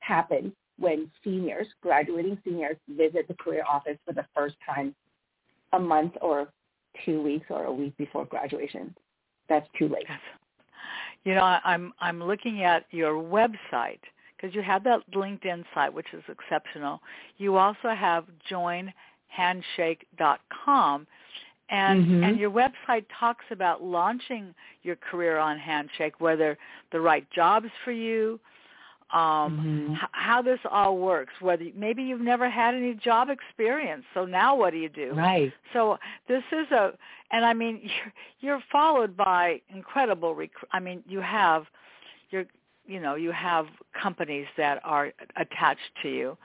happens 0.00 0.52
when 0.78 1.10
seniors, 1.24 1.66
graduating 1.82 2.38
seniors, 2.44 2.76
visit 2.88 3.26
the 3.28 3.34
career 3.34 3.64
office 3.68 3.96
for 4.04 4.12
the 4.12 4.24
first 4.34 4.56
time 4.64 4.94
a 5.72 5.78
month 5.78 6.12
or 6.20 6.48
two 7.04 7.22
weeks 7.22 7.46
or 7.50 7.64
a 7.64 7.72
week 7.72 7.96
before 7.96 8.24
graduation. 8.24 8.94
That's 9.48 9.66
too 9.78 9.88
late. 9.88 10.06
You 11.24 11.34
know, 11.34 11.58
I'm 11.64 11.92
I'm 12.00 12.22
looking 12.22 12.62
at 12.62 12.84
your 12.90 13.14
website 13.14 14.00
because 14.36 14.54
you 14.54 14.62
have 14.62 14.84
that 14.84 15.00
LinkedIn 15.12 15.64
site, 15.74 15.92
which 15.92 16.12
is 16.12 16.22
exceptional. 16.28 17.00
You 17.38 17.56
also 17.56 17.88
have 17.90 18.24
Join 18.48 18.92
handshake.com. 19.28 21.06
And 21.68 22.06
Mhm. 22.06 22.24
and 22.24 22.38
your 22.38 22.50
website 22.50 23.04
talks 23.18 23.44
about 23.50 23.82
launching 23.82 24.54
your 24.82 24.94
career 24.96 25.38
on 25.38 25.58
Handshake, 25.58 26.20
whether 26.20 26.56
the 26.92 27.00
right 27.00 27.28
jobs 27.32 27.68
for 27.84 27.90
you, 27.90 28.38
um 29.12 29.60
Mhm. 29.60 29.96
h- 29.96 30.08
how 30.12 30.42
this 30.42 30.58
all 30.68 30.98
works 30.98 31.32
whether 31.40 31.64
maybe 31.76 32.02
you've 32.02 32.20
never 32.20 32.50
had 32.50 32.74
any 32.74 32.92
job 32.94 33.28
experience 33.30 34.04
so 34.14 34.24
now 34.24 34.52
what 34.56 34.70
do 34.72 34.78
you 34.78 34.88
do 34.88 35.12
Right. 35.14 35.52
so 35.72 35.96
this 36.26 36.42
is 36.50 36.68
a 36.72 36.92
and 37.30 37.44
i 37.44 37.52
mean 37.54 37.80
you're, 37.84 38.12
you're 38.40 38.62
followed 38.72 39.16
by 39.16 39.60
incredible 39.72 40.34
rec- 40.34 40.50
i 40.72 40.80
mean 40.80 41.04
you 41.06 41.20
have 41.20 41.66
you're 42.30 42.46
you 42.86 43.00
know 43.00 43.14
you 43.14 43.32
have 43.32 43.66
companies 44.00 44.46
that 44.56 44.80
are 44.84 45.12
attached 45.36 45.90
to 46.02 46.08
you. 46.08 46.36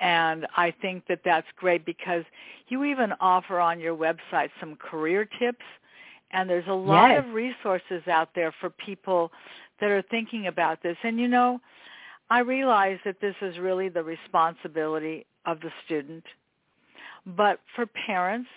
And 0.00 0.46
i 0.56 0.72
think 0.82 1.06
that 1.08 1.20
that's 1.24 1.46
great 1.56 1.84
because 1.84 2.24
you 2.68 2.84
even 2.84 3.12
offer 3.20 3.60
on 3.60 3.78
your 3.80 3.96
website 3.96 4.50
some 4.60 4.76
career 4.76 5.28
tips. 5.38 5.64
And 6.32 6.48
there's 6.48 6.66
a 6.68 6.72
lot 6.74 7.10
Yes. 7.10 7.24
of 7.24 7.34
resources 7.34 8.02
out 8.08 8.30
there 8.34 8.52
for 8.60 8.70
people 8.70 9.30
that 9.80 9.90
are 9.90 10.02
thinking 10.10 10.46
about 10.46 10.82
this. 10.82 10.96
And 11.04 11.18
you 11.20 11.28
know 11.28 11.60
I 12.30 12.38
realize 12.40 12.98
that 13.04 13.20
this 13.20 13.34
is 13.42 13.58
really 13.58 13.88
the 13.90 14.02
responsibility 14.02 15.26
of 15.44 15.60
the 15.60 15.70
student, 15.84 16.24
but 17.26 17.60
for 17.76 17.84
parents 17.86 18.48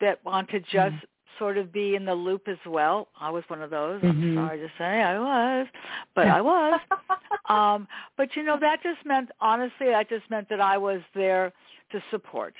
that 0.00 0.24
want 0.24 0.48
to 0.50 0.60
just 0.60 0.96
mm-hmm. 0.96 1.13
Sort 1.38 1.58
of 1.58 1.72
be 1.72 1.94
in 1.94 2.04
the 2.04 2.14
loop 2.14 2.48
as 2.48 2.58
well, 2.66 3.08
I 3.20 3.30
was 3.30 3.44
one 3.48 3.62
of 3.62 3.70
those. 3.70 4.00
I'm 4.02 4.22
Mhm. 4.22 4.34
sorry 4.34 4.58
to 4.58 4.68
say 4.78 5.02
I 5.02 5.18
was, 5.18 5.66
but 6.14 6.28
I 6.28 6.40
was. 6.40 6.80
um, 7.48 7.88
but 8.16 8.34
you 8.36 8.42
know, 8.42 8.58
that 8.60 8.82
just 8.82 9.04
meant 9.04 9.30
honestly, 9.40 9.88
that 9.88 10.08
just 10.08 10.28
meant 10.30 10.48
that 10.48 10.60
I 10.60 10.78
was 10.78 11.02
there 11.14 11.52
to 11.92 12.02
support. 12.10 12.54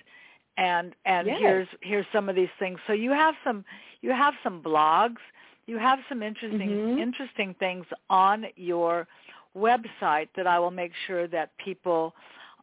And 0.56 0.94
and 1.04 1.26
Yes. 1.28 1.38
here's 1.40 1.68
here's 1.82 2.06
some 2.12 2.28
of 2.28 2.36
these 2.36 2.52
things. 2.58 2.78
So 2.86 2.92
you 2.92 3.10
have 3.10 3.34
some 3.44 3.64
you 4.02 4.10
have 4.10 4.34
some 4.42 4.62
blogs, 4.62 5.20
you 5.66 5.78
have 5.78 5.98
some 6.08 6.22
interesting 6.22 6.70
Mhm. 6.70 6.98
interesting 6.98 7.54
things 7.54 7.86
on 8.10 8.46
your 8.56 9.06
website 9.56 10.28
that 10.36 10.46
I 10.46 10.58
will 10.58 10.70
make 10.70 10.92
sure 11.06 11.26
that 11.28 11.56
people 11.58 12.14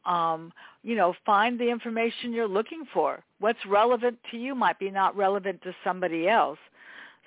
um, 0.06 0.52
you 0.84 0.96
know, 0.96 1.14
find 1.26 1.60
the 1.60 1.70
information 1.70 2.34
you're 2.34 2.48
looking 2.48 2.86
for. 2.94 3.24
What's 3.40 3.64
relevant 3.68 4.18
to 4.32 4.38
you 4.38 4.56
might 4.56 4.80
be 4.80 4.90
not 4.90 5.16
relevant 5.16 5.62
to 5.64 5.74
somebody 5.84 6.28
else. 6.28 6.60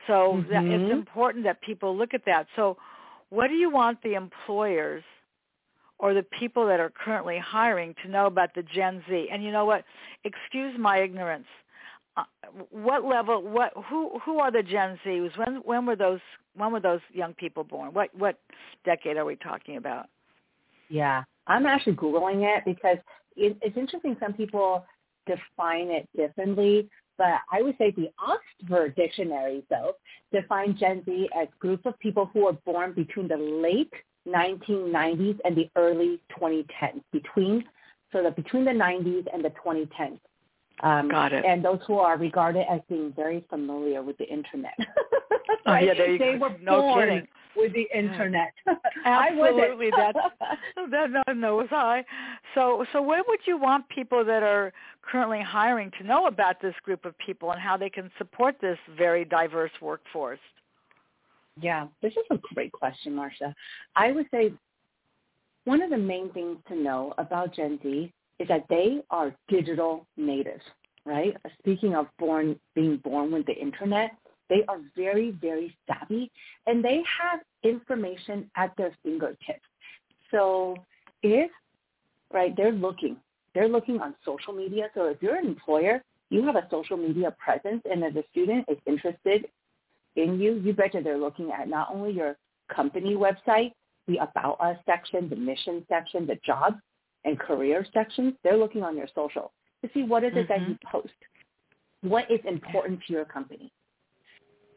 So 0.07 0.43
that 0.51 0.65
it's 0.69 0.85
Mhm. 0.85 0.91
important 0.91 1.45
that 1.45 1.61
people 1.63 1.97
look 1.97 2.15
at 2.15 2.25
that. 2.27 2.47
So 2.57 2.77
what 3.31 3.49
do 3.49 3.55
you 3.55 3.71
want 3.71 4.03
the 4.03 4.15
employers 4.15 5.03
or 5.99 6.15
the 6.15 6.25
people 6.25 6.67
that 6.67 6.81
are 6.81 6.91
currently 6.91 7.39
hiring 7.39 7.95
to 8.03 8.09
know 8.11 8.27
about 8.27 8.55
the 8.55 8.63
Gen 8.63 9.03
Z? 9.09 9.29
And 9.31 9.43
you 9.43 9.53
know 9.53 9.65
what? 9.65 9.85
Excuse 10.25 10.77
my 10.79 10.99
ignorance. 11.01 11.47
Uh, 12.17 12.25
what 12.71 13.05
level 13.05 13.43
what 13.43 13.73
who 13.89 14.19
who 14.21 14.39
are 14.39 14.51
the 14.53 14.63
Gen 14.63 14.99
Zs? 15.05 15.37
When 15.39 15.57
when 15.65 15.87
were 15.87 15.97
those 15.97 16.21
when 16.55 16.73
were 16.73 16.81
those 16.81 17.01
young 17.13 17.35
people 17.35 17.65
born? 17.65 17.93
What 17.93 18.15
what 18.15 18.39
decade 18.85 19.17
are 19.17 19.25
we 19.25 19.37
talking 19.37 19.77
about? 19.77 20.09
Yeah, 20.89 21.25
I'm 21.47 21.67
actually 21.67 21.95
googling 21.95 22.43
it 22.57 22.65
because 22.65 22.99
it, 23.37 23.57
it's 23.63 23.77
interesting. 23.77 24.17
Some 24.21 24.33
people 24.33 24.85
define 25.27 25.89
it 25.91 26.09
differently, 26.17 26.89
but 27.19 27.41
I 27.53 27.63
would 27.63 27.77
say 27.79 27.91
the 27.93 28.11
Oxford 28.19 28.95
Dictionary, 28.97 29.65
though, 29.71 29.93
defines 30.33 30.79
Gen 30.79 31.03
Z 31.05 31.29
as 31.39 31.49
group 31.59 31.85
of 31.87 31.99
people 31.99 32.31
who 32.33 32.45
were 32.45 32.53
born 32.65 32.93
between 32.93 33.29
the 33.29 33.37
late 33.37 33.93
1990s 34.27 35.39
and 35.45 35.57
the 35.57 35.69
early 35.77 36.21
2010s. 36.39 37.03
Between 37.13 37.65
so 38.13 38.23
that 38.23 38.37
between 38.37 38.65
the 38.65 38.71
90s 38.71 39.27
and 39.33 39.45
the 39.45 39.53
2010s. 39.65 40.19
Um, 40.83 41.09
Got 41.09 41.33
it. 41.33 41.45
And 41.45 41.65
those 41.65 41.81
who 41.87 41.99
are 41.99 42.17
regarded 42.17 42.65
as 42.71 42.81
being 42.89 43.13
very 43.15 43.45
familiar 43.51 44.03
with 44.03 44.17
the 44.19 44.27
internet. 44.27 44.75
Oh, 45.67 45.77
yeah, 45.77 45.95
there 45.95 46.11
you 46.13 46.19
they 46.19 46.33
go. 46.33 46.39
were 46.39 46.57
No 46.61 46.81
born 46.83 47.09
kidding. 47.09 47.29
With 47.57 47.73
the 47.73 47.87
internet. 47.95 48.53
Absolutely, 49.05 49.91
that's 49.97 50.19
that 50.91 51.11
no 51.11 51.33
no 51.33 51.57
was 51.57 51.69
I. 51.71 52.05
So 52.55 52.85
so 52.93 53.03
what 53.03 53.27
would 53.29 53.41
you 53.47 53.59
want 53.59 53.89
people 53.89 54.25
that 54.25 54.43
are 54.43 54.73
currently 55.03 55.43
hiring 55.43 55.91
to 55.99 56.05
know 56.05 56.27
about 56.27 56.61
this 56.61 56.75
group 56.83 57.05
of 57.05 57.17
people 57.19 57.53
and 57.53 57.61
how 57.61 57.77
they 57.77 57.91
can 57.91 58.11
support 58.19 58.57
this 58.61 58.79
very 58.97 59.25
diverse 59.25 59.73
workforce? 59.81 60.41
Yeah, 61.61 61.87
this 62.03 62.13
is 62.13 62.25
a 62.31 62.39
great 62.55 62.73
question, 62.73 63.15
Marcia. 63.15 63.55
I 63.95 64.11
would 64.13 64.27
say 64.31 64.53
one 65.65 65.83
of 65.83 65.91
the 65.91 65.99
main 65.99 66.31
things 66.33 66.59
to 66.69 66.77
know 66.77 67.15
about 67.19 67.55
Gen 67.55 67.79
Z 67.83 68.13
is 68.39 68.49
that 68.49 68.67
they 68.69 69.01
are 69.11 69.35
digital 69.49 70.07
natives, 70.17 70.63
right? 71.05 71.37
Speaking 71.61 71.95
of 71.95 72.07
born 72.19 72.59
being 72.75 72.97
born 72.99 73.31
with 73.31 73.47
the 73.47 73.55
internet, 73.55 74.11
they 74.49 74.65
are 74.69 74.79
very, 74.97 75.31
very 75.33 75.77
savvy 75.87 76.31
and 76.67 76.85
they 76.85 77.03
have 77.21 77.41
information 77.63 78.51
at 78.57 78.77
their 78.77 78.93
fingertips. 79.03 79.67
So 80.31 80.77
if 81.23 81.51
right, 82.33 82.55
they're 82.57 82.73
looking. 82.73 83.17
They're 83.55 83.69
looking 83.69 84.01
on 84.01 84.15
social 84.25 84.53
media. 84.53 84.89
So 84.95 85.07
if 85.07 85.23
you're 85.23 85.37
an 85.37 85.47
employer, 85.47 86.03
you 86.31 86.45
have 86.45 86.57
a 86.57 86.67
social 86.71 86.97
media 86.97 87.35
presence 87.43 87.83
and 87.91 88.03
if 88.03 88.17
a 88.17 88.25
student 88.33 88.67
is 88.69 88.79
interested 88.87 89.47
in 90.17 90.41
you, 90.41 90.61
you 90.65 90.73
betcha 90.73 91.01
they're 91.03 91.19
looking 91.19 91.51
at 91.53 91.69
not 91.69 91.89
only 91.93 92.13
your 92.13 92.37
company 92.75 93.15
website, 93.15 93.73
the 94.07 94.19
About 94.19 94.61
Us 94.61 94.77
section, 94.85 95.29
the 95.29 95.37
mission 95.37 95.85
section, 95.89 96.27
the 96.27 96.39
job 96.45 96.75
and 97.25 97.39
career 97.39 97.87
sections, 97.95 98.35
they're 98.43 98.57
looking 98.57 98.83
on 98.83 98.97
your 98.97 99.09
social 99.15 99.53
to 99.83 99.91
see 99.95 100.03
what 100.03 100.25
is 100.25 100.33
it 100.35 100.49
that 100.49 100.59
mm-hmm. 100.59 100.73
you 100.73 100.79
post. 100.91 101.13
What 102.03 102.31
is 102.31 102.41
important 102.45 103.01
to 103.07 103.13
your 103.13 103.25
company. 103.25 103.73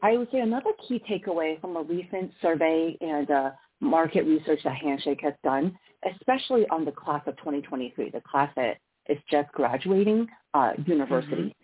I 0.02 0.18
would 0.18 0.30
say 0.32 0.40
another 0.40 0.72
key 0.88 1.02
takeaway 1.10 1.60
from 1.60 1.76
a 1.76 1.82
recent 1.84 2.32
survey 2.42 2.98
and 3.02 3.30
uh, 3.32 3.52
market 3.80 4.24
research 4.26 4.60
that 4.64 4.76
Handshake 4.76 5.22
has 5.22 5.34
done, 5.44 5.78
especially 6.16 6.68
on 6.70 6.86
the 6.86 6.92
class 6.92 7.22
of 7.26 7.36
2023, 7.38 8.12
the 8.12 8.22
class 8.22 8.52
that 8.56 8.78
is 9.10 9.18
just 9.30 9.52
graduating 9.54 10.28
uh, 10.54 10.74
university, 10.86 11.56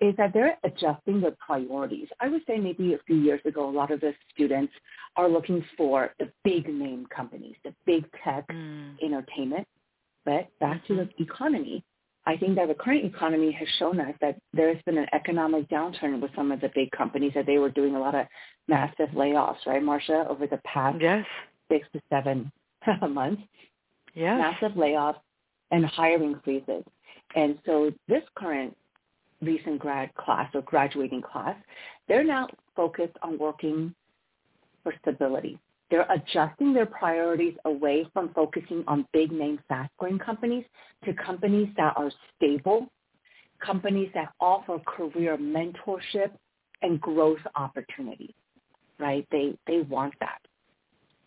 is 0.00 0.14
that 0.16 0.32
they're 0.34 0.58
adjusting 0.64 1.20
their 1.22 1.34
priorities. 1.44 2.08
I 2.20 2.28
would 2.28 2.42
say 2.46 2.58
maybe 2.58 2.92
a 2.94 2.98
few 3.06 3.16
years 3.16 3.40
ago, 3.46 3.68
a 3.68 3.70
lot 3.70 3.90
of 3.90 4.00
the 4.00 4.12
students 4.34 4.72
are 5.16 5.28
looking 5.28 5.64
for 5.76 6.10
the 6.18 6.30
big 6.44 6.68
name 6.68 7.06
companies, 7.14 7.56
the 7.64 7.74
big 7.86 8.04
tech 8.22 8.46
Mm. 8.48 9.02
entertainment. 9.02 9.66
But 10.26 10.48
back 10.58 10.84
to 10.86 10.94
the 10.96 11.08
economy, 11.22 11.82
I 12.26 12.36
think 12.36 12.56
that 12.56 12.68
the 12.68 12.74
current 12.74 13.04
economy 13.04 13.52
has 13.52 13.68
shown 13.78 14.00
us 14.00 14.14
that 14.20 14.36
there 14.52 14.72
has 14.72 14.82
been 14.84 14.98
an 14.98 15.06
economic 15.12 15.68
downturn 15.68 16.20
with 16.20 16.32
some 16.34 16.50
of 16.50 16.60
the 16.60 16.70
big 16.74 16.90
companies 16.90 17.32
that 17.34 17.46
they 17.46 17.58
were 17.58 17.70
doing 17.70 17.94
a 17.94 18.00
lot 18.00 18.14
of 18.16 18.26
massive 18.68 19.10
layoffs, 19.10 19.64
right, 19.66 19.82
Marcia, 19.82 20.26
over 20.28 20.46
the 20.46 20.58
past 20.58 21.00
Yes. 21.00 21.24
six 21.70 21.86
to 21.92 22.00
seven 22.10 22.50
months 23.10 23.42
Yes. 24.14 24.38
massive 24.38 24.76
layoffs 24.76 25.20
and 25.70 25.84
hiring 25.84 26.40
freezes. 26.42 26.84
And 27.34 27.58
so 27.66 27.92
this 28.08 28.22
current 28.34 28.76
recent 29.42 29.78
grad 29.78 30.14
class 30.14 30.50
or 30.54 30.62
graduating 30.62 31.22
class, 31.22 31.56
they're 32.08 32.24
now 32.24 32.48
focused 32.74 33.16
on 33.22 33.38
working 33.38 33.94
for 34.82 34.94
stability. 35.02 35.58
They're 35.90 36.10
adjusting 36.10 36.72
their 36.72 36.86
priorities 36.86 37.54
away 37.64 38.06
from 38.12 38.32
focusing 38.34 38.82
on 38.88 39.06
big 39.12 39.30
name 39.30 39.60
fast 39.68 39.90
growing 39.98 40.18
companies 40.18 40.64
to 41.04 41.14
companies 41.14 41.68
that 41.76 41.94
are 41.96 42.10
stable, 42.36 42.88
companies 43.64 44.10
that 44.14 44.32
offer 44.40 44.78
career 44.80 45.36
mentorship 45.36 46.30
and 46.82 47.00
growth 47.00 47.38
opportunities, 47.54 48.34
right? 48.98 49.26
They, 49.30 49.56
they 49.66 49.80
want 49.82 50.14
that. 50.20 50.40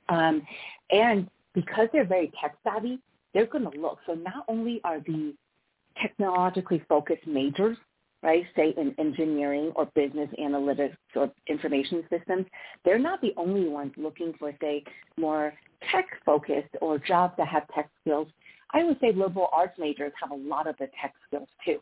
Um, 0.10 0.46
and 0.92 1.30
because 1.54 1.88
they're 1.94 2.06
very 2.06 2.32
tech 2.42 2.58
savvy, 2.64 3.00
they're 3.34 3.46
going 3.46 3.70
to 3.70 3.80
look. 3.80 4.00
So 4.06 4.14
not 4.14 4.44
only 4.48 4.82
are 4.84 5.00
the 5.00 5.34
technologically 6.02 6.84
focused 6.90 7.26
majors, 7.28 7.78
right, 8.22 8.46
say 8.56 8.74
in 8.78 8.94
engineering 9.00 9.72
or 9.76 9.86
business 9.96 10.30
analytics 10.40 10.98
or 11.16 11.32
information 11.48 12.04
systems, 12.10 12.46
they're 12.84 13.00
not 13.00 13.22
the 13.22 13.34
only 13.38 13.70
ones 13.70 13.94
looking 13.98 14.34
for, 14.38 14.52
say, 14.60 14.84
more 15.18 15.54
tech 15.92 16.06
focused 16.26 16.76
or 16.82 16.98
jobs 16.98 17.34
that 17.38 17.48
have 17.48 17.64
tech 17.74 17.90
skills. 18.02 18.28
I 18.74 18.84
would 18.84 19.00
say 19.00 19.14
liberal 19.14 19.50
arts 19.54 19.78
majors 19.80 20.12
have 20.22 20.32
a 20.32 20.36
lot 20.36 20.68
of 20.68 20.76
the 20.78 20.90
tech 21.02 21.14
skills 21.28 21.48
too, 21.66 21.80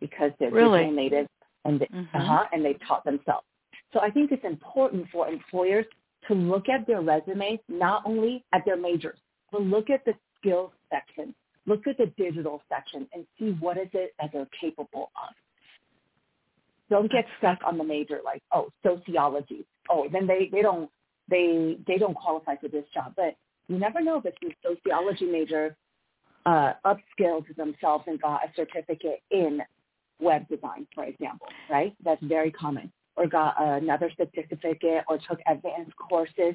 because 0.00 0.32
they're 0.38 0.50
Really? 0.50 0.80
digital 0.80 0.92
natives 0.92 1.28
and 1.64 1.80
they, 1.80 1.86
Mhm. 1.86 2.08
uh-huh, 2.14 2.48
and 2.52 2.64
they 2.64 2.74
taught 2.74 3.04
themselves. 3.04 3.46
So 3.92 4.00
I 4.00 4.10
think 4.10 4.32
it's 4.32 4.44
important 4.44 5.08
for 5.10 5.28
employers 5.28 5.86
to 6.28 6.34
look 6.34 6.68
at 6.68 6.86
their 6.86 7.02
resumes, 7.02 7.60
not 7.68 8.02
only 8.06 8.44
at 8.52 8.64
their 8.64 8.76
majors, 8.76 9.18
but 9.52 9.62
look 9.62 9.90
at 9.90 10.04
the 10.04 10.14
skills 10.38 10.72
section, 10.90 11.34
look 11.66 11.86
at 11.86 11.98
the 11.98 12.06
digital 12.16 12.62
section, 12.68 13.06
and 13.12 13.26
see 13.38 13.52
what 13.52 13.76
is 13.76 13.88
it 13.92 14.14
that 14.18 14.32
they're 14.32 14.48
capable 14.58 15.10
of. 15.16 15.34
Don't 16.90 17.10
get 17.10 17.24
stuck 17.38 17.58
on 17.66 17.78
the 17.78 17.84
major 17.84 18.20
like, 18.24 18.42
oh, 18.52 18.68
sociology. 18.82 19.64
Oh, 19.90 20.06
then 20.12 20.26
they, 20.26 20.48
they 20.52 20.62
don't 20.62 20.90
they 21.30 21.78
they 21.86 21.96
don't 21.96 22.14
qualify 22.14 22.56
for 22.56 22.68
this 22.68 22.84
job. 22.92 23.14
But 23.16 23.36
you 23.68 23.78
never 23.78 24.02
know 24.02 24.20
if 24.22 24.34
this 24.40 24.52
sociology 24.62 25.26
major 25.26 25.76
uh, 26.46 26.74
upskilled 26.84 27.54
themselves 27.56 28.04
and 28.06 28.20
got 28.20 28.42
a 28.44 28.52
certificate 28.54 29.22
in 29.30 29.60
web 30.20 30.46
design, 30.48 30.86
for 30.94 31.04
example, 31.04 31.48
right? 31.70 31.94
That's 32.04 32.22
very 32.22 32.50
common. 32.50 32.92
Or 33.16 33.26
got 33.26 33.54
another 33.58 34.10
certificate 34.16 35.04
or 35.08 35.18
took 35.28 35.38
advanced 35.48 35.96
courses 35.96 36.54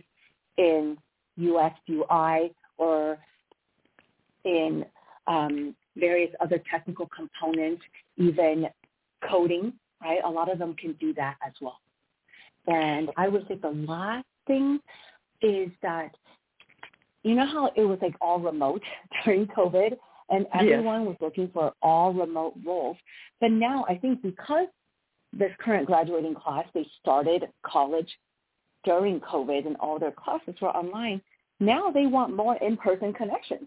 in 0.58 0.98
UX, 1.40 1.76
UI, 1.90 2.54
or 2.78 3.18
in 4.44 4.86
um, 5.28 5.76
various 5.96 6.32
other 6.42 6.62
technical 6.70 7.08
components, 7.16 7.82
even 8.18 8.68
coding, 9.30 9.74
right? 10.02 10.20
A 10.24 10.30
lot 10.30 10.52
of 10.52 10.60
them 10.60 10.76
can 10.76 10.94
do 10.94 11.14
that 11.16 11.36
as 11.46 11.54
well. 11.62 11.80
And 12.68 13.10
I 13.18 13.28
would 13.28 13.48
say 13.48 13.56
the 13.56 13.70
last 13.70 14.26
thing 14.48 14.80
is 15.42 15.70
that 15.82 16.12
you 17.24 17.36
know 17.36 17.46
how 17.46 17.72
it 17.76 17.84
was 17.84 18.00
like 18.02 18.16
all 18.22 18.40
remote 18.40 18.82
during 19.26 19.48
COVID 19.48 19.98
and 20.30 20.46
everyone 20.54 21.02
yes. 21.02 21.08
was 21.08 21.18
looking 21.22 21.50
for 21.54 21.74
all 21.82 22.14
remote 22.14 22.54
roles. 22.66 22.98
But 23.42 23.52
now 23.52 23.86
I 23.90 23.98
think 23.98 24.22
because 24.22 24.68
this 25.34 25.52
current 25.60 25.88
graduating 25.88 26.36
class, 26.36 26.66
they 26.74 26.86
started 27.02 27.48
college 27.66 28.10
during 28.84 29.20
COVID 29.20 29.68
and 29.68 29.76
all 29.78 30.00
their 30.00 30.12
classes 30.12 30.56
were 30.62 30.70
online, 30.70 31.22
now 31.60 31.92
they 31.92 32.06
want 32.06 32.36
more 32.36 32.56
in-person 32.58 33.14
connections. 33.14 33.66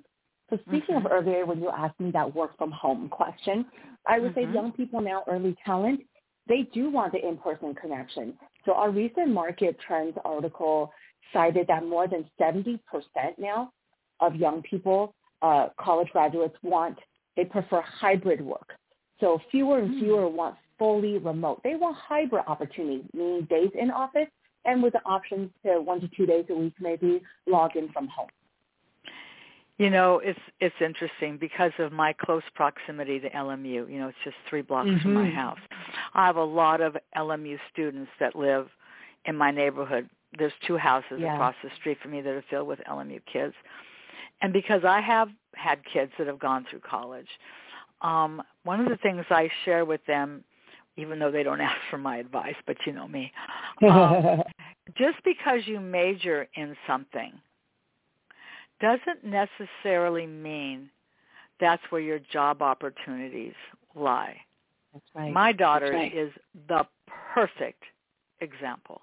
So 0.51 0.59
speaking 0.69 0.97
mm-hmm. 0.97 1.07
of 1.07 1.13
earlier 1.13 1.47
when 1.47 1.61
you 1.61 1.71
asked 1.71 1.99
me 2.01 2.11
that 2.13 2.35
work 2.35 2.57
from 2.59 2.71
home 2.71 3.09
question, 3.09 3.67
I 4.07 4.19
would 4.19 4.35
mm-hmm. 4.35 4.51
say 4.51 4.55
young 4.55 4.73
people 4.73 5.01
now, 5.01 5.25
early 5.29 5.57
talent, 5.65 6.01
they 6.49 6.69
do 6.75 6.91
want 6.91 7.13
the 7.13 7.27
in-person 7.27 7.75
connection. 7.75 8.35
So 8.65 8.73
our 8.73 8.91
recent 8.91 9.29
market 9.29 9.77
trends 9.87 10.17
article 10.25 10.93
cited 11.33 11.67
that 11.69 11.85
more 11.85 12.09
than 12.09 12.29
70% 12.41 12.79
now 13.39 13.73
of 14.21 14.35
young 14.37 14.63
people, 14.63 15.15
uh, 15.41 15.69
college 15.81 16.09
graduates 16.13 16.57
want, 16.63 16.99
they 17.37 17.45
prefer 17.45 17.83
hybrid 17.83 18.41
work. 18.41 18.73
So 19.21 19.41
fewer 19.51 19.79
and 19.79 19.95
hmm. 19.95 20.01
fewer 20.01 20.23
mm. 20.23 20.33
want 20.33 20.57
fully 20.79 21.19
remote. 21.19 21.61
They 21.63 21.77
want 21.77 21.97
hybrid 21.97 22.45
opportunities, 22.49 23.05
meaning 23.15 23.47
days 23.49 23.71
in 23.79 23.91
office 23.91 24.27
and 24.65 24.83
with 24.83 24.93
the 24.93 25.01
options 25.05 25.51
to 25.65 25.81
one 25.81 26.01
to 26.01 26.09
two 26.17 26.27
days 26.27 26.45
a 26.51 26.55
week 26.55 26.75
maybe 26.81 27.23
log 27.47 27.77
in 27.77 27.89
from 27.93 28.09
home. 28.09 28.29
You 29.79 29.91
know, 29.91 30.21
it's 30.23 30.39
it's 30.61 30.75
interesting 30.81 31.39
because 31.39 31.73
of 31.79 31.93
my 31.93 32.13
close 32.13 32.43
proximity 32.55 33.19
to 33.21 33.31
LMU. 33.31 33.91
You 33.91 33.99
know, 33.99 34.09
it's 34.09 34.19
just 34.25 34.37
three 34.49 34.63
blocks 34.63 34.89
mm-hmm. 34.89 35.03
from 35.03 35.15
my 35.15 35.27
mm-hmm. 35.27 35.37
house. 35.37 35.59
I 36.15 36.27
have 36.27 36.37
a 36.37 36.45
lot 36.45 36.81
of 36.81 36.97
LMU 37.17 37.59
students 37.73 38.11
that 38.21 38.37
live 38.37 38.69
in 39.25 39.37
my 39.37 39.51
neighborhood. 39.51 40.09
There's 40.39 40.53
two 40.67 40.77
houses 40.77 41.19
yeah. 41.19 41.35
across 41.35 41.55
the 41.63 41.71
street 41.77 41.99
from 42.03 42.13
me 42.13 42.21
that 42.21 42.31
are 42.31 42.45
filled 42.51 42.69
with 42.69 42.81
LMU 42.89 43.21
kids. 43.31 43.55
And 44.41 44.53
because 44.53 44.83
I 44.85 45.01
have 45.01 45.29
had 45.55 45.79
kids 45.93 46.13
that 46.19 46.27
have 46.27 46.39
gone 46.39 46.67
through 46.69 46.81
college, 46.81 47.29
um, 48.03 48.43
one 48.65 48.81
of 48.81 48.89
the 48.89 48.97
things 48.97 49.25
I 49.31 49.49
share 49.65 49.85
with 49.85 50.05
them, 50.07 50.45
even 50.97 51.19
though 51.19 51.31
they 51.31 51.43
don't 51.43 51.61
ask 51.71 51.79
for 51.91 51.99
my 51.99 52.19
advice, 52.19 52.57
but 52.67 52.77
you 52.87 52.93
know 52.93 53.09
me, 53.09 53.33
um, 53.89 54.43
just 54.97 55.23
because 55.25 55.61
you 55.67 55.81
major 55.81 56.49
in 56.57 56.77
something 56.87 57.33
doesn't 58.83 59.25
necessarily 59.25 60.27
mean 60.27 60.91
that's 61.61 61.83
where 61.91 62.01
your 62.01 62.19
job 62.19 62.61
opportunities 62.61 63.55
lie. 63.95 64.37
That's 64.93 65.05
right. 65.15 65.33
My 65.33 65.53
daughter 65.53 65.93
right. 65.93 66.15
is 66.15 66.33
the 66.69 66.85
perfect 67.33 67.85
example. 68.41 69.01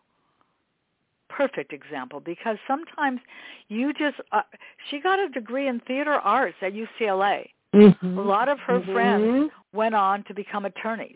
Perfect 1.30 1.72
example 1.72 2.20
because 2.20 2.58
sometimes 2.68 3.22
you 3.70 3.94
just 3.94 4.18
uh, 4.32 4.42
she 4.90 5.00
got 5.00 5.20
a 5.20 5.30
degree 5.30 5.68
in 5.68 5.80
theater 5.88 6.14
arts 6.14 6.58
at 6.62 6.74
UCLA. 6.74 7.46
Mm-hmm. 7.74 8.18
A 8.18 8.22
lot 8.22 8.50
of 8.50 8.60
her 8.60 8.80
mm-hmm. 8.80 8.94
friends 8.94 9.52
went 9.74 9.96
on 9.96 10.24
to 10.26 10.34
become 10.34 10.66
attorneys. 10.66 11.16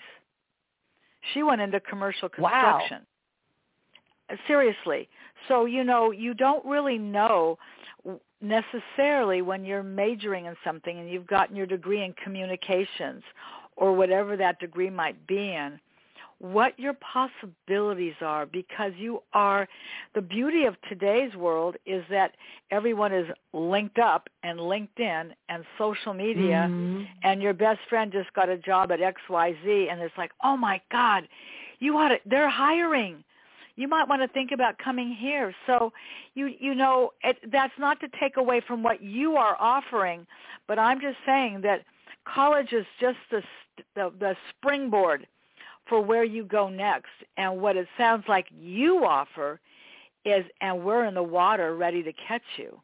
She 1.34 1.44
went 1.44 1.62
into 1.62 1.80
commercial 1.80 2.30
construction. 2.30 3.00
Wow. 4.30 4.38
Seriously. 4.48 5.10
So, 5.48 5.66
you 5.66 5.84
know, 5.84 6.12
you 6.12 6.34
don't 6.34 6.66
really 6.66 6.98
know 6.98 7.58
necessarily 8.42 9.42
when 9.42 9.64
you're 9.64 9.84
majoring 9.84 10.46
in 10.46 10.56
something 10.64 11.00
and 11.00 11.10
you've 11.10 11.28
gotten 11.28 11.56
your 11.56 11.66
degree 11.66 12.04
in 12.04 12.14
communications 12.24 13.24
or 13.76 13.94
whatever 13.94 14.36
that 14.38 14.60
degree 14.60 14.90
might 14.90 15.26
be 15.28 15.54
in, 15.54 15.80
what 16.44 16.78
your 16.78 16.94
possibilities 16.96 18.16
are 18.20 18.46
because 18.46 18.92
you 18.98 19.24
are 19.34 19.66
the 20.14 20.22
beauty 20.22 20.66
of 20.66 20.76
today's 20.90 21.34
world 21.36 21.78
is 21.86 22.04
that 22.10 22.36
everyone 22.70 23.14
is 23.14 23.26
linked 23.54 23.98
up 23.98 24.28
and 24.44 24.60
LinkedIn 24.60 25.32
and 25.48 25.64
social 25.78 26.14
media 26.14 26.68
mm-hmm. 26.70 27.04
and 27.24 27.42
your 27.42 27.54
best 27.54 27.80
friend 27.88 28.12
just 28.12 28.32
got 28.34 28.50
a 28.50 28.58
job 28.58 28.92
at 28.92 29.00
XYZ 29.00 29.90
and 29.90 30.02
it's 30.02 30.18
like, 30.18 30.32
"Oh 30.44 30.58
my 30.58 30.82
god, 30.92 31.30
you 31.80 31.98
ought 31.98 32.10
to 32.10 32.18
they're 32.26 32.50
hiring." 32.50 33.24
You 33.76 33.88
might 33.88 34.08
want 34.08 34.22
to 34.22 34.28
think 34.28 34.52
about 34.52 34.78
coming 34.78 35.12
here. 35.12 35.54
So, 35.66 35.92
you 36.36 36.52
you 36.60 36.76
know, 36.76 37.12
it, 37.24 37.38
that's 37.52 37.74
not 37.80 38.00
to 38.02 38.08
take 38.20 38.38
away 38.38 38.62
from 38.66 38.84
what 38.84 39.02
you 39.02 39.36
are 39.36 39.58
offering, 39.60 40.28
but 40.68 40.78
I'm 40.78 41.02
just 41.02 41.18
saying 41.26 41.62
that 41.62 41.84
college 42.26 42.72
is 42.72 42.86
just 43.00 43.18
the 43.32 43.42
the, 43.96 44.12
the 44.20 44.36
springboard 44.50 45.28
for 45.88 46.02
where 46.02 46.24
you 46.24 46.44
go 46.44 46.70
next. 46.70 47.12
And 47.38 47.62
what 47.62 47.76
it 47.76 47.88
sounds 47.98 48.26
like 48.28 48.48
you 48.52 49.06
offer 49.06 49.60
is, 50.24 50.46
and 50.62 50.84
we're 50.84 51.06
in 51.06 51.16
the 51.16 51.24
water 51.24 51.76
ready 51.76 52.04
to 52.04 52.14
catch 52.14 52.44
you. 52.58 52.80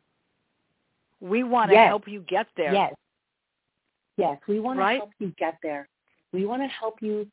We 1.21 1.43
want 1.43 1.69
to 1.69 1.75
yes. 1.75 1.87
help 1.87 2.07
you 2.07 2.21
get 2.27 2.47
there. 2.57 2.73
Yes. 2.73 2.93
Yes, 4.17 4.37
we 4.47 4.59
want 4.59 4.79
right? 4.79 4.95
to 4.95 4.99
help 4.99 5.11
you 5.19 5.33
get 5.37 5.57
there. 5.63 5.87
We 6.33 6.45
want 6.45 6.61
to 6.61 6.67
help 6.67 7.01
you 7.01 7.25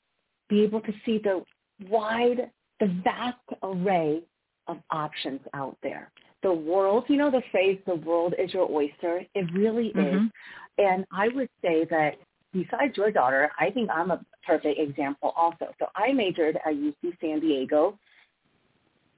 be 0.49 0.63
able 0.63 0.81
to 0.83 0.93
see 1.05 1.19
the 1.19 1.43
wide, 1.89 2.51
the 2.81 2.95
vast 3.03 3.39
array 3.62 4.22
of 4.68 4.79
options 4.91 5.41
out 5.55 5.77
there. 5.83 6.11
The 6.43 6.53
world, 6.53 7.05
you 7.09 7.16
know 7.16 7.31
the 7.31 7.43
phrase, 7.51 7.79
the 7.87 7.97
world 7.97 8.35
is 8.39 8.53
your 8.53 8.70
oyster. 8.70 9.22
It 9.35 9.53
really 9.53 9.93
mm-hmm. 9.97 10.27
is. 10.27 10.31
And 10.79 11.07
I 11.12 11.29
would 11.29 11.49
say 11.62 11.87
that 11.91 12.16
besides 12.53 12.97
your 12.97 13.11
daughter, 13.11 13.51
I 13.59 13.70
think 13.70 13.91
I'm 13.91 14.11
a 14.11 14.20
perfect 14.47 14.79
example 14.79 15.33
also. 15.37 15.72
So 15.79 15.87
I 15.95 16.12
majored 16.12 16.57
at 16.57 16.74
UC 16.74 17.18
San 17.20 17.41
Diego, 17.41 17.99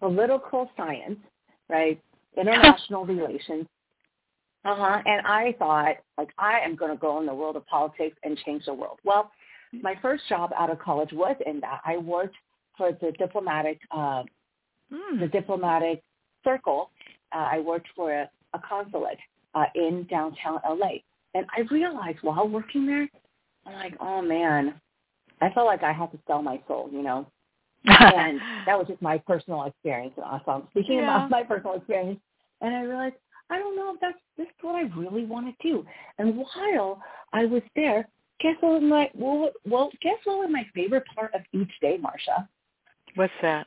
political 0.00 0.70
science, 0.76 1.18
right? 1.68 2.00
International 2.36 3.04
relations. 3.04 3.66
Uh-huh. 4.64 5.02
And 5.04 5.26
I 5.26 5.54
thought, 5.58 5.96
like, 6.16 6.30
I 6.38 6.60
am 6.60 6.76
going 6.76 6.90
to 6.90 6.96
go 6.96 7.20
in 7.20 7.26
the 7.26 7.34
world 7.34 7.56
of 7.56 7.66
politics 7.66 8.16
and 8.22 8.38
change 8.44 8.64
the 8.66 8.74
world. 8.74 8.98
Well, 9.04 9.30
my 9.72 9.94
first 10.00 10.24
job 10.28 10.52
out 10.56 10.70
of 10.70 10.78
college 10.78 11.10
was 11.12 11.36
in 11.46 11.60
that. 11.60 11.80
I 11.84 11.96
worked 11.96 12.36
for 12.78 12.92
the 12.92 13.12
diplomatic, 13.18 13.78
uh, 13.90 14.22
mm. 14.90 15.20
the 15.20 15.28
diplomatic 15.28 16.02
circle. 16.44 16.90
Uh, 17.34 17.48
I 17.52 17.58
worked 17.58 17.88
for 17.94 18.12
a, 18.12 18.30
a 18.54 18.58
consulate 18.66 19.18
uh, 19.54 19.66
in 19.74 20.06
downtown 20.10 20.60
LA. 20.66 21.00
And 21.34 21.44
I 21.54 21.60
realized 21.70 22.18
while 22.22 22.48
working 22.48 22.86
there, 22.86 23.08
I'm 23.66 23.74
like, 23.74 23.94
oh 24.00 24.22
man, 24.22 24.80
I 25.40 25.50
felt 25.50 25.66
like 25.66 25.82
I 25.82 25.92
had 25.92 26.10
to 26.12 26.18
sell 26.26 26.42
my 26.42 26.60
soul, 26.66 26.88
you 26.90 27.02
know. 27.02 27.26
and 27.84 28.40
that 28.66 28.78
was 28.78 28.86
just 28.88 29.02
my 29.02 29.18
personal 29.18 29.64
experience. 29.64 30.14
So 30.16 30.22
I'm 30.22 30.62
speaking 30.70 30.98
yeah. 30.98 31.16
about 31.16 31.30
my 31.30 31.42
personal 31.42 31.74
experience, 31.74 32.18
and 32.60 32.74
I 32.74 32.82
realized 32.82 33.14
I 33.50 33.58
don't 33.58 33.76
know 33.76 33.94
if 33.94 34.00
that's 34.00 34.18
this 34.36 34.46
is 34.46 34.52
what 34.62 34.74
I 34.74 34.82
really 34.98 35.24
want 35.24 35.46
to 35.46 35.68
do. 35.68 35.84
And 36.18 36.36
while 36.36 37.02
I 37.32 37.44
was 37.44 37.62
there, 37.76 38.08
guess 38.40 38.54
what 38.60 38.80
was 38.80 38.82
my 38.82 39.10
well, 39.14 39.50
well 39.64 39.90
guess 40.02 40.16
what 40.24 40.38
was 40.38 40.48
my 40.50 40.66
favorite 40.74 41.04
part 41.14 41.34
of 41.34 41.42
each 41.52 41.70
day, 41.80 41.98
Marsha? 41.98 42.48
What's 43.18 43.32
that? 43.42 43.66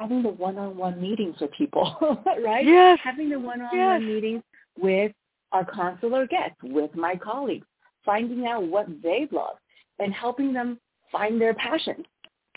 Having 0.00 0.24
the 0.24 0.30
one-on-one 0.30 1.00
meetings 1.00 1.36
with 1.40 1.52
people, 1.52 1.96
right? 2.44 2.66
Yes. 2.66 2.98
Having 3.04 3.30
the 3.30 3.38
one-on-one 3.38 4.02
yes. 4.02 4.02
meetings 4.02 4.42
with 4.76 5.12
our 5.52 5.64
consular 5.64 6.26
guests, 6.26 6.56
with 6.64 6.92
my 6.96 7.14
colleagues, 7.14 7.64
finding 8.04 8.48
out 8.48 8.64
what 8.64 8.88
they 9.00 9.28
love 9.30 9.58
and 10.00 10.12
helping 10.12 10.52
them 10.52 10.80
find 11.12 11.40
their 11.40 11.54
passion. 11.54 12.04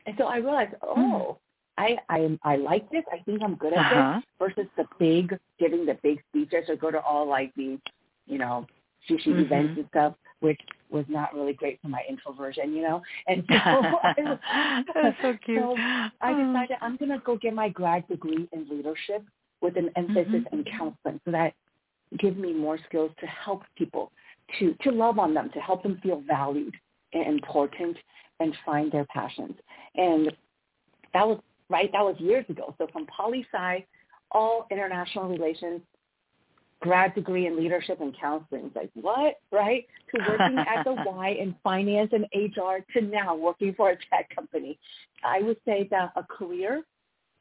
And 0.07 0.15
so 0.17 0.25
I 0.25 0.37
realized, 0.37 0.73
hmm. 0.81 1.01
oh, 1.01 1.37
I 1.77 1.97
I 2.09 2.39
I 2.41 2.55
like 2.55 2.89
this. 2.89 3.03
I 3.13 3.19
think 3.19 3.43
I'm 3.43 3.57
good 3.57 3.73
at 3.73 3.79
uh-huh. 3.79 4.21
this. 4.39 4.55
Versus 4.57 4.71
the 4.75 4.85
big 4.97 5.37
giving 5.59 5.85
the 5.85 5.99
big 6.01 6.19
speeches 6.29 6.67
or 6.67 6.75
go 6.75 6.89
to 6.89 6.99
all 6.99 7.29
like 7.29 7.53
the, 7.53 7.77
you 8.25 8.39
know, 8.39 8.65
sushi 9.07 9.27
mm-hmm. 9.27 9.41
events 9.41 9.77
and 9.77 9.87
stuff, 9.89 10.15
which 10.39 10.59
was 10.89 11.05
not 11.07 11.33
really 11.33 11.53
great 11.53 11.79
for 11.81 11.87
my 11.87 12.01
introversion, 12.09 12.73
you 12.73 12.81
know. 12.81 13.01
And 13.27 13.43
so, 13.47 13.55
I 13.55 14.13
was, 14.17 15.13
so 15.21 15.33
cute. 15.45 15.59
So 15.61 15.75
I 16.21 16.33
decided 16.33 16.77
I'm 16.81 16.97
gonna 16.97 17.21
go 17.25 17.37
get 17.37 17.53
my 17.53 17.69
grad 17.69 18.07
degree 18.07 18.47
in 18.51 18.67
leadership 18.69 19.23
with 19.61 19.77
an 19.77 19.89
emphasis 19.95 20.43
mm-hmm. 20.45 20.59
in 20.59 20.65
counseling, 20.65 21.19
so 21.25 21.31
that 21.31 21.53
gives 22.17 22.37
me 22.37 22.53
more 22.53 22.79
skills 22.87 23.11
to 23.19 23.27
help 23.27 23.63
people 23.77 24.11
to, 24.57 24.75
to 24.81 24.91
love 24.91 25.19
on 25.19 25.33
them, 25.33 25.49
to 25.53 25.59
help 25.59 25.83
them 25.83 25.99
feel 26.01 26.23
valued 26.27 26.73
and 27.13 27.27
important 27.27 27.97
and 28.39 28.55
find 28.65 28.91
their 28.91 29.05
passions. 29.05 29.55
And 29.95 30.31
that 31.13 31.27
was, 31.27 31.39
right, 31.69 31.91
that 31.91 32.03
was 32.03 32.15
years 32.19 32.45
ago. 32.49 32.73
So 32.77 32.87
from 32.91 33.05
poli 33.15 33.45
sci, 33.53 33.85
all 34.31 34.65
international 34.71 35.27
relations, 35.27 35.81
grad 36.82 37.13
degree 37.15 37.47
in 37.47 37.57
leadership 37.57 37.99
and 38.01 38.15
counseling. 38.19 38.65
It's 38.67 38.75
like, 38.75 38.91
what? 38.93 39.36
Right? 39.51 39.86
To 40.15 40.21
working 40.27 40.57
at 40.59 40.84
the 40.84 40.95
Y 41.05 41.38
in 41.39 41.55
finance 41.63 42.11
and 42.13 42.25
HR 42.34 42.84
to 42.93 43.01
now 43.05 43.36
working 43.36 43.73
for 43.75 43.91
a 43.91 43.97
tech 44.09 44.34
company. 44.34 44.80
I 45.23 45.41
would 45.41 45.57
say 45.65 45.88
that 45.91 46.11
a 46.15 46.23
career 46.23 46.84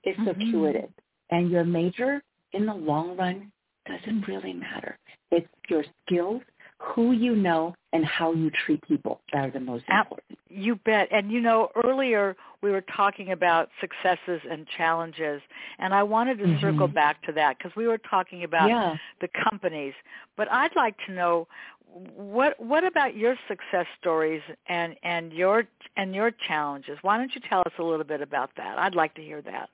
is 0.04 0.16
mm-hmm. 0.16 0.26
circuitous 0.26 0.90
and 1.30 1.50
your 1.50 1.64
major 1.64 2.22
in 2.52 2.66
the 2.66 2.74
long 2.74 3.16
run 3.16 3.52
doesn't 3.86 4.26
really 4.28 4.52
matter. 4.52 4.98
It's 5.30 5.48
your 5.68 5.84
skills, 6.06 6.42
who 6.80 7.12
you 7.12 7.34
know, 7.34 7.74
and 7.92 8.04
how 8.04 8.32
you 8.32 8.50
treat 8.50 8.82
people 8.86 9.20
that 9.32 9.48
are 9.48 9.50
the 9.50 9.60
most 9.60 9.84
important. 9.88 10.38
You 10.48 10.76
bet. 10.76 11.08
And 11.10 11.30
you 11.30 11.40
know, 11.40 11.68
earlier 11.84 12.36
we 12.62 12.70
were 12.70 12.84
talking 12.96 13.32
about 13.32 13.68
successes 13.80 14.40
and 14.50 14.66
challenges, 14.76 15.40
and 15.78 15.94
I 15.94 16.02
wanted 16.02 16.38
to 16.38 16.44
mm-hmm. 16.44 16.60
circle 16.60 16.88
back 16.88 17.22
to 17.24 17.32
that 17.32 17.58
because 17.58 17.72
we 17.76 17.86
were 17.86 17.98
talking 17.98 18.44
about 18.44 18.68
yeah. 18.68 18.94
the 19.20 19.28
companies. 19.50 19.94
But 20.36 20.50
I'd 20.50 20.76
like 20.76 20.96
to 21.06 21.12
know 21.12 21.48
what 21.92 22.58
what 22.60 22.84
about 22.84 23.16
your 23.16 23.36
success 23.48 23.86
stories 24.00 24.42
and 24.68 24.94
and 25.02 25.32
your 25.32 25.64
and 25.96 26.14
your 26.14 26.30
challenges? 26.30 26.98
Why 27.02 27.16
don't 27.16 27.34
you 27.34 27.40
tell 27.48 27.60
us 27.60 27.72
a 27.78 27.82
little 27.82 28.04
bit 28.04 28.20
about 28.20 28.50
that? 28.56 28.78
I'd 28.78 28.94
like 28.94 29.14
to 29.14 29.22
hear 29.22 29.42
that. 29.42 29.70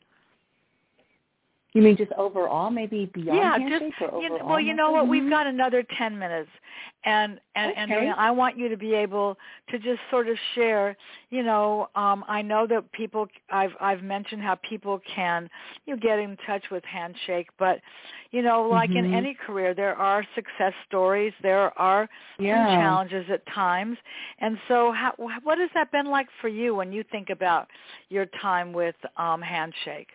You 1.75 1.83
mean 1.83 1.97
just 1.97 2.12
overall, 2.12 2.70
maybe 2.70 3.11
beyond 3.12 3.37
yeah, 3.37 3.59
handshake 3.59 3.93
just, 3.99 4.12
or 4.12 4.22
you 4.22 4.29
know, 4.29 4.47
well, 4.47 4.61
you 4.61 4.75
know 4.75 4.93
what? 4.93 5.09
We've 5.09 5.29
got 5.29 5.49
another 5.49 5.85
ten 5.99 6.16
minutes, 6.16 6.49
and 7.05 7.41
and 7.57 7.72
okay. 7.72 7.81
and 7.81 7.91
you 7.91 8.01
know, 8.11 8.14
I 8.16 8.31
want 8.31 8.57
you 8.57 8.68
to 8.68 8.77
be 8.77 8.95
able 8.95 9.37
to 9.70 9.79
just 9.81 9.99
sort 10.09 10.29
of 10.29 10.37
share. 10.55 10.97
You 11.31 11.43
know, 11.43 11.89
um, 11.97 12.25
I 12.29 12.43
know 12.43 12.68
that 12.68 12.93
people. 12.93 13.27
I've 13.51 13.72
I've 13.81 14.05
mentioned 14.05 14.41
how 14.41 14.55
people 14.68 15.01
can 15.16 15.51
you 15.85 15.97
know, 15.97 16.01
get 16.01 16.20
in 16.20 16.37
touch 16.47 16.62
with 16.70 16.85
Handshake, 16.85 17.49
but 17.59 17.81
you 18.31 18.43
know, 18.43 18.68
like 18.68 18.91
mm-hmm. 18.91 19.07
in 19.07 19.12
any 19.14 19.35
career, 19.35 19.75
there 19.75 19.97
are 19.97 20.25
success 20.37 20.75
stories. 20.87 21.33
There 21.43 21.77
are 21.77 22.09
yeah. 22.39 22.66
challenges 22.66 23.27
at 23.33 23.45
times, 23.53 23.99
and 24.39 24.59
so 24.68 24.93
how, 24.93 25.12
what 25.16 25.59
has 25.59 25.70
that 25.75 25.91
been 25.91 26.07
like 26.07 26.29
for 26.41 26.47
you 26.47 26.77
when 26.77 26.93
you 26.93 27.03
think 27.11 27.31
about 27.31 27.66
your 28.11 28.27
time 28.41 28.72
with 28.72 28.95
um, 29.16 29.43
Handshake? 29.43 30.11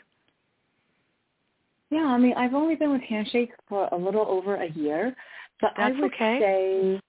Yeah, 1.91 2.05
I 2.05 2.17
mean, 2.17 2.33
I've 2.37 2.53
only 2.53 2.75
been 2.75 2.91
with 2.91 3.01
Handshake 3.01 3.51
for 3.67 3.89
a 3.91 3.97
little 3.97 4.25
over 4.27 4.55
a 4.55 4.69
year, 4.71 5.15
but 5.59 5.71
That's 5.75 5.95
I 5.95 6.01
would 6.01 6.13
okay. 6.13 6.39
say, 6.39 7.01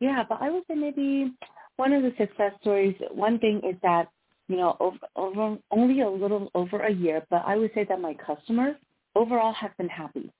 yeah, 0.00 0.24
but 0.28 0.40
I 0.40 0.50
would 0.50 0.62
say 0.68 0.74
maybe 0.74 1.32
one 1.76 1.92
of 1.92 2.02
the 2.02 2.12
success 2.16 2.52
stories. 2.60 2.96
One 3.12 3.38
thing 3.38 3.60
is 3.68 3.76
that 3.82 4.08
you 4.48 4.56
know, 4.56 4.76
over, 4.80 4.98
over 5.16 5.58
only 5.70 6.02
a 6.02 6.08
little 6.08 6.50
over 6.54 6.80
a 6.80 6.92
year, 6.92 7.24
but 7.30 7.42
I 7.46 7.56
would 7.56 7.70
say 7.74 7.84
that 7.88 8.00
my 8.00 8.14
customers 8.14 8.76
overall 9.14 9.52
have 9.54 9.76
been 9.78 9.88
happy. 9.88 10.30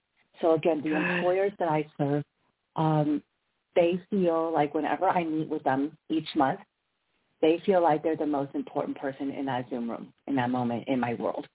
So 0.40 0.54
again, 0.54 0.82
the 0.82 0.94
employers 0.94 1.52
that 1.58 1.68
I 1.68 1.86
serve, 1.96 2.24
um, 2.76 3.22
they 3.74 4.00
feel 4.10 4.52
like 4.52 4.74
whenever 4.74 5.08
I 5.08 5.24
meet 5.24 5.48
with 5.48 5.62
them 5.64 5.96
each 6.10 6.28
month, 6.36 6.60
they 7.40 7.62
feel 7.64 7.82
like 7.82 8.02
they're 8.02 8.16
the 8.16 8.26
most 8.26 8.54
important 8.54 8.98
person 8.98 9.30
in 9.30 9.46
that 9.46 9.68
Zoom 9.70 9.90
room 9.90 10.12
in 10.26 10.36
that 10.36 10.50
moment 10.50 10.84
in 10.86 11.00
my 11.00 11.14
world 11.14 11.46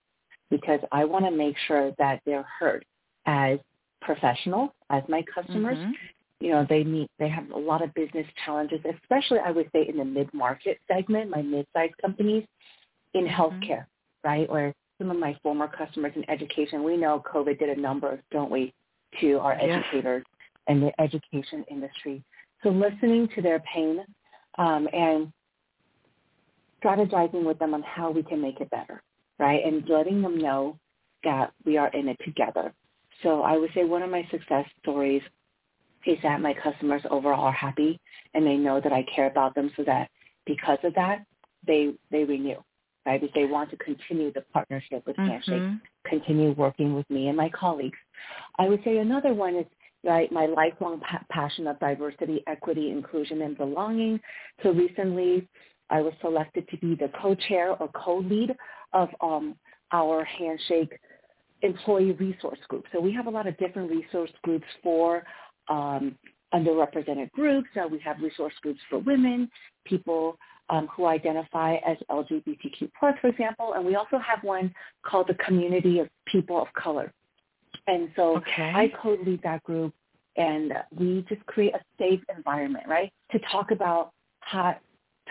because 0.50 0.80
I 0.92 1.06
want 1.06 1.26
to 1.26 1.32
make 1.32 1.56
sure 1.68 1.92
that 1.98 2.22
they're 2.26 2.46
heard 2.60 2.86
as 3.26 3.60
professionals, 4.02 4.72
as 4.90 5.04
my 5.08 5.24
customers. 5.34 5.78
Mm-hmm. 5.78 5.92
You 6.42 6.52
know, 6.52 6.66
they 6.70 6.86
meet, 6.86 7.10
they 7.20 7.28
have 7.28 7.52
a 7.52 7.58
lot 7.58 7.84
of 7.84 7.94
business 7.94 8.26
challenges, 8.46 8.80
especially 9.02 9.40
I 9.40 9.52
would 9.52 9.70
say 9.74 9.88
in 9.90 9.98
the 9.98 10.06
mid-market 10.06 10.80
segment, 10.88 11.30
my 11.30 11.42
mid-sized 11.42 11.98
companies 12.02 12.46
in 13.14 13.26
mm-hmm. 13.26 13.42
healthcare, 13.42 13.86
right? 14.24 14.48
Or 14.50 14.74
some 14.98 15.12
of 15.12 15.18
my 15.18 15.38
former 15.44 15.68
customers 15.68 16.14
in 16.16 16.30
education, 16.30 16.84
we 16.84 16.96
know 16.96 17.22
COVID 17.32 17.60
did 17.60 17.78
a 17.78 17.80
number, 17.80 18.22
don't 18.32 18.50
we, 18.50 18.74
to 19.20 19.34
our 19.40 19.58
yes. 19.60 19.84
educators 19.84 20.24
and 20.68 20.82
the 20.82 21.02
education 21.02 21.66
industry. 21.70 22.24
So 22.64 22.70
listening 22.70 23.28
to 23.36 23.42
their 23.42 23.60
pain 23.60 24.00
um, 24.58 24.88
and 24.94 25.32
strategizing 26.82 27.44
with 27.44 27.60
them 27.60 27.74
on 27.74 27.84
how 27.84 28.12
we 28.12 28.24
can 28.24 28.42
make 28.42 28.62
it 28.62 28.70
better 28.70 29.02
right? 29.40 29.66
And 29.66 29.88
letting 29.88 30.22
them 30.22 30.38
know 30.38 30.78
that 31.24 31.52
we 31.66 31.78
are 31.78 31.90
in 31.90 32.10
it 32.10 32.18
together. 32.24 32.74
So 33.24 33.42
I 33.42 33.58
would 33.58 33.72
say 33.74 33.84
one 33.84 34.04
of 34.04 34.10
my 34.10 34.28
success 34.32 34.66
stories 34.82 35.22
is 36.06 36.18
that 36.24 36.42
my 36.42 36.54
customers 36.54 37.02
overall 37.10 37.46
are 37.46 37.52
happy 37.52 38.00
and 38.34 38.46
they 38.46 38.56
know 38.56 38.80
that 38.80 38.94
I 38.94 39.06
care 39.14 39.28
about 39.28 39.56
them 39.56 39.72
so 39.76 39.84
that 39.84 40.10
because 40.46 40.78
of 40.84 40.94
that, 40.96 41.26
they, 41.68 41.94
they 42.12 42.24
renew, 42.24 42.56
right? 43.06 43.20
Because 43.20 43.34
they 43.36 43.46
want 43.46 43.70
to 43.72 43.78
continue 43.78 44.32
the 44.32 44.42
partnership 44.54 45.06
with 45.06 45.18
mm-hmm. 45.18 45.30
Handshake, 45.30 45.82
continue 46.06 46.52
working 46.54 46.96
with 46.96 47.10
me 47.10 47.28
and 47.28 47.36
my 47.36 47.50
colleagues. 47.50 47.98
I 48.58 48.70
would 48.70 48.82
say 48.86 48.98
another 48.98 49.34
one 49.34 49.56
is 49.56 49.66
right, 50.04 50.32
my 50.32 50.46
lifelong 50.46 51.02
pa- 51.02 51.26
passion 51.30 51.68
of 51.68 51.80
diversity, 51.80 52.44
equity, 52.48 52.92
inclusion, 52.92 53.42
and 53.42 53.58
belonging. 53.58 54.20
So 54.64 54.72
recently 54.72 55.48
I 55.90 56.02
was 56.02 56.14
selected 56.22 56.68
to 56.70 56.78
be 56.78 56.96
the 56.96 57.12
co-chair 57.22 57.72
or 57.72 57.90
co-lead 57.90 58.56
of 58.94 59.10
um, 59.22 59.56
our 59.92 60.24
Handshake 60.24 61.00
employee 61.62 62.14
resource 62.14 62.60
group. 62.68 62.86
So 62.94 63.00
we 63.00 63.14
have 63.14 63.28
a 63.28 63.30
lot 63.30 63.48
of 63.48 63.58
different 63.58 63.90
resource 63.92 64.32
groups 64.44 64.66
for 64.82 65.24
um, 65.68 66.16
underrepresented 66.54 67.32
groups. 67.32 67.68
So 67.74 67.88
we 67.88 68.00
have 68.00 68.20
resource 68.22 68.54
groups 68.62 68.80
for 68.90 69.00
women, 69.00 69.50
people 69.86 70.38
um, 70.70 70.88
who 70.96 71.06
identify 71.06 71.76
as 71.86 71.98
LGBTQ 72.10 72.92
plus, 73.00 73.16
for 73.22 73.28
example, 73.28 73.74
and 73.74 73.86
we 73.86 73.96
also 73.96 74.20
have 74.20 74.44
one 74.44 74.74
called 75.04 75.28
the 75.28 75.34
Community 75.46 76.00
of 76.00 76.08
People 76.26 76.62
of 76.62 76.68
Color. 76.74 77.12
And 77.88 78.10
so 78.16 78.38
okay. 78.38 78.72
I 78.76 78.92
co-lead 79.02 79.42
that 79.44 79.64
group, 79.64 79.94
and 80.38 80.74
we 80.96 81.26
just 81.28 81.44
create 81.48 81.74
a 81.74 81.80
safe 81.98 82.22
environment, 82.36 82.86
right, 82.88 83.12
to 83.32 83.40
talk 83.52 83.72
about 83.72 84.12
hot 84.42 84.80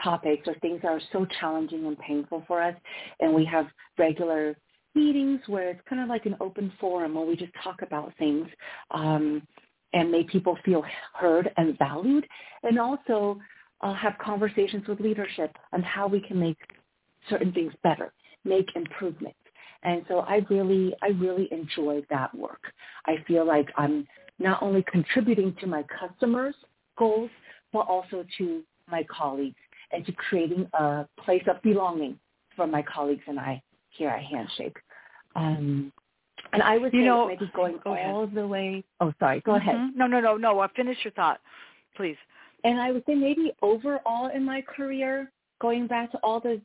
topics 0.02 0.46
or 0.46 0.54
things 0.56 0.80
that 0.82 0.88
are 0.88 1.00
so 1.12 1.26
challenging 1.40 1.86
and 1.86 1.98
painful 1.98 2.44
for 2.46 2.62
us. 2.62 2.74
And 3.20 3.34
we 3.34 3.44
have 3.46 3.66
regular 3.98 4.56
meetings 4.94 5.40
where 5.46 5.70
it's 5.70 5.80
kind 5.88 6.02
of 6.02 6.08
like 6.08 6.26
an 6.26 6.36
open 6.40 6.72
forum 6.80 7.14
where 7.14 7.26
we 7.26 7.36
just 7.36 7.52
talk 7.62 7.82
about 7.82 8.12
things 8.18 8.46
um, 8.90 9.42
and 9.92 10.10
make 10.10 10.28
people 10.28 10.58
feel 10.64 10.84
heard 11.14 11.50
and 11.56 11.78
valued 11.78 12.26
and 12.62 12.78
also 12.78 13.38
uh, 13.80 13.94
have 13.94 14.14
conversations 14.18 14.86
with 14.88 15.00
leadership 15.00 15.56
on 15.72 15.82
how 15.82 16.06
we 16.06 16.20
can 16.20 16.38
make 16.38 16.58
certain 17.30 17.52
things 17.52 17.72
better, 17.82 18.12
make 18.44 18.66
improvements. 18.74 19.38
And 19.84 20.04
so 20.08 20.20
I 20.20 20.44
really, 20.50 20.92
I 21.02 21.08
really 21.08 21.48
enjoy 21.52 22.02
that 22.10 22.34
work. 22.34 22.62
I 23.06 23.16
feel 23.26 23.46
like 23.46 23.68
I'm 23.76 24.06
not 24.38 24.62
only 24.62 24.84
contributing 24.90 25.54
to 25.60 25.66
my 25.66 25.84
customers' 26.00 26.54
goals, 26.98 27.30
but 27.72 27.80
also 27.80 28.24
to 28.38 28.62
my 28.90 29.04
colleagues 29.04 29.56
and 29.92 30.04
to 30.06 30.12
creating 30.12 30.68
a 30.74 31.06
place 31.24 31.42
of 31.48 31.60
belonging 31.62 32.18
for 32.56 32.66
my 32.66 32.82
colleagues 32.82 33.22
and 33.26 33.38
I 33.38 33.62
here 33.90 34.08
at 34.10 34.22
Handshake. 34.22 34.76
Um, 35.36 35.92
and 36.52 36.62
I 36.62 36.78
would 36.78 36.92
you 36.92 37.00
say 37.00 37.06
know, 37.06 37.28
maybe 37.28 37.50
going 37.54 37.78
go 37.84 37.96
all 37.96 38.24
ahead. 38.24 38.34
the 38.34 38.46
way. 38.46 38.84
Oh, 39.00 39.12
sorry. 39.18 39.40
Go 39.40 39.52
mm-hmm. 39.52 39.68
ahead. 39.68 39.90
No, 39.94 40.06
no, 40.06 40.20
no, 40.20 40.36
no. 40.36 40.58
I'll 40.58 40.68
finish 40.74 40.96
your 41.04 41.12
thought, 41.12 41.40
please. 41.96 42.16
And 42.64 42.80
I 42.80 42.90
would 42.90 43.04
say 43.06 43.14
maybe 43.14 43.52
overall 43.62 44.30
in 44.34 44.44
my 44.44 44.62
career, 44.62 45.30
going 45.60 45.86
back 45.86 46.10
to 46.12 46.18
all 46.18 46.40
the 46.40 46.60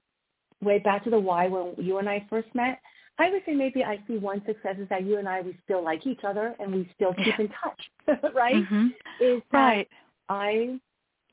way 0.62 0.80
back 0.80 1.04
to 1.04 1.10
the 1.10 1.20
Y 1.20 1.48
when 1.48 1.74
you 1.78 1.98
and 1.98 2.10
I 2.10 2.26
first 2.30 2.48
met, 2.54 2.80
I 3.20 3.30
would 3.30 3.44
say 3.46 3.54
maybe 3.54 3.84
I 3.84 4.00
see 4.08 4.18
one 4.18 4.42
success 4.46 4.76
is 4.80 4.90
that 4.90 5.06
you 5.06 5.20
and 5.20 5.30
I 5.30 5.42
we 5.42 5.56
still 5.64 5.84
like 5.84 6.08
each 6.08 6.22
other 6.24 6.56
and 6.60 6.74
we 6.74 6.90
still 6.96 7.14
keep 7.14 7.40
in 7.40 7.50
touch, 7.64 8.24
right? 8.34 8.56
Mm-hmm. 8.56 8.88
Is 9.22 9.42
that 9.52 9.60
right. 9.60 9.88
I 10.30 10.80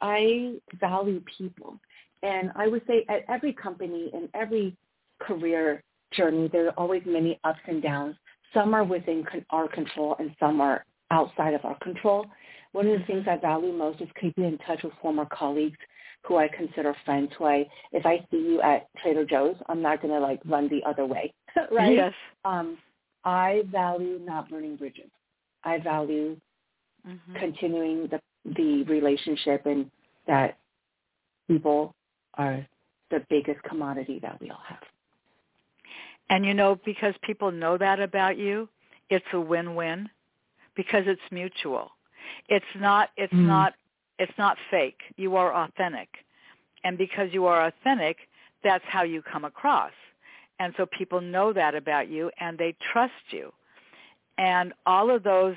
I 0.01 0.55
value 0.81 1.23
people. 1.39 1.79
And 2.23 2.51
I 2.55 2.69
would 2.69 2.83
say 2.87 3.05
at 3.09 3.25
every 3.29 3.53
company 3.53 4.11
and 4.13 4.29
every 4.35 4.77
career 5.21 5.83
journey, 6.13 6.49
there 6.53 6.67
are 6.67 6.75
always 6.79 7.03
many 7.07 7.41
ups 7.45 7.61
and 7.67 7.83
downs. 7.83 8.17
Some 8.53 8.75
are 8.75 8.85
within 8.85 9.25
our 9.51 9.69
control 9.69 10.17
and 10.19 10.35
some 10.41 10.61
are 10.61 10.85
outside 11.11 11.55
of 11.55 11.65
our 11.65 11.79
control. 11.79 12.27
One 12.73 12.87
of 12.87 12.99
the 12.99 13.07
things 13.07 13.27
I 13.29 13.37
value 13.37 13.73
most 13.73 14.01
is 14.01 14.09
keeping 14.21 14.45
in 14.45 14.59
touch 14.59 14.83
with 14.83 14.93
former 15.01 15.27
colleagues 15.27 15.79
who 16.23 16.37
I 16.37 16.49
consider 16.49 16.95
friends. 17.05 17.31
Who 17.39 17.47
I, 17.47 17.67
if 17.93 18.05
I 18.05 18.19
see 18.31 18.37
you 18.37 18.61
at 18.63 18.89
Trader 19.03 19.25
Joe's, 19.25 19.57
I'm 19.69 19.83
not 19.83 20.03
going 20.03 20.13
to 20.15 20.21
like 20.21 20.41
run 20.45 20.69
the 20.69 20.83
other 20.89 21.07
way, 21.07 21.33
right? 21.71 21.95
Yes. 21.95 22.13
Um, 22.45 22.79
I 23.25 23.63
value 23.71 24.21
not 24.23 24.49
burning 24.51 24.77
bridges. 24.77 25.11
I 25.65 25.79
value 25.79 26.37
mm-hmm. 27.07 27.35
continuing 27.37 28.09
the 28.09 28.21
the 28.45 28.83
relationship 28.85 29.67
and 29.67 29.91
that 30.27 30.59
people 31.49 31.95
are 32.35 32.67
the 33.11 33.25
biggest 33.29 33.63
commodity 33.65 34.19
that 34.23 34.41
we 34.41 34.51
all 34.51 34.63
have. 34.67 34.83
And 36.29 36.47
you 36.47 36.55
know, 36.55 36.79
because 36.85 37.15
people 37.23 37.51
know 37.51 37.77
that 37.77 38.01
about 38.01 38.39
you, 38.39 38.69
it's 39.09 39.27
a 39.33 39.41
win-win 39.41 40.09
because 40.77 41.05
it's 41.07 41.21
mutual. 41.33 41.91
It's 42.49 42.65
not 42.77 43.11
it's 43.17 43.33
mm. 43.33 43.47
not 43.47 43.75
it's 44.19 44.33
not 44.39 44.57
fake. 44.71 45.01
You 45.17 45.37
are 45.37 45.53
authentic. 45.53 46.09
And 46.85 46.97
because 46.97 47.29
you 47.33 47.47
are 47.47 47.67
authentic, 47.67 48.17
that's 48.63 48.85
how 48.87 49.03
you 49.03 49.23
come 49.23 49.45
across. 49.45 49.93
And 50.61 50.73
so 50.77 50.87
people 50.87 51.21
know 51.21 51.53
that 51.53 51.75
about 51.75 52.09
you 52.09 52.31
and 52.39 52.57
they 52.57 52.75
trust 52.93 53.13
you. 53.31 53.53
And 54.39 54.73
all 54.87 55.11
of 55.15 55.23
those 55.23 55.57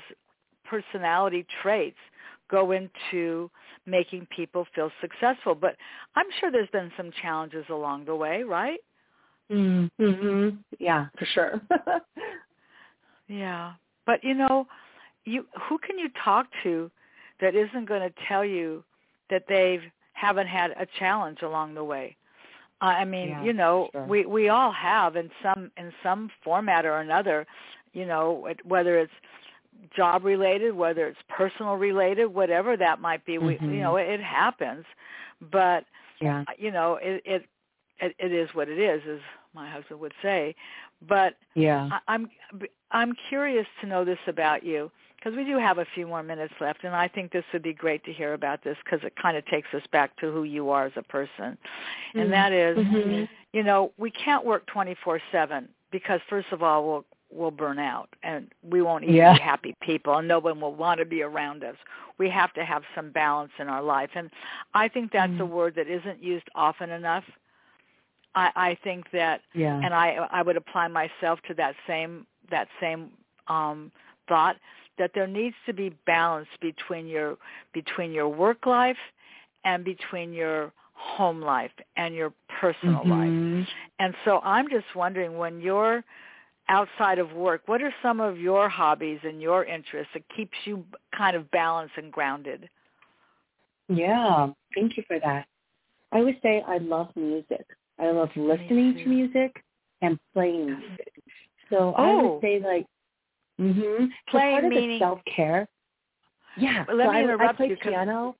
personality 0.64 1.46
traits 1.62 1.98
go 2.50 2.72
into 2.72 3.50
making 3.86 4.26
people 4.34 4.66
feel 4.74 4.90
successful. 5.00 5.54
But 5.54 5.76
I'm 6.16 6.26
sure 6.40 6.50
there's 6.50 6.68
been 6.70 6.92
some 6.96 7.10
challenges 7.22 7.64
along 7.70 8.04
the 8.04 8.16
way, 8.16 8.42
right? 8.42 8.80
Mm-hmm. 9.50 10.56
Yeah, 10.78 11.06
for 11.18 11.26
sure. 11.26 11.60
yeah. 13.28 13.72
But 14.06 14.22
you 14.22 14.34
know, 14.34 14.66
you 15.24 15.46
who 15.68 15.78
can 15.78 15.98
you 15.98 16.08
talk 16.22 16.46
to 16.62 16.90
that 17.40 17.54
isn't 17.54 17.86
going 17.86 18.02
to 18.02 18.14
tell 18.28 18.44
you 18.44 18.84
that 19.30 19.44
they 19.48 19.80
haven't 20.12 20.46
had 20.46 20.70
a 20.72 20.86
challenge 20.98 21.38
along 21.42 21.74
the 21.74 21.84
way? 21.84 22.16
I 22.80 23.04
mean, 23.04 23.28
yeah, 23.28 23.44
you 23.44 23.52
know, 23.52 23.88
sure. 23.92 24.04
we 24.06 24.26
we 24.26 24.48
all 24.48 24.72
have 24.72 25.16
in 25.16 25.30
some 25.42 25.70
in 25.76 25.92
some 26.02 26.30
format 26.42 26.84
or 26.84 26.98
another, 26.98 27.46
you 27.92 28.04
know, 28.04 28.48
whether 28.64 28.98
it's 28.98 29.12
job 29.96 30.24
related, 30.24 30.74
whether 30.74 31.06
it's 31.06 31.18
personal 31.28 31.74
related, 31.74 32.26
whatever 32.26 32.76
that 32.76 33.00
might 33.00 33.24
be, 33.24 33.34
mm-hmm. 33.34 33.66
we 33.66 33.76
you 33.76 33.82
know, 33.82 33.96
it, 33.96 34.08
it 34.08 34.20
happens. 34.20 34.84
But 35.52 35.84
yeah. 36.20 36.44
you 36.58 36.70
know, 36.70 36.98
it, 37.00 37.22
it 37.24 37.44
it 38.00 38.14
it 38.18 38.32
is 38.32 38.48
what 38.54 38.68
it 38.68 38.78
is, 38.78 39.02
as 39.08 39.20
my 39.54 39.70
husband 39.70 40.00
would 40.00 40.14
say. 40.22 40.54
But 41.06 41.34
yeah, 41.54 41.88
I, 41.92 42.14
I'm 42.14 42.28
I'm 42.90 43.12
curious 43.28 43.66
to 43.80 43.86
know 43.86 44.04
this 44.04 44.18
about 44.26 44.64
you 44.64 44.90
because 45.16 45.36
we 45.36 45.44
do 45.44 45.58
have 45.58 45.78
a 45.78 45.86
few 45.94 46.06
more 46.06 46.22
minutes 46.22 46.54
left, 46.60 46.84
and 46.84 46.94
I 46.94 47.08
think 47.08 47.32
this 47.32 47.44
would 47.52 47.62
be 47.62 47.72
great 47.72 48.04
to 48.04 48.12
hear 48.12 48.34
about 48.34 48.62
this 48.62 48.76
because 48.84 49.04
it 49.04 49.14
kind 49.20 49.36
of 49.36 49.46
takes 49.46 49.68
us 49.74 49.82
back 49.90 50.16
to 50.18 50.30
who 50.30 50.44
you 50.44 50.70
are 50.70 50.86
as 50.86 50.92
a 50.96 51.02
person, 51.02 51.56
mm-hmm. 51.56 52.20
and 52.20 52.32
that 52.32 52.52
is, 52.52 52.76
mm-hmm. 52.78 53.24
you 53.52 53.62
know, 53.62 53.92
we 53.96 54.10
can't 54.10 54.44
work 54.44 54.66
24/7 54.66 55.68
because 55.90 56.20
first 56.28 56.48
of 56.52 56.62
all, 56.62 56.86
we'll 56.86 57.04
we'll 57.34 57.50
burn 57.50 57.78
out 57.78 58.08
and 58.22 58.48
we 58.62 58.80
won't 58.80 59.04
even 59.04 59.16
yeah. 59.16 59.34
be 59.34 59.40
happy 59.40 59.76
people 59.82 60.16
and 60.16 60.28
no 60.28 60.38
one 60.38 60.60
will 60.60 60.74
want 60.74 60.98
to 60.98 61.04
be 61.04 61.22
around 61.22 61.64
us. 61.64 61.76
We 62.18 62.30
have 62.30 62.52
to 62.54 62.64
have 62.64 62.82
some 62.94 63.10
balance 63.10 63.50
in 63.58 63.68
our 63.68 63.82
life. 63.82 64.10
And 64.14 64.30
I 64.72 64.88
think 64.88 65.12
that's 65.12 65.32
mm-hmm. 65.32 65.42
a 65.42 65.46
word 65.46 65.74
that 65.76 65.88
isn't 65.88 66.22
used 66.22 66.48
often 66.54 66.90
enough. 66.90 67.24
I, 68.34 68.50
I 68.54 68.78
think 68.84 69.10
that 69.12 69.42
yeah. 69.54 69.80
and 69.82 69.94
I 69.94 70.28
I 70.30 70.42
would 70.42 70.56
apply 70.56 70.88
myself 70.88 71.40
to 71.48 71.54
that 71.54 71.74
same 71.86 72.26
that 72.50 72.68
same 72.80 73.10
um 73.48 73.92
thought 74.28 74.56
that 74.98 75.10
there 75.14 75.26
needs 75.26 75.56
to 75.66 75.72
be 75.72 75.94
balance 76.06 76.48
between 76.60 77.06
your 77.06 77.36
between 77.72 78.12
your 78.12 78.28
work 78.28 78.66
life 78.66 78.96
and 79.64 79.84
between 79.84 80.32
your 80.32 80.72
home 80.94 81.40
life 81.40 81.70
and 81.96 82.14
your 82.14 82.32
personal 82.60 83.00
mm-hmm. 83.00 83.58
life. 83.58 83.68
And 83.98 84.14
so 84.24 84.40
I'm 84.42 84.68
just 84.68 84.86
wondering 84.94 85.36
when 85.36 85.60
you're 85.60 86.04
outside 86.68 87.18
of 87.18 87.32
work, 87.32 87.62
what 87.66 87.82
are 87.82 87.94
some 88.02 88.20
of 88.20 88.38
your 88.38 88.68
hobbies 88.68 89.18
and 89.22 89.40
your 89.40 89.64
interests 89.64 90.12
that 90.14 90.22
keeps 90.34 90.56
you 90.64 90.84
kind 91.16 91.36
of 91.36 91.50
balanced 91.50 91.94
and 91.96 92.10
grounded? 92.10 92.68
Yeah, 93.88 94.48
thank 94.74 94.96
you 94.96 95.04
for 95.06 95.18
that. 95.20 95.46
I 96.12 96.20
would 96.22 96.38
say 96.42 96.62
I 96.66 96.78
love 96.78 97.08
music. 97.16 97.66
I 97.98 98.10
love 98.10 98.30
listening 98.36 98.94
to 98.94 99.06
music 99.06 99.62
and 100.00 100.18
playing 100.32 100.66
music. 100.66 101.12
So 101.70 101.94
oh. 101.96 102.02
I 102.02 102.22
would 102.22 102.40
say 102.40 102.60
like 102.60 102.86
Mhm. 103.60 104.10
Playing 104.28 104.62
so 104.62 104.68
meaning 104.68 104.98
self 104.98 105.20
care. 105.24 105.68
Yeah. 106.56 106.84
Let 106.88 107.06
so 107.06 107.12
me 107.12 107.18
I, 107.18 107.22
interrupt 107.22 107.54
I 107.54 107.56
play 107.56 107.68
you. 107.68 107.76
piano. 107.76 108.36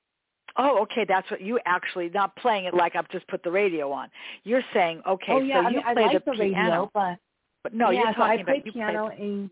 Oh, 0.57 0.81
okay. 0.83 1.05
That's 1.07 1.29
what 1.29 1.41
you 1.41 1.59
actually 1.65 2.09
not 2.09 2.35
playing 2.37 2.65
it 2.65 2.73
like 2.73 2.95
I've 2.95 3.09
just 3.09 3.27
put 3.27 3.43
the 3.43 3.51
radio 3.51 3.91
on. 3.91 4.09
You're 4.43 4.63
saying 4.73 5.01
okay, 5.07 5.33
oh, 5.33 5.39
yeah, 5.39 5.61
so 5.61 5.67
I 5.67 5.69
you 5.69 5.75
mean, 5.77 5.93
play 5.93 6.03
I 6.03 6.07
like 6.07 6.25
the, 6.25 6.31
the, 6.31 6.37
piano, 6.37 6.59
radio, 6.59 6.91
but 6.93 7.17
but 7.65 7.73
no, 7.73 7.89
yeah, 7.89 8.03
you're 8.03 8.13
so 8.15 8.21
I 8.21 8.43
play 8.43 8.61
about 8.61 8.73
piano 8.73 9.07
play. 9.07 9.17
and 9.25 9.49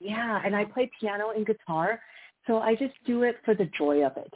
yeah, 0.00 0.40
and 0.42 0.56
I 0.56 0.64
play 0.64 0.90
piano 0.98 1.32
and 1.36 1.44
guitar. 1.44 2.00
So 2.46 2.60
I 2.60 2.74
just 2.74 2.94
do 3.06 3.22
it 3.22 3.36
for 3.44 3.54
the 3.54 3.66
joy 3.76 4.02
of 4.02 4.16
it. 4.16 4.32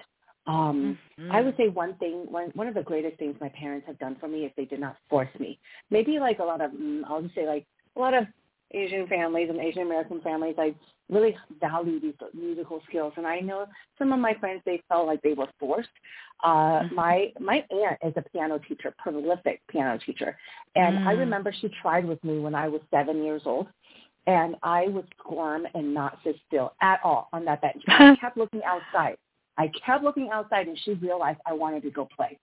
Um, 0.46 0.98
mm-hmm. 1.18 1.32
I 1.32 1.40
would 1.40 1.56
say 1.56 1.68
one 1.68 1.94
thing, 1.94 2.26
one 2.28 2.50
one 2.52 2.68
of 2.68 2.74
the 2.74 2.82
greatest 2.82 3.18
things 3.18 3.34
my 3.40 3.48
parents 3.48 3.86
have 3.86 3.98
done 3.98 4.18
for 4.20 4.28
me 4.28 4.40
is 4.40 4.52
they 4.58 4.66
did 4.66 4.78
not 4.78 4.98
force 5.08 5.30
me. 5.40 5.58
Maybe 5.90 6.18
like 6.18 6.38
a 6.38 6.44
lot 6.44 6.60
of, 6.60 6.70
mm, 6.72 7.00
I'll 7.08 7.22
just 7.22 7.34
say 7.34 7.46
like 7.46 7.66
a 7.96 7.98
lot 7.98 8.12
of 8.12 8.24
Asian 8.72 9.06
families 9.06 9.48
and 9.48 9.58
Asian 9.58 9.80
American 9.80 10.20
families, 10.20 10.56
I 10.58 10.74
really 11.08 11.36
value 11.60 12.00
these 12.00 12.14
musical 12.34 12.82
skills. 12.88 13.12
And 13.16 13.26
I 13.26 13.40
know 13.40 13.66
some 13.98 14.12
of 14.12 14.18
my 14.18 14.34
friends, 14.34 14.62
they 14.64 14.82
felt 14.88 15.06
like 15.06 15.22
they 15.22 15.34
were 15.34 15.48
forced. 15.58 15.88
Uh, 16.42 16.80
Mm-hmm. 16.82 16.94
my 16.94 17.32
my 17.40 17.64
aunt 17.70 17.98
is 18.04 18.12
a 18.16 18.22
piano 18.30 18.58
teacher, 18.58 18.94
prolific 18.98 19.60
piano 19.68 19.98
teacher, 20.04 20.36
and 20.74 20.98
I 20.98 21.14
Mm. 21.14 21.18
remember 21.20 21.52
she 21.52 21.68
tried 21.80 22.04
with 22.04 22.22
me 22.24 22.38
when 22.40 22.54
I 22.54 22.68
was 22.68 22.82
seven 22.90 23.24
years 23.24 23.42
old, 23.46 23.68
and 24.26 24.56
I 24.62 24.88
would 24.88 25.06
squirm 25.18 25.66
and 25.74 25.94
not 25.94 26.18
sit 26.24 26.36
still 26.46 26.74
at 26.82 27.00
all 27.02 27.28
on 27.32 27.44
that 27.46 27.60
bench. 27.62 27.82
I 27.88 28.16
kept 28.20 28.36
looking 28.36 28.62
outside. 28.64 29.16
I 29.56 29.68
kept 29.84 30.04
looking 30.04 30.30
outside, 30.30 30.68
and 30.68 30.78
she 30.84 30.92
realized 30.94 31.40
I 31.46 31.52
wanted 31.54 31.82
to 31.84 31.90
go 31.90 32.04
play. 32.14 32.38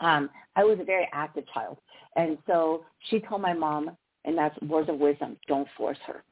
Um, 0.00 0.28
I 0.56 0.64
was 0.64 0.78
a 0.80 0.84
very 0.84 1.08
active 1.12 1.44
child, 1.54 1.78
and 2.16 2.36
so 2.46 2.84
she 3.08 3.20
told 3.20 3.40
my 3.40 3.54
mom, 3.54 3.96
and 4.26 4.36
that's 4.36 4.60
words 4.62 4.88
of 4.90 4.98
wisdom: 4.98 5.38
don't 5.46 5.68
force 5.78 5.98
her. 6.06 6.22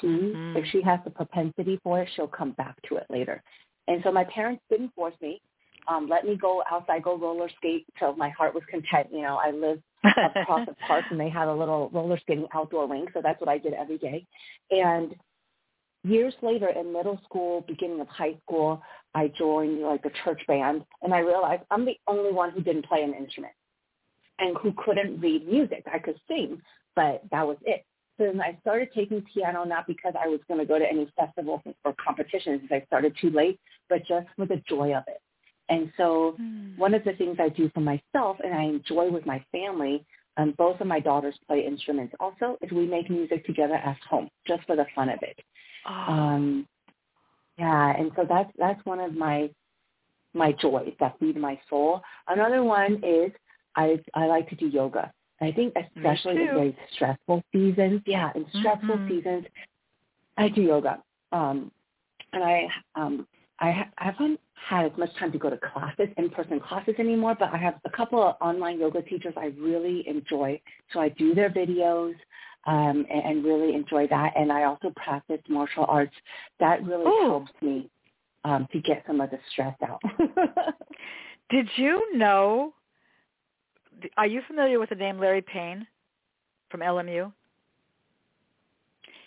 She, 0.00 0.06
Mm. 0.06 0.56
if 0.56 0.66
she 0.66 0.82
has 0.82 1.00
the 1.04 1.10
propensity 1.10 1.78
for 1.82 2.00
it, 2.00 2.08
she'll 2.14 2.28
come 2.28 2.52
back 2.52 2.76
to 2.88 2.96
it 2.96 3.06
later. 3.10 3.42
And 3.88 4.02
so 4.02 4.10
my 4.12 4.24
parents 4.24 4.62
didn't 4.70 4.94
force 4.94 5.14
me. 5.20 5.40
Um, 5.88 6.08
let 6.08 6.24
me 6.24 6.36
go 6.36 6.64
outside, 6.70 7.02
go 7.02 7.16
roller 7.16 7.48
skate 7.56 7.86
till 7.98 8.14
my 8.16 8.28
heart 8.30 8.54
was 8.54 8.64
content. 8.68 9.08
You 9.12 9.22
know, 9.22 9.36
I 9.36 9.52
lived 9.52 9.82
across 10.04 10.66
the 10.66 10.74
park 10.86 11.04
and 11.10 11.20
they 11.20 11.28
had 11.28 11.48
a 11.48 11.54
little 11.54 11.90
roller 11.90 12.18
skating 12.18 12.48
outdoor 12.52 12.88
rink, 12.88 13.10
so 13.14 13.20
that's 13.22 13.40
what 13.40 13.48
I 13.48 13.58
did 13.58 13.72
every 13.72 13.98
day. 13.98 14.26
And 14.70 15.14
years 16.02 16.34
later 16.42 16.68
in 16.68 16.92
middle 16.92 17.20
school, 17.24 17.64
beginning 17.68 18.00
of 18.00 18.08
high 18.08 18.36
school, 18.42 18.82
I 19.14 19.28
joined 19.28 19.80
like 19.82 20.04
a 20.04 20.10
church 20.24 20.42
band 20.46 20.84
and 21.02 21.14
I 21.14 21.18
realized 21.18 21.62
I'm 21.70 21.84
the 21.84 21.98
only 22.06 22.32
one 22.32 22.50
who 22.50 22.60
didn't 22.60 22.86
play 22.86 23.02
an 23.02 23.14
instrument 23.14 23.54
and 24.38 24.56
who 24.58 24.72
couldn't 24.84 25.20
read 25.20 25.46
music. 25.48 25.84
I 25.92 25.98
could 25.98 26.18
sing, 26.28 26.60
but 26.94 27.22
that 27.30 27.46
was 27.46 27.56
it. 27.64 27.84
So 28.18 28.32
I 28.40 28.56
started 28.62 28.88
taking 28.94 29.22
piano 29.32 29.64
not 29.64 29.86
because 29.86 30.14
I 30.18 30.26
was 30.26 30.40
going 30.48 30.60
to 30.60 30.66
go 30.66 30.78
to 30.78 30.86
any 30.86 31.10
festivals 31.16 31.60
or 31.84 31.94
competitions 31.94 32.62
because 32.62 32.82
I 32.82 32.86
started 32.86 33.16
too 33.20 33.30
late, 33.30 33.60
but 33.88 34.06
just 34.06 34.26
for 34.36 34.46
the 34.46 34.62
joy 34.68 34.94
of 34.94 35.04
it. 35.06 35.20
And 35.68 35.92
so 35.96 36.36
Mm. 36.38 36.78
one 36.78 36.94
of 36.94 37.04
the 37.04 37.12
things 37.14 37.38
I 37.40 37.48
do 37.48 37.68
for 37.70 37.80
myself 37.80 38.38
and 38.42 38.54
I 38.54 38.62
enjoy 38.62 39.10
with 39.10 39.26
my 39.26 39.44
family, 39.52 40.04
um, 40.36 40.52
both 40.52 40.80
of 40.80 40.86
my 40.86 41.00
daughters 41.00 41.36
play 41.46 41.66
instruments 41.66 42.14
also, 42.20 42.56
is 42.62 42.70
we 42.70 42.86
make 42.86 43.10
music 43.10 43.44
together 43.44 43.74
at 43.74 43.98
home 44.08 44.28
just 44.46 44.62
for 44.64 44.76
the 44.76 44.86
fun 44.94 45.08
of 45.08 45.22
it. 45.22 45.38
Oh. 45.86 46.12
Um, 46.12 46.68
yeah, 47.58 47.96
and 47.96 48.12
so 48.16 48.24
that's 48.28 48.50
that's 48.58 48.84
one 48.84 49.00
of 49.00 49.14
my 49.14 49.50
my 50.34 50.52
joys 50.52 50.92
that 51.00 51.18
feed 51.18 51.36
my 51.36 51.58
soul. 51.68 52.02
Another 52.28 52.62
one 52.62 53.02
is 53.02 53.32
I 53.74 53.98
I 54.14 54.26
like 54.26 54.48
to 54.50 54.54
do 54.56 54.68
yoga. 54.68 55.12
I 55.40 55.52
think 55.52 55.74
especially 55.76 56.42
in 56.42 56.54
very 56.54 56.76
stressful 56.94 57.42
seasons, 57.52 58.02
yeah, 58.06 58.30
in 58.34 58.46
stressful 58.58 58.98
Mhm. 58.98 59.08
seasons, 59.08 59.46
I 60.36 60.48
do 60.48 60.62
yoga. 60.62 61.02
Um, 61.32 61.70
and 62.32 62.42
I 62.42 62.68
um, 62.94 63.26
I, 63.58 63.70
ha- 63.70 63.90
I 63.98 64.04
haven't 64.04 64.40
had 64.54 64.86
as 64.86 64.98
much 64.98 65.14
time 65.16 65.32
to 65.32 65.38
go 65.38 65.48
to 65.48 65.56
classes, 65.56 66.08
in-person 66.16 66.60
classes 66.60 66.94
anymore, 66.98 67.36
but 67.38 67.52
I 67.52 67.56
have 67.56 67.80
a 67.84 67.90
couple 67.90 68.22
of 68.22 68.36
online 68.40 68.78
yoga 68.78 69.02
teachers 69.02 69.34
I 69.36 69.46
really 69.58 70.06
enjoy. 70.06 70.60
So 70.92 71.00
I 71.00 71.08
do 71.10 71.34
their 71.34 71.50
videos 71.50 72.14
um, 72.66 73.06
and, 73.10 73.24
and 73.24 73.44
really 73.44 73.74
enjoy 73.74 74.08
that. 74.08 74.32
And 74.36 74.52
I 74.52 74.64
also 74.64 74.92
practice 74.96 75.40
martial 75.48 75.86
arts. 75.88 76.14
That 76.60 76.84
really 76.84 77.06
Ooh. 77.06 77.28
helps 77.28 77.52
me 77.62 77.88
um, 78.44 78.68
to 78.72 78.80
get 78.80 79.04
some 79.06 79.20
of 79.20 79.30
the 79.30 79.38
stress 79.52 79.76
out. 79.86 80.02
Did 81.50 81.68
you 81.76 82.16
know? 82.16 82.74
Are 84.16 84.26
you 84.26 84.42
familiar 84.46 84.78
with 84.78 84.90
the 84.90 84.94
name 84.94 85.18
Larry 85.18 85.42
Payne 85.42 85.86
from 86.70 86.80
LMU? 86.80 87.32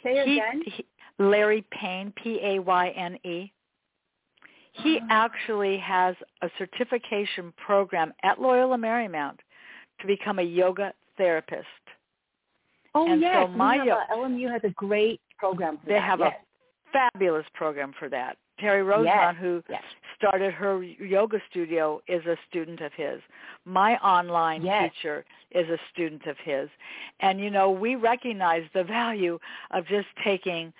Say 0.03 0.13
He- 0.25 0.39
again. 0.39 0.61
he- 0.65 0.85
Larry 1.17 1.63
Payne, 1.71 2.11
P-A-Y-N-E. 2.13 3.51
He 4.71 4.99
Oh. 5.01 5.07
actually 5.09 5.77
has 5.79 6.15
a 6.41 6.49
certification 6.57 7.51
program 7.53 8.13
at 8.23 8.39
Loyola 8.39 8.77
Marymount 8.77 9.39
to 9.99 10.07
become 10.07 10.39
a 10.39 10.43
yoga 10.43 10.93
therapist. 11.17 11.67
Oh 12.95 13.11
and 13.11 13.21
so 13.21 13.27
yes, 13.27 13.49
my 13.55 13.73
we 13.73 13.77
have 13.79 13.87
yo- 13.87 13.97
a, 13.97 14.17
LMU 14.17 14.47
has 14.49 14.63
a 14.63 14.69
great 14.69 15.19
program 15.37 15.77
for 15.79 15.85
They 15.87 15.93
that. 15.95 16.03
have 16.03 16.19
yes. 16.19 16.33
a 16.87 16.91
fabulous 16.91 17.45
program 17.53 17.91
for 17.93 18.07
that. 18.09 18.37
Terry 18.59 18.83
Rosemont, 18.83 19.37
Yes. 19.37 19.41
who 19.41 19.63
Yes. 19.69 19.83
started 20.15 20.53
her 20.53 20.83
yoga 20.83 21.41
studio, 21.49 22.01
is 22.07 22.25
a 22.25 22.37
student 22.49 22.81
of 22.81 22.93
his. 22.93 23.21
My 23.65 23.97
online 23.97 24.63
Yes. 24.63 24.91
teacher 24.93 25.25
is 25.51 25.69
a 25.69 25.77
student 25.91 26.25
of 26.25 26.37
his. 26.39 26.69
And, 27.21 27.39
you 27.39 27.49
know, 27.49 27.71
we 27.71 27.95
recognize 27.95 28.69
the 28.73 28.83
value 28.83 29.39
of 29.71 29.85
just 29.87 30.07
taking 30.23 30.73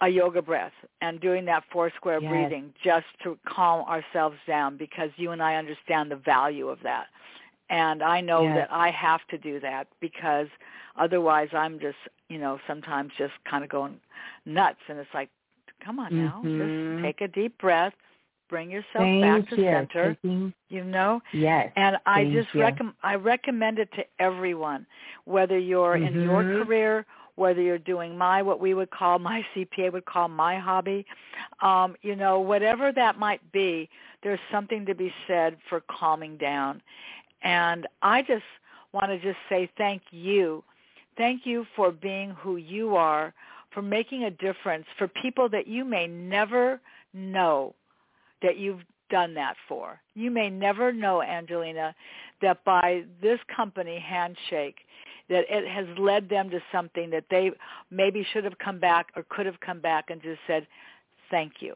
a 0.00 0.08
yoga 0.08 0.42
breath 0.42 0.72
and 1.00 1.20
doing 1.20 1.44
that 1.46 1.64
four 1.70 1.90
square 1.96 2.20
breathing 2.20 2.74
just 2.82 3.06
to 3.22 3.38
calm 3.46 3.84
ourselves 3.88 4.36
down 4.46 4.76
because 4.76 5.10
you 5.16 5.30
and 5.30 5.42
I 5.42 5.56
understand 5.56 6.10
the 6.10 6.16
value 6.16 6.68
of 6.68 6.80
that. 6.82 7.06
And 7.70 8.02
I 8.02 8.20
know 8.20 8.44
that 8.54 8.68
I 8.70 8.90
have 8.90 9.26
to 9.28 9.38
do 9.38 9.58
that 9.60 9.86
because 10.00 10.48
otherwise 10.96 11.48
I'm 11.52 11.80
just, 11.80 11.96
you 12.28 12.38
know, 12.38 12.58
sometimes 12.66 13.12
just 13.16 13.32
kind 13.48 13.64
of 13.64 13.70
going 13.70 13.98
nuts 14.44 14.80
and 14.88 14.98
it's 14.98 15.08
like 15.14 15.30
Come 15.82 15.98
on 15.98 16.16
now. 16.16 16.42
Mhm. 16.44 16.96
Just 16.96 17.02
take 17.04 17.20
a 17.20 17.28
deep 17.28 17.58
breath. 17.58 17.94
Bring 18.48 18.70
yourself 18.70 19.04
Thank 19.04 19.22
back 19.22 19.48
to 19.50 19.56
you. 19.56 19.62
center. 19.62 20.14
Taking- 20.14 20.52
You 20.68 20.84
know, 20.84 21.22
yes. 21.32 21.72
and 21.76 21.98
I 22.06 22.24
Thank 22.24 22.32
just 22.34 22.54
recommend 22.54 22.94
I 23.02 23.14
recommend 23.14 23.78
it 23.78 23.90
to 23.92 24.04
everyone, 24.18 24.86
whether 25.24 25.58
you're 25.58 25.96
in 25.96 26.22
your 26.22 26.42
Mhm. 26.42 26.64
career, 26.64 27.06
whether 27.36 27.60
you're 27.62 27.78
doing 27.78 28.16
my 28.16 28.42
what 28.42 28.60
we 28.60 28.74
would 28.74 28.90
call 28.90 29.18
my 29.18 29.44
CPA 29.54 29.90
would 29.90 30.04
call 30.04 30.28
my 30.28 30.56
hobby, 30.56 31.06
um, 31.60 31.96
you 32.02 32.14
know, 32.16 32.38
whatever 32.38 32.92
that 32.92 33.18
might 33.18 33.40
be, 33.52 33.88
there's 34.22 34.40
something 34.50 34.84
to 34.86 34.94
be 34.94 35.12
said 35.26 35.56
for 35.68 35.80
calming 35.80 36.36
down. 36.36 36.80
And 37.42 37.86
I 38.02 38.22
just 38.22 38.44
want 38.92 39.06
to 39.06 39.18
just 39.18 39.38
say 39.48 39.66
thank 39.76 40.02
you. 40.12 40.62
Thank 41.16 41.46
you 41.46 41.64
for 41.76 41.90
being 41.92 42.30
who 42.30 42.56
you 42.56 42.96
are, 42.96 43.32
for 43.74 43.82
making 43.82 44.24
a 44.24 44.30
difference 44.30 44.86
for 44.96 45.08
people 45.08 45.48
that 45.50 45.66
you 45.66 45.84
may 45.84 46.06
never 46.06 46.80
know 47.12 47.74
that 48.40 48.56
you've 48.56 48.82
done 49.10 49.34
that 49.34 49.56
for. 49.68 50.00
You 50.14 50.30
may 50.30 50.48
never 50.48 50.92
know, 50.92 51.22
Angelina, 51.22 51.94
that 52.40 52.64
by 52.64 53.04
this 53.20 53.38
company 53.54 53.98
handshake, 53.98 54.76
that 55.28 55.44
it 55.48 55.68
has 55.68 55.86
led 55.98 56.28
them 56.28 56.50
to 56.50 56.60
something 56.72 57.10
that 57.10 57.24
they 57.30 57.50
maybe 57.90 58.26
should 58.32 58.44
have 58.44 58.58
come 58.58 58.78
back 58.78 59.08
or 59.16 59.24
could 59.28 59.46
have 59.46 59.60
come 59.60 59.80
back 59.80 60.10
and 60.10 60.22
just 60.22 60.40
said, 60.46 60.66
thank 61.30 61.54
you. 61.60 61.74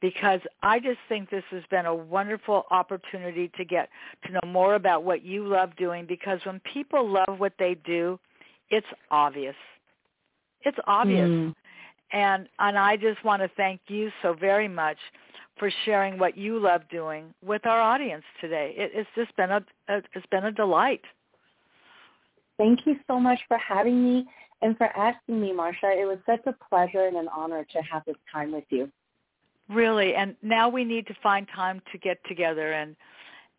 Because 0.00 0.40
I 0.62 0.78
just 0.78 0.98
think 1.08 1.28
this 1.28 1.42
has 1.50 1.64
been 1.70 1.86
a 1.86 1.94
wonderful 1.94 2.64
opportunity 2.70 3.50
to 3.56 3.64
get 3.64 3.88
to 4.24 4.32
know 4.32 4.40
more 4.46 4.76
about 4.76 5.02
what 5.02 5.24
you 5.24 5.46
love 5.46 5.74
doing 5.76 6.06
because 6.06 6.38
when 6.44 6.60
people 6.60 7.08
love 7.08 7.38
what 7.38 7.54
they 7.58 7.76
do, 7.84 8.18
it's 8.70 8.86
obvious. 9.10 9.56
It's 10.62 10.78
obvious 10.86 11.28
Mm. 11.28 11.54
and 12.12 12.48
and 12.58 12.78
I 12.78 12.96
just 12.96 13.22
want 13.24 13.42
to 13.42 13.48
thank 13.56 13.80
you 13.88 14.10
so 14.22 14.32
very 14.32 14.68
much 14.68 14.98
for 15.58 15.70
sharing 15.84 16.18
what 16.18 16.36
you 16.36 16.58
love 16.58 16.82
doing 16.90 17.34
with 17.44 17.66
our 17.66 17.80
audience 17.80 18.24
today. 18.40 18.74
It, 18.76 18.92
it's 18.94 19.10
just 19.14 19.34
been 19.36 19.50
a, 19.50 19.64
a 19.88 20.02
it's 20.14 20.26
been 20.30 20.44
a 20.44 20.52
delight. 20.52 21.02
Thank 22.56 22.86
you 22.86 22.96
so 23.06 23.20
much 23.20 23.40
for 23.46 23.56
having 23.58 24.02
me 24.02 24.26
and 24.62 24.76
for 24.76 24.86
asking 24.96 25.40
me, 25.40 25.52
Marcia. 25.52 25.92
It 25.96 26.04
was 26.06 26.18
such 26.26 26.40
a 26.46 26.54
pleasure 26.68 27.06
and 27.06 27.16
an 27.16 27.28
honor 27.28 27.64
to 27.72 27.82
have 27.82 28.04
this 28.04 28.16
time 28.32 28.52
with 28.52 28.64
you. 28.70 28.90
Really, 29.68 30.14
and 30.14 30.34
now 30.42 30.68
we 30.68 30.82
need 30.82 31.06
to 31.08 31.14
find 31.22 31.46
time 31.54 31.82
to 31.92 31.98
get 31.98 32.18
together 32.26 32.72
and 32.72 32.96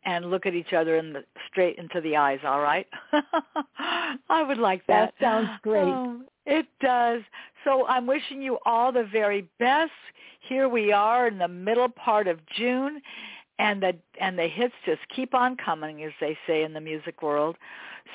and 0.05 0.29
look 0.31 0.45
at 0.45 0.53
each 0.53 0.73
other 0.73 0.95
in 0.95 1.13
the 1.13 1.23
straight 1.49 1.77
into 1.77 2.01
the 2.01 2.15
eyes. 2.15 2.39
All 2.45 2.61
right, 2.61 2.87
I 4.29 4.43
would 4.43 4.57
like 4.57 4.85
that. 4.87 5.13
That 5.19 5.25
sounds 5.25 5.49
great. 5.61 5.83
Um, 5.83 6.25
it 6.49 6.67
does. 6.81 7.21
So 7.63 7.85
I'm 7.87 8.07
wishing 8.07 8.41
you 8.41 8.57
all 8.65 8.91
the 8.91 9.07
very 9.11 9.47
best. 9.59 9.91
Here 10.41 10.67
we 10.67 10.91
are 10.91 11.27
in 11.27 11.37
the 11.37 11.47
middle 11.47 11.89
part 11.89 12.27
of 12.27 12.39
June, 12.57 13.01
and 13.59 13.81
the 13.83 13.95
and 14.19 14.37
the 14.37 14.47
hits 14.47 14.73
just 14.85 15.01
keep 15.15 15.33
on 15.33 15.57
coming, 15.57 16.03
as 16.03 16.11
they 16.19 16.37
say 16.47 16.63
in 16.63 16.73
the 16.73 16.81
music 16.81 17.21
world. 17.21 17.57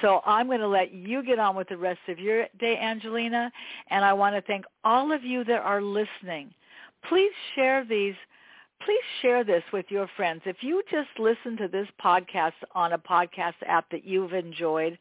So 0.02 0.20
I'm 0.26 0.46
going 0.46 0.60
to 0.60 0.68
let 0.68 0.92
you 0.92 1.22
get 1.22 1.38
on 1.38 1.54
with 1.54 1.68
the 1.68 1.76
rest 1.76 2.00
of 2.08 2.18
your 2.18 2.46
day, 2.58 2.76
Angelina, 2.76 3.52
and 3.90 4.04
I 4.04 4.12
want 4.12 4.34
to 4.34 4.42
thank 4.42 4.64
all 4.82 5.12
of 5.12 5.22
you 5.22 5.44
that 5.44 5.60
are 5.60 5.80
listening. 5.80 6.52
Please 7.08 7.32
share 7.54 7.84
these 7.84 8.14
please 8.84 9.04
share 9.22 9.44
this 9.44 9.62
with 9.72 9.86
your 9.88 10.08
friends. 10.16 10.42
If 10.44 10.56
you 10.60 10.82
just 10.90 11.08
listen 11.18 11.56
to 11.56 11.68
this 11.68 11.88
podcast 12.04 12.52
on 12.74 12.92
a 12.92 12.98
podcast 12.98 13.54
app 13.66 13.88
that 13.90 14.04
you've 14.04 14.34
enjoyed, 14.34 14.98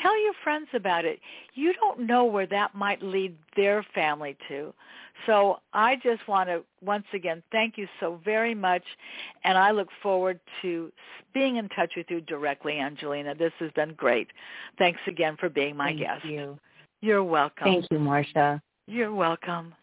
tell 0.00 0.18
your 0.22 0.34
friends 0.42 0.68
about 0.74 1.04
it. 1.04 1.20
You 1.54 1.72
don't 1.74 2.00
know 2.00 2.24
where 2.24 2.46
that 2.46 2.74
might 2.74 3.02
lead 3.02 3.36
their 3.56 3.84
family 3.94 4.36
to. 4.48 4.72
So 5.26 5.60
I 5.72 5.96
just 5.96 6.26
want 6.28 6.48
to 6.48 6.62
once 6.82 7.06
again 7.12 7.42
thank 7.52 7.78
you 7.78 7.86
so 8.00 8.20
very 8.24 8.54
much, 8.54 8.82
and 9.44 9.56
I 9.56 9.70
look 9.70 9.88
forward 10.02 10.40
to 10.62 10.92
being 11.32 11.56
in 11.56 11.68
touch 11.70 11.92
with 11.96 12.06
you 12.10 12.20
directly, 12.20 12.78
Angelina. 12.78 13.34
This 13.34 13.52
has 13.58 13.70
been 13.72 13.94
great. 13.94 14.28
Thanks 14.78 15.00
again 15.06 15.36
for 15.38 15.48
being 15.48 15.76
my 15.76 15.90
Thank 15.90 16.00
guest. 16.00 16.24
you. 16.24 16.58
You're 17.00 17.24
welcome. 17.24 17.64
Thank 17.64 17.86
you, 17.90 17.98
Marcia. 17.98 18.60
You're 18.86 19.14
welcome. 19.14 19.74